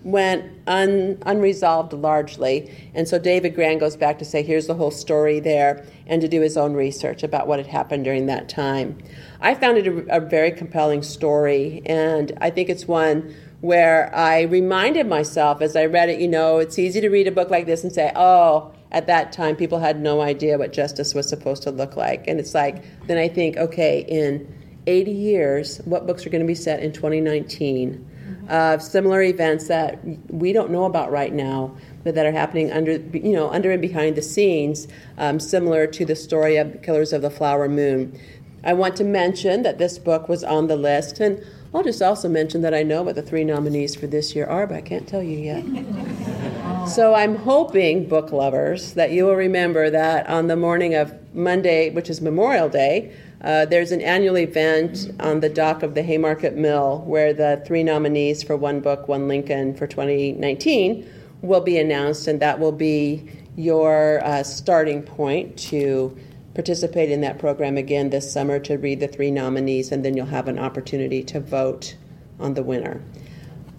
went 0.02 0.50
un, 0.66 1.18
unresolved 1.26 1.92
largely. 1.92 2.72
And 2.94 3.06
so 3.06 3.18
David 3.18 3.54
Grann 3.54 3.78
goes 3.78 3.96
back 3.96 4.18
to 4.18 4.24
say, 4.24 4.42
here's 4.42 4.66
the 4.66 4.74
whole 4.74 4.90
story 4.90 5.40
there, 5.40 5.84
and 6.06 6.22
to 6.22 6.28
do 6.28 6.40
his 6.40 6.56
own 6.56 6.72
research 6.74 7.22
about 7.22 7.46
what 7.46 7.58
had 7.58 7.66
happened 7.66 8.04
during 8.04 8.26
that 8.26 8.48
time. 8.48 8.98
I 9.40 9.54
found 9.54 9.78
it 9.78 9.86
a, 9.86 10.16
a 10.16 10.20
very 10.20 10.52
compelling 10.52 11.02
story, 11.02 11.82
and 11.86 12.36
I 12.40 12.50
think 12.50 12.68
it's 12.68 12.86
one 12.86 13.34
where 13.60 14.14
I 14.14 14.42
reminded 14.42 15.06
myself 15.06 15.60
as 15.60 15.76
I 15.76 15.84
read 15.84 16.08
it, 16.08 16.18
you 16.18 16.28
know, 16.28 16.58
it's 16.58 16.78
easy 16.78 17.00
to 17.02 17.10
read 17.10 17.26
a 17.26 17.32
book 17.32 17.50
like 17.50 17.66
this 17.66 17.84
and 17.84 17.92
say, 17.92 18.10
oh, 18.16 18.72
at 18.90 19.06
that 19.06 19.32
time 19.32 19.54
people 19.54 19.78
had 19.78 20.00
no 20.00 20.22
idea 20.22 20.58
what 20.58 20.72
justice 20.72 21.14
was 21.14 21.28
supposed 21.28 21.62
to 21.64 21.70
look 21.70 21.96
like. 21.96 22.26
And 22.26 22.40
it's 22.40 22.54
like, 22.54 22.82
then 23.06 23.18
I 23.18 23.28
think, 23.28 23.58
okay, 23.58 24.00
in 24.08 24.50
80 24.86 25.10
years, 25.10 25.78
what 25.84 26.06
books 26.06 26.24
are 26.26 26.30
going 26.30 26.40
to 26.40 26.46
be 26.46 26.54
set 26.54 26.80
in 26.80 26.92
2019? 26.92 28.09
Of 28.50 28.82
similar 28.82 29.22
events 29.22 29.68
that 29.68 30.00
we 30.28 30.52
don't 30.52 30.70
know 30.70 30.84
about 30.84 31.12
right 31.12 31.32
now, 31.32 31.74
but 32.02 32.16
that 32.16 32.26
are 32.26 32.32
happening 32.32 32.72
under, 32.72 32.96
you 33.16 33.32
know, 33.32 33.48
under 33.50 33.70
and 33.70 33.80
behind 33.80 34.16
the 34.16 34.22
scenes, 34.22 34.88
um, 35.18 35.38
similar 35.38 35.86
to 35.86 36.04
the 36.04 36.16
story 36.16 36.56
of 36.56 36.82
Killers 36.82 37.12
of 37.12 37.22
the 37.22 37.30
Flower 37.30 37.68
Moon. 37.68 38.18
I 38.64 38.72
want 38.72 38.96
to 38.96 39.04
mention 39.04 39.62
that 39.62 39.78
this 39.78 39.98
book 39.98 40.28
was 40.28 40.42
on 40.42 40.66
the 40.66 40.76
list, 40.76 41.20
and 41.20 41.42
I'll 41.72 41.84
just 41.84 42.02
also 42.02 42.28
mention 42.28 42.60
that 42.62 42.74
I 42.74 42.82
know 42.82 43.02
what 43.02 43.14
the 43.14 43.22
three 43.22 43.44
nominees 43.44 43.94
for 43.94 44.08
this 44.08 44.34
year 44.34 44.46
are, 44.46 44.66
but 44.66 44.76
I 44.76 44.80
can't 44.80 45.06
tell 45.06 45.22
you 45.22 45.38
yet. 45.38 46.88
so 46.88 47.14
I'm 47.14 47.36
hoping, 47.36 48.08
book 48.08 48.32
lovers, 48.32 48.94
that 48.94 49.12
you 49.12 49.26
will 49.26 49.36
remember 49.36 49.90
that 49.90 50.28
on 50.28 50.48
the 50.48 50.56
morning 50.56 50.96
of 50.96 51.14
Monday, 51.32 51.90
which 51.90 52.10
is 52.10 52.20
Memorial 52.20 52.68
Day, 52.68 53.14
uh, 53.42 53.64
there's 53.64 53.90
an 53.90 54.00
annual 54.02 54.36
event 54.36 55.10
on 55.20 55.40
the 55.40 55.48
dock 55.48 55.82
of 55.82 55.94
the 55.94 56.02
Haymarket 56.02 56.56
Mill 56.56 57.02
where 57.06 57.32
the 57.32 57.62
three 57.66 57.82
nominees 57.82 58.42
for 58.42 58.56
One 58.56 58.80
Book, 58.80 59.08
One 59.08 59.28
Lincoln 59.28 59.74
for 59.74 59.86
2019 59.86 61.08
will 61.40 61.62
be 61.62 61.78
announced, 61.78 62.26
and 62.28 62.40
that 62.40 62.58
will 62.58 62.72
be 62.72 63.28
your 63.56 64.22
uh, 64.24 64.42
starting 64.42 65.02
point 65.02 65.58
to 65.58 66.16
participate 66.54 67.10
in 67.10 67.22
that 67.22 67.38
program 67.38 67.78
again 67.78 68.10
this 68.10 68.30
summer 68.30 68.58
to 68.58 68.76
read 68.76 69.00
the 69.00 69.08
three 69.08 69.30
nominees, 69.30 69.90
and 69.90 70.04
then 70.04 70.16
you'll 70.16 70.26
have 70.26 70.48
an 70.48 70.58
opportunity 70.58 71.22
to 71.22 71.40
vote 71.40 71.96
on 72.38 72.54
the 72.54 72.62
winner. 72.62 73.02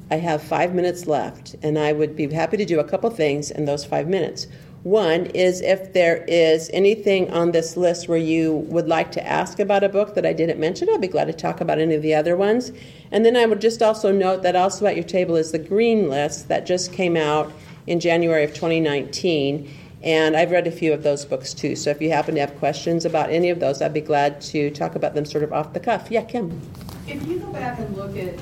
I 0.10 0.15
have 0.15 0.41
five 0.41 0.74
minutes 0.74 1.06
left, 1.06 1.56
and 1.62 1.78
I 1.78 1.93
would 1.93 2.15
be 2.15 2.34
happy 2.34 2.58
to 2.58 2.65
do 2.65 2.80
a 2.80 2.84
couple 2.84 3.10
things 3.12 3.52
in 3.52 3.65
those 3.65 3.86
five 3.86 4.08
minutes. 4.08 4.47
One 4.84 5.28
is 5.28 5.62
if 5.62 5.94
there 5.94 6.26
is 6.28 6.72
anything 6.74 7.32
on 7.32 7.52
this 7.52 7.78
list 7.78 8.08
where 8.08 8.17
you 8.17 8.54
would 8.70 8.88
like 8.88 9.12
to 9.12 9.25
ask 9.25 9.60
about 9.60 9.84
a 9.84 9.90
book 9.90 10.15
that 10.15 10.25
I 10.25 10.34
didn't 10.34 10.60
mention, 10.60 10.90
I'll 10.90 10.98
be 10.98 11.08
glad 11.08 11.25
to 11.25 11.34
talk 11.34 11.62
about 11.62 11.77
any 11.77 11.94
of 11.94 12.02
the 12.02 12.15
other 12.15 12.36
ones. 12.36 12.71
And 13.12 13.23
then 13.23 13.38
I 13.38 13.46
would 13.46 13.62
just 13.62 13.84
also 13.84 14.12
note 14.12 14.42
that 14.42 14.56
also 14.56 14.88
at 14.88 14.96
your 14.96 15.06
table 15.06 15.36
is 15.36 15.52
the 15.52 15.60
green 15.60 16.10
list 16.10 16.48
that 16.48 16.65
just 16.65 16.92
came 16.94 17.15
out 17.15 17.54
in 17.86 18.00
January 18.00 18.44
of 18.44 18.56
2019. 18.56 19.71
And 20.02 20.36
I've 20.36 20.50
read 20.50 20.65
a 20.65 20.71
few 20.71 20.94
of 20.94 21.04
those 21.04 21.25
books 21.25 21.54
too. 21.54 21.75
So 21.75 21.92
if 21.92 22.02
you 22.02 22.10
happen 22.10 22.34
to 22.34 22.42
have 22.42 22.58
questions 22.58 23.06
about 23.06 23.29
any 23.29 23.52
of 23.52 23.60
those, 23.60 23.84
I'd 23.84 23.94
be 23.94 24.02
glad 24.02 24.42
to 24.42 24.71
talk 24.71 24.96
about 24.96 25.13
them 25.13 25.25
sort 25.25 25.44
of 25.44 25.54
off 25.54 25.73
the 25.73 25.79
cuff. 25.79 26.10
Yeah, 26.10 26.23
Kim. 26.23 26.60
If 27.08 27.27
you 27.27 27.38
go 27.38 27.54
back 27.54 27.77
and 27.77 27.96
look 27.96 28.17
at, 28.17 28.34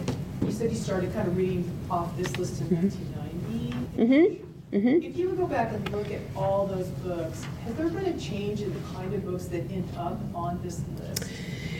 you 0.45 0.53
said 0.53 0.71
you 0.71 0.77
started 0.77 1.11
kind 1.11 1.27
of 1.27 1.35
reading 1.35 1.69
off 1.91 2.15
this 2.15 2.37
list 2.37 2.61
in 2.61 2.67
mm-hmm. 2.67 2.87
1990. 2.87 4.37
Mm-hmm 4.37 4.48
Mm-hmm. 4.71 5.03
If 5.03 5.17
you 5.17 5.29
would 5.29 5.37
go 5.37 5.47
back 5.47 5.73
and 5.73 5.89
look 5.89 6.11
at 6.11 6.21
all 6.35 6.67
those 6.67 6.87
books, 6.87 7.43
has 7.65 7.73
there 7.75 7.89
been 7.89 8.05
a 8.05 8.19
change 8.19 8.61
in 8.61 8.71
the 8.71 8.79
kind 8.93 9.11
of 9.13 9.25
books 9.25 9.45
that 9.45 9.69
end 9.71 9.89
up 9.97 10.19
on 10.35 10.59
this 10.61 10.81
list? 10.99 11.23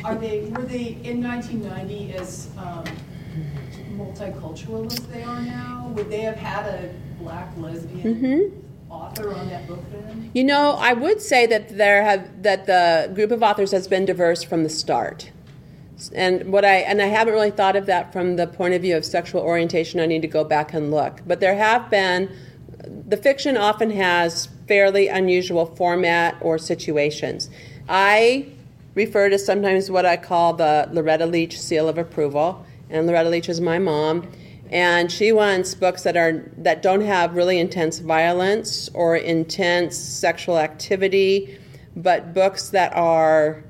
Are 0.04 0.16
they 0.16 0.46
were 0.46 0.64
they 0.64 0.98
in 1.04 1.22
1990 1.22 2.14
as 2.14 2.50
um, 2.58 2.84
multicultural 3.92 4.92
as 4.92 5.00
they 5.08 5.22
are 5.22 5.42
now? 5.42 5.92
Would 5.94 6.10
they 6.10 6.22
have 6.22 6.38
had 6.38 6.66
a 6.66 6.94
black 7.22 7.50
lesbian 7.58 8.16
mm-hmm. 8.16 8.92
author 8.92 9.34
on 9.34 9.50
that 9.50 9.68
book 9.68 9.84
then? 9.92 10.32
You 10.34 10.44
know, 10.44 10.72
I 10.80 10.94
would 10.94 11.22
say 11.22 11.46
that 11.46 11.78
there 11.78 12.04
have 12.04 12.42
that 12.42 12.66
the 12.66 13.12
group 13.14 13.30
of 13.30 13.44
authors 13.44 13.72
has 13.72 13.88
been 13.88 14.06
diverse 14.06 14.42
from 14.42 14.64
the 14.64 14.70
start. 14.70 15.30
And 16.16 16.52
what 16.52 16.66
I 16.66 16.78
and 16.78 17.04
I 17.04 17.08
haven't 17.08 17.34
really 17.34 17.52
thought 17.52 17.76
of 17.76 17.86
that 17.86 18.12
from 18.14 18.36
the 18.38 18.48
point 18.48 18.74
of 18.74 18.82
view 18.82 18.98
of 18.98 19.06
sexual 19.06 19.42
orientation. 19.42 20.00
I 20.00 20.08
need 20.08 20.24
to 20.24 20.28
go 20.28 20.44
back 20.44 20.74
and 20.74 20.90
look. 20.90 21.22
But 21.28 21.40
there 21.40 21.56
have 21.56 21.92
been 21.92 22.32
the 23.10 23.18
fiction 23.18 23.57
often 23.57 23.89
has 23.89 24.47
fairly 24.68 25.07
unusual 25.07 25.66
format 25.66 26.38
or 26.41 26.60
situations. 26.60 27.49
I 27.89 28.45
refer 28.93 29.30
to 29.30 29.39
sometimes 29.39 29.89
what 29.89 30.05
I 30.05 30.16
call 30.16 30.53
the 30.53 30.88
Loretta 30.91 31.26
Leach 31.26 31.60
seal 31.60 31.89
of 31.89 31.97
approval, 31.97 32.64
and 32.89 33.07
Loretta 33.07 33.30
Leach 33.30 33.49
is 33.49 33.60
my 33.60 33.80
mom, 33.80 34.30
and 34.70 35.12
she 35.12 35.32
wants 35.32 35.74
books 35.74 36.03
that 36.03 36.16
are 36.16 36.45
that 36.60 36.84
don't 36.84 37.01
have 37.01 37.36
really 37.36 37.57
intense 37.57 37.97
violence 37.97 38.89
or 38.93 39.16
intense 39.16 39.97
sexual 39.97 40.60
activity, 40.60 41.57
but 41.95 42.36
books 42.36 42.70
that 42.70 42.95
are 42.95 43.64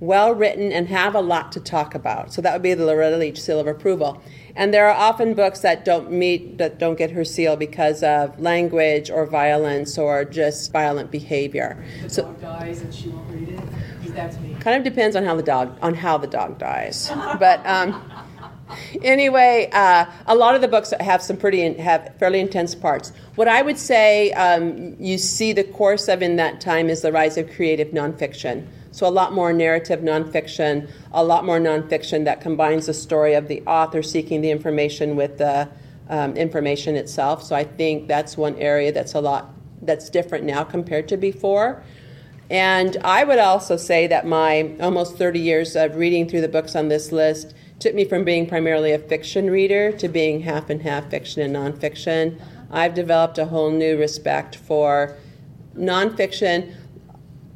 well 0.00 0.34
written 0.34 0.72
and 0.72 0.88
have 0.88 1.14
a 1.14 1.20
lot 1.20 1.52
to 1.52 1.60
talk 1.60 1.94
about. 1.94 2.32
So 2.32 2.40
that 2.40 2.54
would 2.54 2.62
be 2.62 2.72
the 2.72 2.86
Loretta 2.86 3.18
Leach 3.18 3.38
seal 3.42 3.60
of 3.60 3.66
approval. 3.66 4.22
And 4.60 4.74
there 4.74 4.86
are 4.90 4.94
often 4.94 5.32
books 5.32 5.60
that 5.60 5.86
don't 5.86 6.12
meet, 6.12 6.58
that 6.58 6.78
don't 6.78 6.98
get 6.98 7.12
her 7.12 7.24
seal 7.24 7.56
because 7.56 8.02
of 8.02 8.38
language 8.38 9.10
or 9.10 9.24
violence 9.24 9.96
or 9.96 10.26
just 10.26 10.70
violent 10.70 11.10
behavior. 11.10 11.82
The 12.02 12.10
so, 12.10 12.22
dog 12.24 12.42
dies 12.42 12.82
and 12.82 12.94
she 12.94 13.08
won't 13.08 13.26
read 13.30 13.48
it. 13.48 14.14
That's 14.14 14.38
me. 14.38 14.54
Kind 14.60 14.76
of 14.76 14.84
depends 14.84 15.16
on 15.16 15.24
how 15.24 15.34
the 15.34 15.42
dog 15.42 15.78
on 15.80 15.94
how 15.94 16.18
the 16.18 16.26
dog 16.26 16.58
dies, 16.58 17.10
but. 17.38 17.64
Um, 17.66 18.02
anyway, 19.02 19.70
uh, 19.72 20.04
a 20.26 20.34
lot 20.34 20.54
of 20.54 20.60
the 20.60 20.68
books 20.68 20.92
have 21.00 21.22
some 21.22 21.38
pretty 21.38 21.62
in, 21.62 21.78
have 21.78 22.14
fairly 22.18 22.38
intense 22.38 22.74
parts. 22.74 23.12
What 23.36 23.48
I 23.48 23.62
would 23.62 23.78
say 23.78 24.30
um, 24.32 24.94
you 25.00 25.16
see 25.16 25.54
the 25.54 25.64
course 25.64 26.06
of 26.06 26.20
in 26.22 26.36
that 26.36 26.60
time 26.60 26.90
is 26.90 27.00
the 27.00 27.12
rise 27.12 27.38
of 27.38 27.50
creative 27.50 27.88
nonfiction. 27.88 28.66
So, 28.92 29.06
a 29.06 29.10
lot 29.10 29.32
more 29.32 29.52
narrative 29.52 30.00
nonfiction, 30.00 30.90
a 31.12 31.22
lot 31.22 31.44
more 31.44 31.58
nonfiction 31.58 32.24
that 32.24 32.40
combines 32.40 32.86
the 32.86 32.94
story 32.94 33.34
of 33.34 33.48
the 33.48 33.62
author 33.62 34.02
seeking 34.02 34.40
the 34.40 34.50
information 34.50 35.16
with 35.16 35.38
the 35.38 35.68
um, 36.08 36.36
information 36.36 36.96
itself. 36.96 37.42
So, 37.42 37.54
I 37.54 37.64
think 37.64 38.08
that's 38.08 38.36
one 38.36 38.56
area 38.56 38.92
that's 38.92 39.14
a 39.14 39.20
lot 39.20 39.54
that's 39.82 40.10
different 40.10 40.44
now 40.44 40.64
compared 40.64 41.08
to 41.08 41.16
before. 41.16 41.82
And 42.50 42.96
I 43.04 43.22
would 43.22 43.38
also 43.38 43.76
say 43.76 44.08
that 44.08 44.26
my 44.26 44.74
almost 44.80 45.16
30 45.16 45.38
years 45.38 45.76
of 45.76 45.94
reading 45.94 46.28
through 46.28 46.40
the 46.40 46.48
books 46.48 46.74
on 46.74 46.88
this 46.88 47.12
list 47.12 47.54
took 47.78 47.94
me 47.94 48.04
from 48.04 48.24
being 48.24 48.46
primarily 48.46 48.92
a 48.92 48.98
fiction 48.98 49.48
reader 49.50 49.92
to 49.92 50.08
being 50.08 50.40
half 50.40 50.68
and 50.68 50.82
half 50.82 51.08
fiction 51.10 51.42
and 51.42 51.54
nonfiction. 51.54 52.40
I've 52.70 52.94
developed 52.94 53.38
a 53.38 53.46
whole 53.46 53.70
new 53.70 53.96
respect 53.96 54.56
for 54.56 55.16
nonfiction 55.76 56.74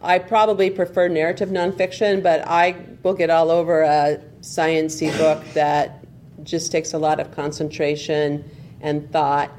I 0.04 0.18
probably 0.18 0.70
prefer 0.70 1.08
narrative 1.08 1.48
nonfiction, 1.48 2.22
but 2.22 2.46
I 2.46 2.76
will 3.02 3.14
get 3.14 3.30
all 3.30 3.50
over 3.50 3.82
a 3.82 4.20
sciency 4.40 5.16
book 5.16 5.42
that 5.54 6.04
just 6.44 6.70
takes 6.70 6.92
a 6.92 6.98
lot 6.98 7.20
of 7.20 7.30
concentration 7.34 8.44
and 8.80 9.10
thought. 9.10 9.50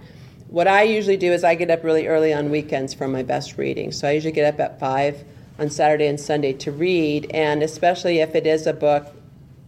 What 0.47 0.67
I 0.67 0.83
usually 0.83 1.17
do 1.17 1.33
is 1.33 1.43
I 1.43 1.55
get 1.55 1.71
up 1.71 1.83
really 1.83 2.07
early 2.07 2.31
on 2.31 2.51
weekends 2.51 2.93
for 2.93 3.07
my 3.07 3.23
best 3.23 3.57
reading. 3.57 3.91
So 3.91 4.07
I 4.07 4.11
usually 4.11 4.31
get 4.31 4.53
up 4.53 4.59
at 4.59 4.79
five 4.79 5.23
on 5.57 5.69
Saturday 5.69 6.07
and 6.07 6.19
Sunday 6.19 6.53
to 6.53 6.71
read, 6.71 7.31
and 7.33 7.63
especially 7.63 8.19
if 8.19 8.35
it 8.35 8.45
is 8.45 8.67
a 8.67 8.73
book, 8.73 9.07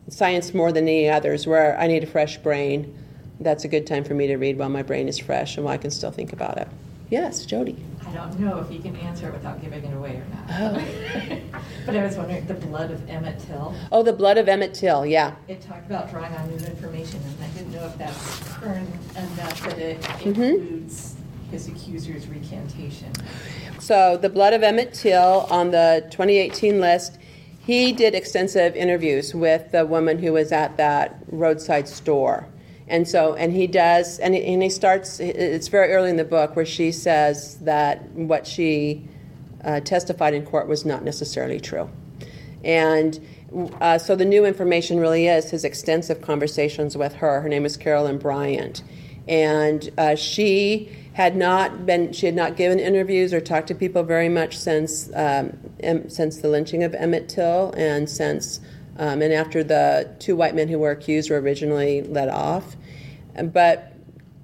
science 0.10 0.54
more 0.54 0.72
than 0.72 0.84
any 0.84 1.10
others, 1.10 1.48
where 1.48 1.78
I 1.80 1.88
need 1.88 2.04
a 2.04 2.08
fresh 2.08 2.38
brain. 2.38 2.96
That's 3.40 3.66
a 3.66 3.68
good 3.68 3.88
time 3.88 4.04
for 4.04 4.14
me 4.14 4.28
to 4.28 4.38
read 4.38 4.58
while 4.58 4.70
my 4.70 4.84
brain 4.84 5.08
is 5.08 5.18
fresh 5.18 5.58
and 5.58 5.66
while 5.66 5.74
I 5.74 5.78
can 5.78 5.92
still 5.92 6.12
think 6.12 6.34
about 6.34 6.58
it. 6.58 6.68
Yes, 7.10 7.46
Jody. 7.46 7.78
I 8.06 8.12
don't 8.12 8.40
know 8.40 8.60
if 8.60 8.72
you 8.72 8.80
can 8.80 8.96
answer 8.98 9.28
it 9.28 9.34
without 9.34 9.62
giving 9.62 9.84
it 9.84 9.94
away 9.94 10.16
or 10.16 10.26
not. 10.34 10.46
Oh. 10.50 11.40
but 11.86 11.96
I 11.96 12.04
was 12.04 12.16
wondering, 12.18 12.46
the 12.46 12.54
blood 12.54 12.92
of 12.92 13.10
Emmett 13.10 13.40
Till. 13.40 13.74
Oh, 13.92 14.04
the 14.04 14.14
blood 14.14 14.38
of 14.38 14.48
Emmett 14.48 14.74
Till, 14.74 15.06
yeah. 15.06 15.36
It 15.48 15.62
talked 15.62 15.86
about 15.86 16.10
drawing 16.10 16.34
on 16.34 16.48
new 16.50 16.66
information, 16.66 17.22
and 17.22 17.44
I 17.44 17.48
didn't 17.58 17.74
know 17.74 17.86
if 17.86 17.98
that's 17.98 18.40
current 18.54 18.90
enough 19.12 19.62
that 19.64 19.80
it 19.80 20.02
mm-hmm. 20.02 20.42
includes 20.42 21.16
his 21.52 21.68
accuser's 21.68 22.28
recantation. 22.28 23.12
So, 23.80 24.18
the 24.18 24.30
blood 24.30 24.54
of 24.54 24.64
Emmett 24.64 24.94
Till 24.94 25.48
on 25.50 25.72
the 25.72 26.08
2018 26.12 26.80
list. 26.80 27.20
He 27.60 27.92
did 27.92 28.16
extensive 28.16 28.78
interviews 28.78 29.36
with 29.36 29.74
the 29.74 29.86
woman 29.86 30.20
who 30.20 30.32
was 30.32 30.54
at 30.54 30.78
that 30.78 31.20
roadside 31.30 31.90
store 31.90 32.48
and 32.88 33.08
so, 33.08 33.34
and 33.36 33.54
he 33.54 33.68
does, 33.68 34.20
and 34.20 34.34
he, 34.34 34.44
and 34.54 34.64
he 34.64 34.70
starts, 34.70 35.20
it's 35.20 35.68
very 35.68 35.92
early 35.92 36.10
in 36.10 36.16
the 36.16 36.24
book 36.24 36.56
where 36.56 36.66
she 36.66 36.92
says 36.92 37.58
that 37.60 38.10
what 38.12 38.48
she 38.48 39.08
uh, 39.64 39.82
testified 39.82 40.34
in 40.34 40.46
court 40.46 40.68
was 40.68 40.86
not 40.86 41.04
necessarily 41.04 41.60
true. 41.60 41.90
And 42.64 43.20
uh, 43.82 43.98
so 43.98 44.16
the 44.16 44.26
new 44.26 44.46
information 44.46 45.00
really 45.00 45.28
is 45.28 45.52
his 45.52 45.64
extensive 45.64 46.22
conversations 46.22 46.96
with 46.98 47.16
her. 47.16 47.42
Her 47.42 47.50
name 47.50 47.66
is 47.66 47.78
Carolyn 47.78 48.18
Bryant. 48.18 48.84
And 49.28 49.90
uh, 49.98 50.16
she 50.16 50.90
had 51.14 51.36
not 51.36 51.86
been, 51.86 52.14
she 52.14 52.26
had 52.26 52.36
not 52.36 52.56
given 52.56 52.80
interviews 52.80 53.34
or 53.34 53.42
talked 53.42 53.68
to 53.68 53.76
people 53.76 54.04
very 54.04 54.30
much 54.30 54.58
since, 54.58 55.10
um, 55.14 55.58
since 56.08 56.38
the 56.38 56.48
lynching 56.48 56.84
of 56.84 56.94
Emmett 56.94 57.28
Till 57.28 57.74
and 57.76 58.10
since 58.10 58.62
um, 58.98 59.22
and 59.22 59.34
after 59.34 59.64
the 59.64 60.14
two 60.20 60.36
white 60.36 60.56
men 60.56 60.68
who 60.68 60.80
were 60.80 60.92
accused 60.92 61.30
were 61.30 61.40
originally 61.40 62.02
let 62.02 62.30
off. 62.30 62.76
But 63.42 63.94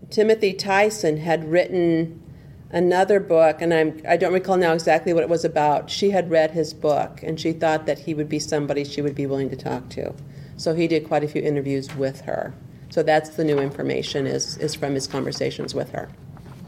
Timothy 0.10 0.54
Tyson 0.54 1.18
had 1.18 1.50
written 1.50 2.22
another 2.70 3.20
book, 3.20 3.62
and 3.62 3.74
I'm, 3.74 4.02
I 4.08 4.18
don't 4.18 4.34
recall 4.34 4.58
now 4.58 4.74
exactly 4.74 5.14
what 5.14 5.24
it 5.24 5.30
was 5.30 5.46
about. 5.46 5.90
She 5.90 6.12
had 6.12 6.30
read 6.30 6.52
his 6.52 6.74
book, 6.74 7.22
and 7.24 7.40
she 7.40 7.54
thought 7.54 7.86
that 7.86 8.00
he 8.00 8.14
would 8.14 8.30
be 8.30 8.40
somebody 8.40 8.84
she 8.84 9.02
would 9.02 9.16
be 9.16 9.26
willing 9.26 9.50
to 9.50 9.56
talk 9.56 9.90
to. 9.90 10.14
So 10.58 10.74
he 10.74 10.88
did 10.88 11.08
quite 11.08 11.24
a 11.24 11.28
few 11.28 11.42
interviews 11.42 11.96
with 11.96 12.22
her. 12.22 12.54
So 12.90 13.02
that's 13.02 13.30
the 13.32 13.44
new 13.44 13.58
information 13.58 14.28
is, 14.28 14.58
is 14.58 14.76
from 14.76 14.94
his 14.94 15.08
conversations 15.08 15.74
with 15.74 15.92
her. 15.92 16.10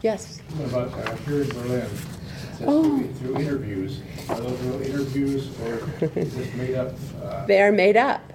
Yes? 0.02 0.40
What 0.56 0.88
about 0.88 1.08
uh, 1.08 1.16
here 1.18 1.42
in 1.42 1.48
Berlin? 1.50 1.90
Oh. 2.62 3.02
Through 3.18 3.38
interviews. 3.38 4.00
Are 4.28 4.40
those 4.40 4.60
real 4.60 4.82
interviews 4.82 5.48
or 5.60 5.88
is 6.18 6.34
this 6.34 6.54
made 6.54 6.74
up? 6.74 6.94
Uh... 7.22 7.46
They 7.46 7.60
are 7.62 7.72
made 7.72 7.96
up 7.96 8.32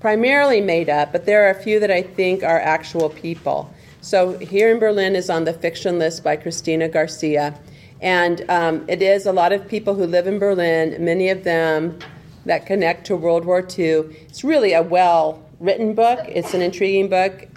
primarily 0.00 0.60
made 0.60 0.88
up, 0.88 1.12
but 1.12 1.26
there 1.26 1.46
are 1.46 1.50
a 1.50 1.62
few 1.62 1.80
that 1.80 1.90
I 1.90 2.02
think 2.02 2.42
are 2.42 2.60
actual 2.60 3.10
people. 3.10 3.72
So 4.00 4.38
here 4.38 4.70
in 4.70 4.78
Berlin 4.78 5.16
is 5.16 5.28
on 5.28 5.44
the 5.44 5.52
fiction 5.52 5.98
list 5.98 6.22
by 6.22 6.36
Cristina 6.36 6.88
García. 6.88 7.58
And 8.00 8.48
um, 8.48 8.84
it 8.88 9.02
is 9.02 9.26
a 9.26 9.32
lot 9.32 9.52
of 9.52 9.66
people 9.66 9.96
who 9.96 10.06
live 10.06 10.26
in 10.26 10.38
Berlin, 10.38 11.04
many 11.04 11.30
of 11.30 11.42
them 11.42 11.98
that 12.44 12.64
connect 12.64 13.06
to 13.08 13.16
World 13.16 13.44
War 13.44 13.66
II. 13.76 14.04
It's 14.28 14.44
really 14.44 14.72
a 14.72 14.82
well 14.82 15.44
written 15.58 15.94
book, 15.94 16.20
it's 16.28 16.54
an 16.54 16.62
intriguing 16.62 17.08
book. 17.08 17.48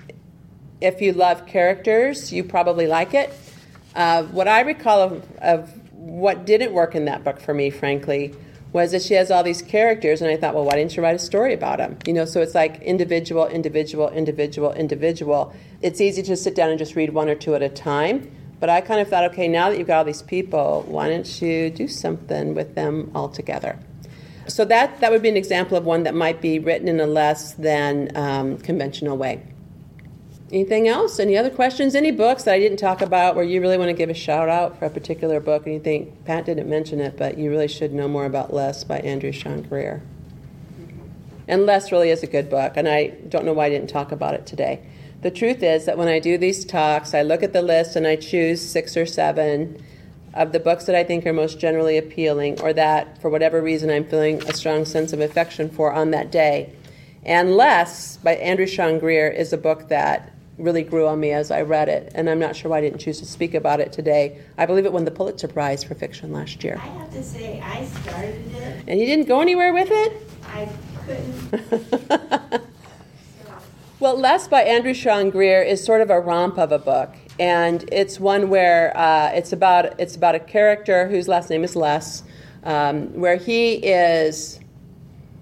If 0.82 1.00
you 1.00 1.14
love 1.14 1.46
characters, 1.46 2.34
you 2.34 2.44
probably 2.44 2.88
like 2.88 3.14
it. 3.14 3.32
Uh, 3.94 4.24
what 4.24 4.48
I 4.48 4.62
recall 4.62 5.00
of, 5.02 5.32
of 5.38 5.81
what 6.02 6.46
didn't 6.46 6.74
work 6.74 6.96
in 6.96 7.06
that 7.06 7.24
book 7.24 7.40
for 7.40 7.54
me, 7.54 7.70
frankly, 7.70 8.34
was 8.74 8.92
that 8.92 9.04
she 9.04 9.14
has 9.14 9.30
all 9.30 9.44
these 9.44 9.62
characters, 9.62 10.22
and 10.22 10.32
I 10.32 10.38
thought, 10.38 10.56
well, 10.56 10.64
why 10.64 10.76
didn't 10.76 10.96
you 10.96 11.04
write 11.04 11.16
a 11.16 11.20
story 11.20 11.54
about 11.54 11.78
them? 11.78 11.98
You 12.08 12.14
know, 12.14 12.26
so 12.26 12.42
it's 12.42 12.56
like 12.56 12.82
individual, 12.82 13.46
individual, 13.48 14.10
individual, 14.10 14.74
individual. 14.74 15.54
It's 15.82 16.02
easy 16.02 16.24
to 16.24 16.36
sit 16.36 16.56
down 16.56 16.70
and 16.70 16.80
just 16.80 16.96
read 16.96 17.14
one 17.14 17.30
or 17.30 17.36
two 17.36 17.54
at 17.54 17.62
a 17.62 17.70
time. 17.70 18.32
But 18.60 18.70
I 18.70 18.82
kind 18.82 19.00
of 19.02 19.10
thought, 19.10 19.26
okay, 19.32 19.48
now 19.48 19.70
that 19.70 19.78
you've 19.78 19.88
got 19.88 20.00
all 20.00 20.04
these 20.06 20.22
people, 20.22 20.86
why 20.88 21.10
don't 21.10 21.42
you 21.42 21.70
do 21.70 21.88
something 21.88 22.56
with 22.56 22.76
them 22.76 23.12
all 23.14 23.30
together? 23.30 23.78
So 24.48 24.66
that 24.66 25.00
that 25.02 25.12
would 25.12 25.22
be 25.22 25.30
an 25.30 25.38
example 25.38 25.78
of 25.78 25.86
one 25.86 26.04
that 26.04 26.16
might 26.16 26.42
be 26.42 26.60
written 26.60 26.88
in 26.88 27.00
a 27.00 27.08
less 27.08 27.54
than 27.54 28.16
um, 28.16 28.58
conventional 28.58 29.18
way. 29.18 29.42
Anything 30.52 30.90
else? 30.90 31.18
Any 31.18 31.38
other 31.38 31.50
questions? 31.50 31.96
Any 31.96 32.12
books 32.12 32.44
that 32.44 32.54
I 32.54 32.60
didn't 32.60 32.78
talk 32.78 33.02
about 33.02 33.36
where 33.36 33.46
you 33.46 33.62
really 33.62 33.78
want 33.78 33.88
to 33.88 33.94
give 33.94 34.10
a 34.10 34.14
shout 34.14 34.50
out 34.50 34.78
for 34.78 34.86
a 34.86 34.90
particular 34.90 35.40
book 35.40 35.66
and 35.66 35.76
you 35.76 35.80
think 35.80 36.26
Pat 36.26 36.46
didn't 36.46 36.70
mention 36.70 37.00
it, 37.00 37.16
but 37.16 37.38
you 37.38 37.50
really 37.50 37.70
should 37.70 37.94
know 37.94 38.10
more 38.10 38.26
about 38.26 38.54
Less 38.54 38.84
by 38.84 39.00
Andrew 39.00 39.32
Sean 39.32 39.62
Greer? 39.62 40.02
And 41.48 41.66
Less 41.66 41.90
really 41.92 42.10
is 42.10 42.22
a 42.22 42.28
good 42.28 42.50
book, 42.50 42.74
and 42.76 42.88
I 42.88 43.08
don't 43.30 43.46
know 43.46 43.54
why 43.54 43.68
I 43.68 43.70
didn't 43.70 43.90
talk 43.90 44.12
about 44.12 44.34
it 44.34 44.46
today. 44.46 44.82
The 45.22 45.32
truth 45.32 45.64
is 45.64 45.86
that 45.86 45.98
when 45.98 46.10
I 46.10 46.20
do 46.20 46.38
these 46.38 46.66
talks, 46.66 47.14
I 47.14 47.22
look 47.22 47.44
at 47.44 47.54
the 47.54 47.62
list 47.62 47.96
and 47.96 48.06
I 48.06 48.18
choose 48.18 48.62
six 48.62 48.98
or 48.98 49.06
seven 49.06 49.82
of 50.34 50.52
the 50.52 50.60
books 50.60 50.86
that 50.86 50.96
I 50.96 51.04
think 51.06 51.26
are 51.26 51.34
most 51.34 51.60
generally 51.60 51.98
appealing 51.98 52.60
or 52.60 52.74
that, 52.74 53.22
for 53.22 53.30
whatever 53.30 53.62
reason, 53.62 53.90
I'm 53.90 54.06
feeling 54.06 54.42
a 54.50 54.54
strong 54.54 54.84
sense 54.84 55.14
of 55.14 55.22
affection 55.22 55.70
for 55.70 55.94
on 55.94 56.12
that 56.12 56.30
day. 56.30 56.74
And 57.24 57.56
Less 57.56 58.18
by 58.18 58.36
Andrew 58.36 58.68
Sean 58.68 59.00
Greer 59.00 59.30
is 59.30 59.54
a 59.54 59.58
book 59.58 59.88
that 59.90 60.34
really 60.62 60.84
grew 60.84 61.08
on 61.08 61.20
me 61.20 61.32
as 61.32 61.52
I 61.52 61.62
read 61.62 61.90
it, 61.90 62.12
and 62.16 62.30
I'm 62.30 62.40
not 62.40 62.56
sure 62.56 62.72
why 62.72 62.78
I 62.78 62.82
didn't 62.82 63.00
choose 63.00 63.20
to 63.20 63.26
speak 63.26 63.54
about 63.54 63.80
it 63.80 63.92
today. 63.92 64.40
I 64.58 64.66
believe 64.66 64.86
it 64.86 64.94
won 64.94 65.06
the 65.06 65.12
Pulitzer 65.12 65.48
Prize 65.48 65.84
for 65.84 65.96
fiction 65.96 66.32
last 66.32 66.64
year. 66.64 66.80
I 66.82 66.88
have 66.88 67.12
to 67.12 67.24
say, 67.24 67.60
I 67.62 67.86
started 67.86 68.52
it, 68.54 68.84
And 68.88 69.00
you 69.00 69.06
didn't 69.06 69.28
go 69.28 69.42
anywhere 69.42 69.74
with 69.74 69.90
it? 69.92 70.30
I 70.46 70.70
couldn't, 71.06 72.62
Well, 74.02 74.18
Less 74.18 74.48
by 74.48 74.64
Andrew 74.64 74.96
Sean 74.96 75.30
Greer 75.30 75.62
is 75.62 75.84
sort 75.84 76.02
of 76.02 76.10
a 76.10 76.20
romp 76.20 76.58
of 76.58 76.72
a 76.72 76.80
book, 76.80 77.14
and 77.40 77.88
it's 77.92 78.20
one 78.20 78.50
where 78.50 78.98
uh, 78.98 79.30
it's 79.32 79.54
about 79.54 80.00
it's 80.00 80.16
about 80.16 80.34
a 80.34 80.40
character 80.40 81.08
whose 81.08 81.28
last 81.28 81.52
name 81.52 81.64
is 81.64 81.76
Less, 81.76 82.24
um, 82.64 83.14
where 83.14 83.36
he 83.36 83.76
is. 83.76 84.60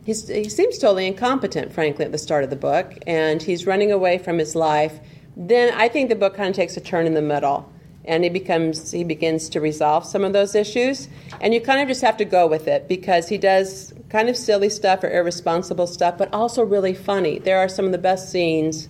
He's, 0.10 0.28
he 0.28 0.50
seems 0.50 0.80
totally 0.80 1.06
incompetent, 1.06 1.72
frankly, 1.72 2.04
at 2.04 2.12
the 2.12 2.18
start 2.18 2.44
of 2.44 2.50
the 2.50 2.56
book, 2.56 2.98
and 3.06 3.44
he's 3.44 3.68
running 3.68 3.92
away 3.92 4.18
from 4.18 4.40
his 4.40 4.56
life. 4.56 5.00
Then 5.38 5.72
I 5.76 5.88
think 5.88 6.10
the 6.10 6.16
book 6.16 6.34
kind 6.34 6.50
of 6.50 6.56
takes 6.56 6.76
a 6.76 6.82
turn 6.82 7.06
in 7.06 7.14
the 7.14 7.22
middle, 7.22 7.72
and 8.06 8.24
he 8.24 8.30
becomes 8.32 8.90
he 8.90 9.04
begins 9.04 9.50
to 9.50 9.62
resolve 9.62 10.08
some 10.08 10.24
of 10.24 10.34
those 10.34 10.56
issues, 10.56 11.10
and 11.42 11.54
you 11.54 11.62
kind 11.62 11.80
of 11.80 11.88
just 11.88 12.02
have 12.02 12.18
to 12.18 12.26
go 12.26 12.48
with 12.48 12.68
it 12.68 12.88
because 12.88 13.30
he 13.30 13.38
does 13.38 13.94
kind 14.10 14.30
of 14.30 14.36
silly 14.36 14.72
stuff 14.72 15.04
or 15.04 15.12
irresponsible 15.12 15.86
stuff, 15.86 16.18
but 16.18 16.34
also 16.34 16.64
really 16.64 16.96
funny. 16.96 17.38
There 17.38 17.60
are 17.60 17.70
some 17.70 17.86
of 17.86 17.92
the 17.92 18.00
best 18.00 18.32
scenes, 18.32 18.90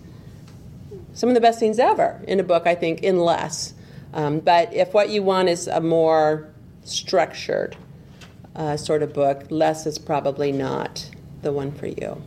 some 1.11 1.27
of 1.27 1.35
the 1.35 1.41
best 1.41 1.59
scenes 1.59 1.79
ever 1.79 2.21
in 2.29 2.39
a 2.39 2.43
book, 2.43 2.65
I 2.65 2.75
think, 2.75 3.03
in 3.03 3.19
less. 3.19 3.73
Um, 4.13 4.39
but 4.39 4.73
if 4.73 4.93
what 4.93 5.09
you 5.09 5.21
want 5.21 5.49
is 5.49 5.67
a 5.67 5.81
more 5.81 6.47
structured 6.85 7.75
uh, 8.59 8.75
sort 8.77 9.01
of 9.01 9.13
book, 9.13 9.45
less 9.49 9.87
is 9.87 9.97
probably 9.97 10.51
not 10.51 11.09
the 11.41 11.51
one 11.51 11.71
for 11.71 11.87
you. 11.87 12.21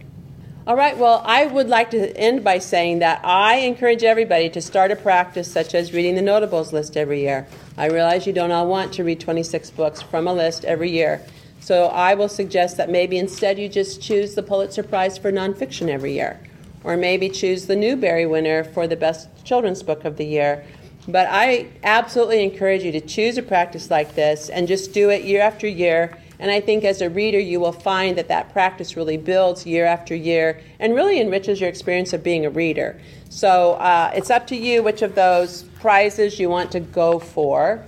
All 0.66 0.76
right, 0.76 0.96
well, 0.96 1.22
I 1.26 1.46
would 1.46 1.68
like 1.68 1.90
to 1.90 2.16
end 2.16 2.42
by 2.42 2.58
saying 2.58 3.00
that 3.00 3.20
I 3.24 3.56
encourage 3.56 4.02
everybody 4.02 4.48
to 4.50 4.60
start 4.62 4.90
a 4.90 4.96
practice 4.96 5.50
such 5.50 5.74
as 5.74 5.92
reading 5.92 6.14
the 6.14 6.22
notables 6.22 6.72
list 6.72 6.96
every 6.96 7.20
year. 7.20 7.46
I 7.76 7.86
realize 7.86 8.26
you 8.26 8.32
don't 8.32 8.52
all 8.52 8.68
want 8.68 8.92
to 8.94 9.04
read 9.04 9.20
26 9.20 9.70
books 9.70 10.00
from 10.00 10.26
a 10.26 10.32
list 10.32 10.64
every 10.64 10.90
year. 10.90 11.20
So 11.60 11.86
I 11.86 12.14
will 12.14 12.28
suggest 12.28 12.76
that 12.76 12.88
maybe 12.88 13.18
instead 13.18 13.58
you 13.58 13.68
just 13.68 14.00
choose 14.00 14.34
the 14.34 14.42
Pulitzer 14.42 14.82
Prize 14.82 15.18
for 15.18 15.30
nonfiction 15.30 15.88
every 15.88 16.14
year, 16.14 16.40
or 16.82 16.96
maybe 16.96 17.28
choose 17.28 17.66
the 17.66 17.76
Newbery 17.76 18.24
winner 18.24 18.64
for 18.64 18.86
the 18.86 18.96
best 18.96 19.28
children's 19.44 19.82
book 19.82 20.04
of 20.04 20.16
the 20.16 20.26
year. 20.26 20.64
But 21.08 21.26
I 21.28 21.66
absolutely 21.82 22.42
encourage 22.42 22.84
you 22.84 22.92
to 22.92 23.00
choose 23.00 23.36
a 23.36 23.42
practice 23.42 23.90
like 23.90 24.14
this 24.14 24.48
and 24.48 24.68
just 24.68 24.92
do 24.92 25.10
it 25.10 25.24
year 25.24 25.40
after 25.40 25.66
year. 25.66 26.16
And 26.42 26.50
I 26.50 26.60
think 26.60 26.82
as 26.82 27.00
a 27.00 27.08
reader, 27.08 27.38
you 27.38 27.60
will 27.60 27.70
find 27.70 28.18
that 28.18 28.26
that 28.26 28.52
practice 28.52 28.96
really 28.96 29.16
builds 29.16 29.64
year 29.64 29.86
after 29.86 30.12
year 30.12 30.60
and 30.80 30.92
really 30.92 31.20
enriches 31.20 31.60
your 31.60 31.68
experience 31.68 32.12
of 32.12 32.24
being 32.24 32.44
a 32.44 32.50
reader. 32.50 33.00
So 33.30 33.74
uh, 33.74 34.10
it's 34.12 34.28
up 34.28 34.48
to 34.48 34.56
you 34.56 34.82
which 34.82 35.02
of 35.02 35.14
those 35.14 35.62
prizes 35.78 36.40
you 36.40 36.48
want 36.48 36.72
to 36.72 36.80
go 36.80 37.20
for. 37.20 37.86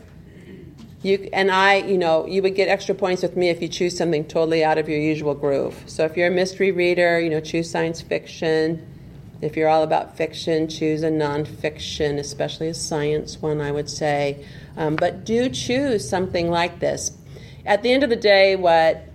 You, 1.02 1.28
and 1.32 1.50
I, 1.50 1.78
you 1.78 1.98
know, 1.98 2.28
you 2.28 2.42
would 2.42 2.54
get 2.54 2.68
extra 2.68 2.94
points 2.94 3.22
with 3.22 3.36
me 3.36 3.48
if 3.48 3.60
you 3.60 3.66
choose 3.66 3.98
something 3.98 4.24
totally 4.24 4.62
out 4.62 4.78
of 4.78 4.88
your 4.88 5.00
usual 5.00 5.34
groove. 5.34 5.82
So 5.86 6.04
if 6.04 6.16
you're 6.16 6.28
a 6.28 6.30
mystery 6.30 6.70
reader, 6.70 7.18
you 7.18 7.30
know, 7.30 7.40
choose 7.40 7.68
science 7.68 8.02
fiction. 8.02 8.86
If 9.40 9.56
you're 9.56 9.68
all 9.68 9.82
about 9.82 10.16
fiction, 10.16 10.68
choose 10.68 11.02
a 11.02 11.10
nonfiction, 11.10 12.20
especially 12.20 12.68
a 12.68 12.74
science 12.74 13.42
one, 13.42 13.60
I 13.60 13.72
would 13.72 13.90
say. 13.90 14.46
Um, 14.76 14.94
but 14.94 15.24
do 15.24 15.48
choose 15.48 16.08
something 16.08 16.50
like 16.50 16.78
this. 16.78 17.18
At 17.66 17.82
the 17.82 17.92
end 17.92 18.02
of 18.02 18.10
the 18.10 18.16
day, 18.16 18.56
what 18.56 19.08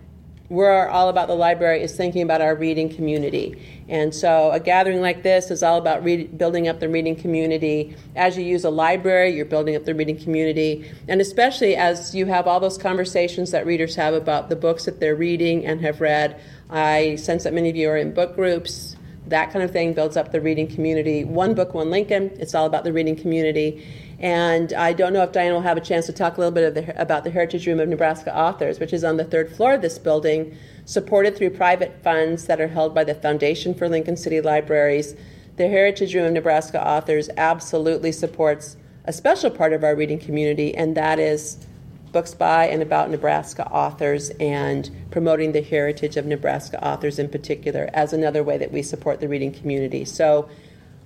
we're 0.50 0.88
all 0.88 1.10
about 1.10 1.28
the 1.28 1.36
library 1.36 1.84
is 1.84 1.96
thinking 1.96 2.24
about 2.24 2.42
our 2.42 2.56
reading 2.56 2.90
community. 2.90 3.56
And 3.88 4.14
so 4.14 4.50
a 4.52 4.60
gathering 4.60 5.00
like 5.00 5.22
this 5.22 5.52
is 5.52 5.62
all 5.62 5.78
about 5.78 6.04
read, 6.04 6.40
building 6.40 6.68
up 6.68 6.80
the 6.80 6.90
reading 6.90 7.16
community. 7.16 7.96
As 8.16 8.36
you 8.36 8.44
use 8.44 8.64
a 8.64 8.72
library, 8.72 9.36
you're 9.36 9.46
building 9.46 9.76
up 9.76 9.86
the 9.86 9.94
reading 9.94 10.18
community. 10.18 10.92
And 11.08 11.22
especially 11.22 11.76
as 11.76 12.16
you 12.16 12.26
have 12.26 12.48
all 12.48 12.60
those 12.60 12.80
conversations 12.80 13.52
that 13.52 13.68
readers 13.68 13.96
have 13.96 14.16
about 14.16 14.50
the 14.50 14.56
books 14.56 14.86
that 14.86 15.00
they're 15.00 15.16
reading 15.16 15.68
and 15.68 15.82
have 15.82 16.02
read. 16.02 16.42
I 16.72 17.16
sense 17.18 17.44
that 17.44 17.54
many 17.54 17.70
of 17.70 17.76
you 17.76 17.90
are 17.90 17.98
in 17.98 18.16
book 18.16 18.36
groups. 18.36 18.96
That 19.30 19.52
kind 19.52 19.64
of 19.64 19.72
thing 19.72 19.94
builds 19.94 20.18
up 20.18 20.32
the 20.32 20.42
reading 20.42 20.68
community. 20.68 21.24
One 21.24 21.54
Book, 21.54 21.74
One 21.74 21.90
Lincoln, 21.90 22.32
it's 22.40 22.56
all 22.56 22.66
about 22.66 22.84
the 22.84 22.92
reading 22.92 23.16
community. 23.16 23.86
And 24.20 24.74
I 24.74 24.92
don't 24.92 25.14
know 25.14 25.24
if 25.24 25.32
Diane 25.32 25.54
will 25.54 25.62
have 25.62 25.78
a 25.78 25.82
chance 25.82 26.08
to 26.08 26.14
talk 26.14 26.38
a 26.38 26.42
little 26.42 26.52
bit 26.52 26.74
the, 26.74 27.02
about 27.02 27.24
the 27.24 27.30
Heritage 27.30 27.68
Room 27.68 27.80
of 27.80 27.88
Nebraska 27.88 28.36
Authors, 28.36 28.80
which 28.80 28.92
is 28.92 29.04
on 29.04 29.18
the 29.18 29.24
third 29.24 29.56
floor 29.56 29.76
of 29.76 29.82
this 29.82 29.98
building, 29.98 30.58
supported 30.86 31.38
through 31.38 31.52
private 31.52 32.04
funds 32.04 32.46
that 32.48 32.60
are 32.60 32.68
held 32.68 32.94
by 32.94 33.04
the 33.04 33.14
Foundation 33.14 33.74
for 33.74 33.88
Lincoln 33.88 34.18
City 34.18 34.42
Libraries. 34.42 35.16
The 35.58 35.68
Heritage 35.68 36.16
Room 36.16 36.26
of 36.26 36.34
Nebraska 36.34 36.86
Authors 36.86 37.30
absolutely 37.38 38.12
supports 38.12 38.78
a 39.06 39.14
special 39.14 39.52
part 39.52 39.74
of 39.74 39.84
our 39.84 39.96
reading 39.96 40.20
community, 40.20 40.76
and 40.76 40.98
that 40.98 41.20
is 41.20 41.66
books 42.12 42.34
by 42.34 42.68
and 42.68 42.82
about 42.82 43.10
Nebraska 43.10 43.68
authors 43.70 44.30
and 44.40 44.90
promoting 45.12 45.52
the 45.52 45.62
heritage 45.62 46.18
of 46.18 46.26
Nebraska 46.26 46.84
authors 46.86 47.20
in 47.20 47.30
particular 47.30 47.90
as 47.94 48.14
another 48.14 48.44
way 48.44 48.58
that 48.58 48.72
we 48.72 48.82
support 48.82 49.20
the 49.20 49.28
reading 49.28 49.52
community. 49.52 50.06
So 50.06 50.50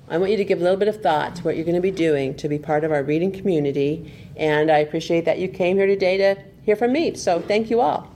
I 0.10 0.18
want 0.18 0.32
you 0.32 0.38
to 0.38 0.46
give 0.46 0.60
a 0.60 0.64
little 0.64 0.78
bit 0.78 0.88
of 0.88 1.02
thought 1.02 1.36
to 1.38 1.44
what 1.44 1.56
you're 1.56 1.66
going 1.66 1.76
to 1.76 1.82
be 1.82 1.92
doing 1.92 2.36
to 2.36 2.48
be 2.48 2.60
part 2.60 2.84
of 2.84 2.92
our 2.92 3.04
reading 3.04 3.32
community. 3.32 4.14
And 4.36 4.70
I 4.70 4.80
appreciate 4.80 5.26
that 5.26 5.40
you 5.40 5.48
came 5.48 5.78
here 5.78 5.88
today 5.88 6.18
to 6.18 6.38
hear 6.64 6.76
from 6.76 6.94
me. 6.94 7.16
So 7.16 7.40
thank 7.42 7.70
you 7.70 7.82
all. 7.82 8.13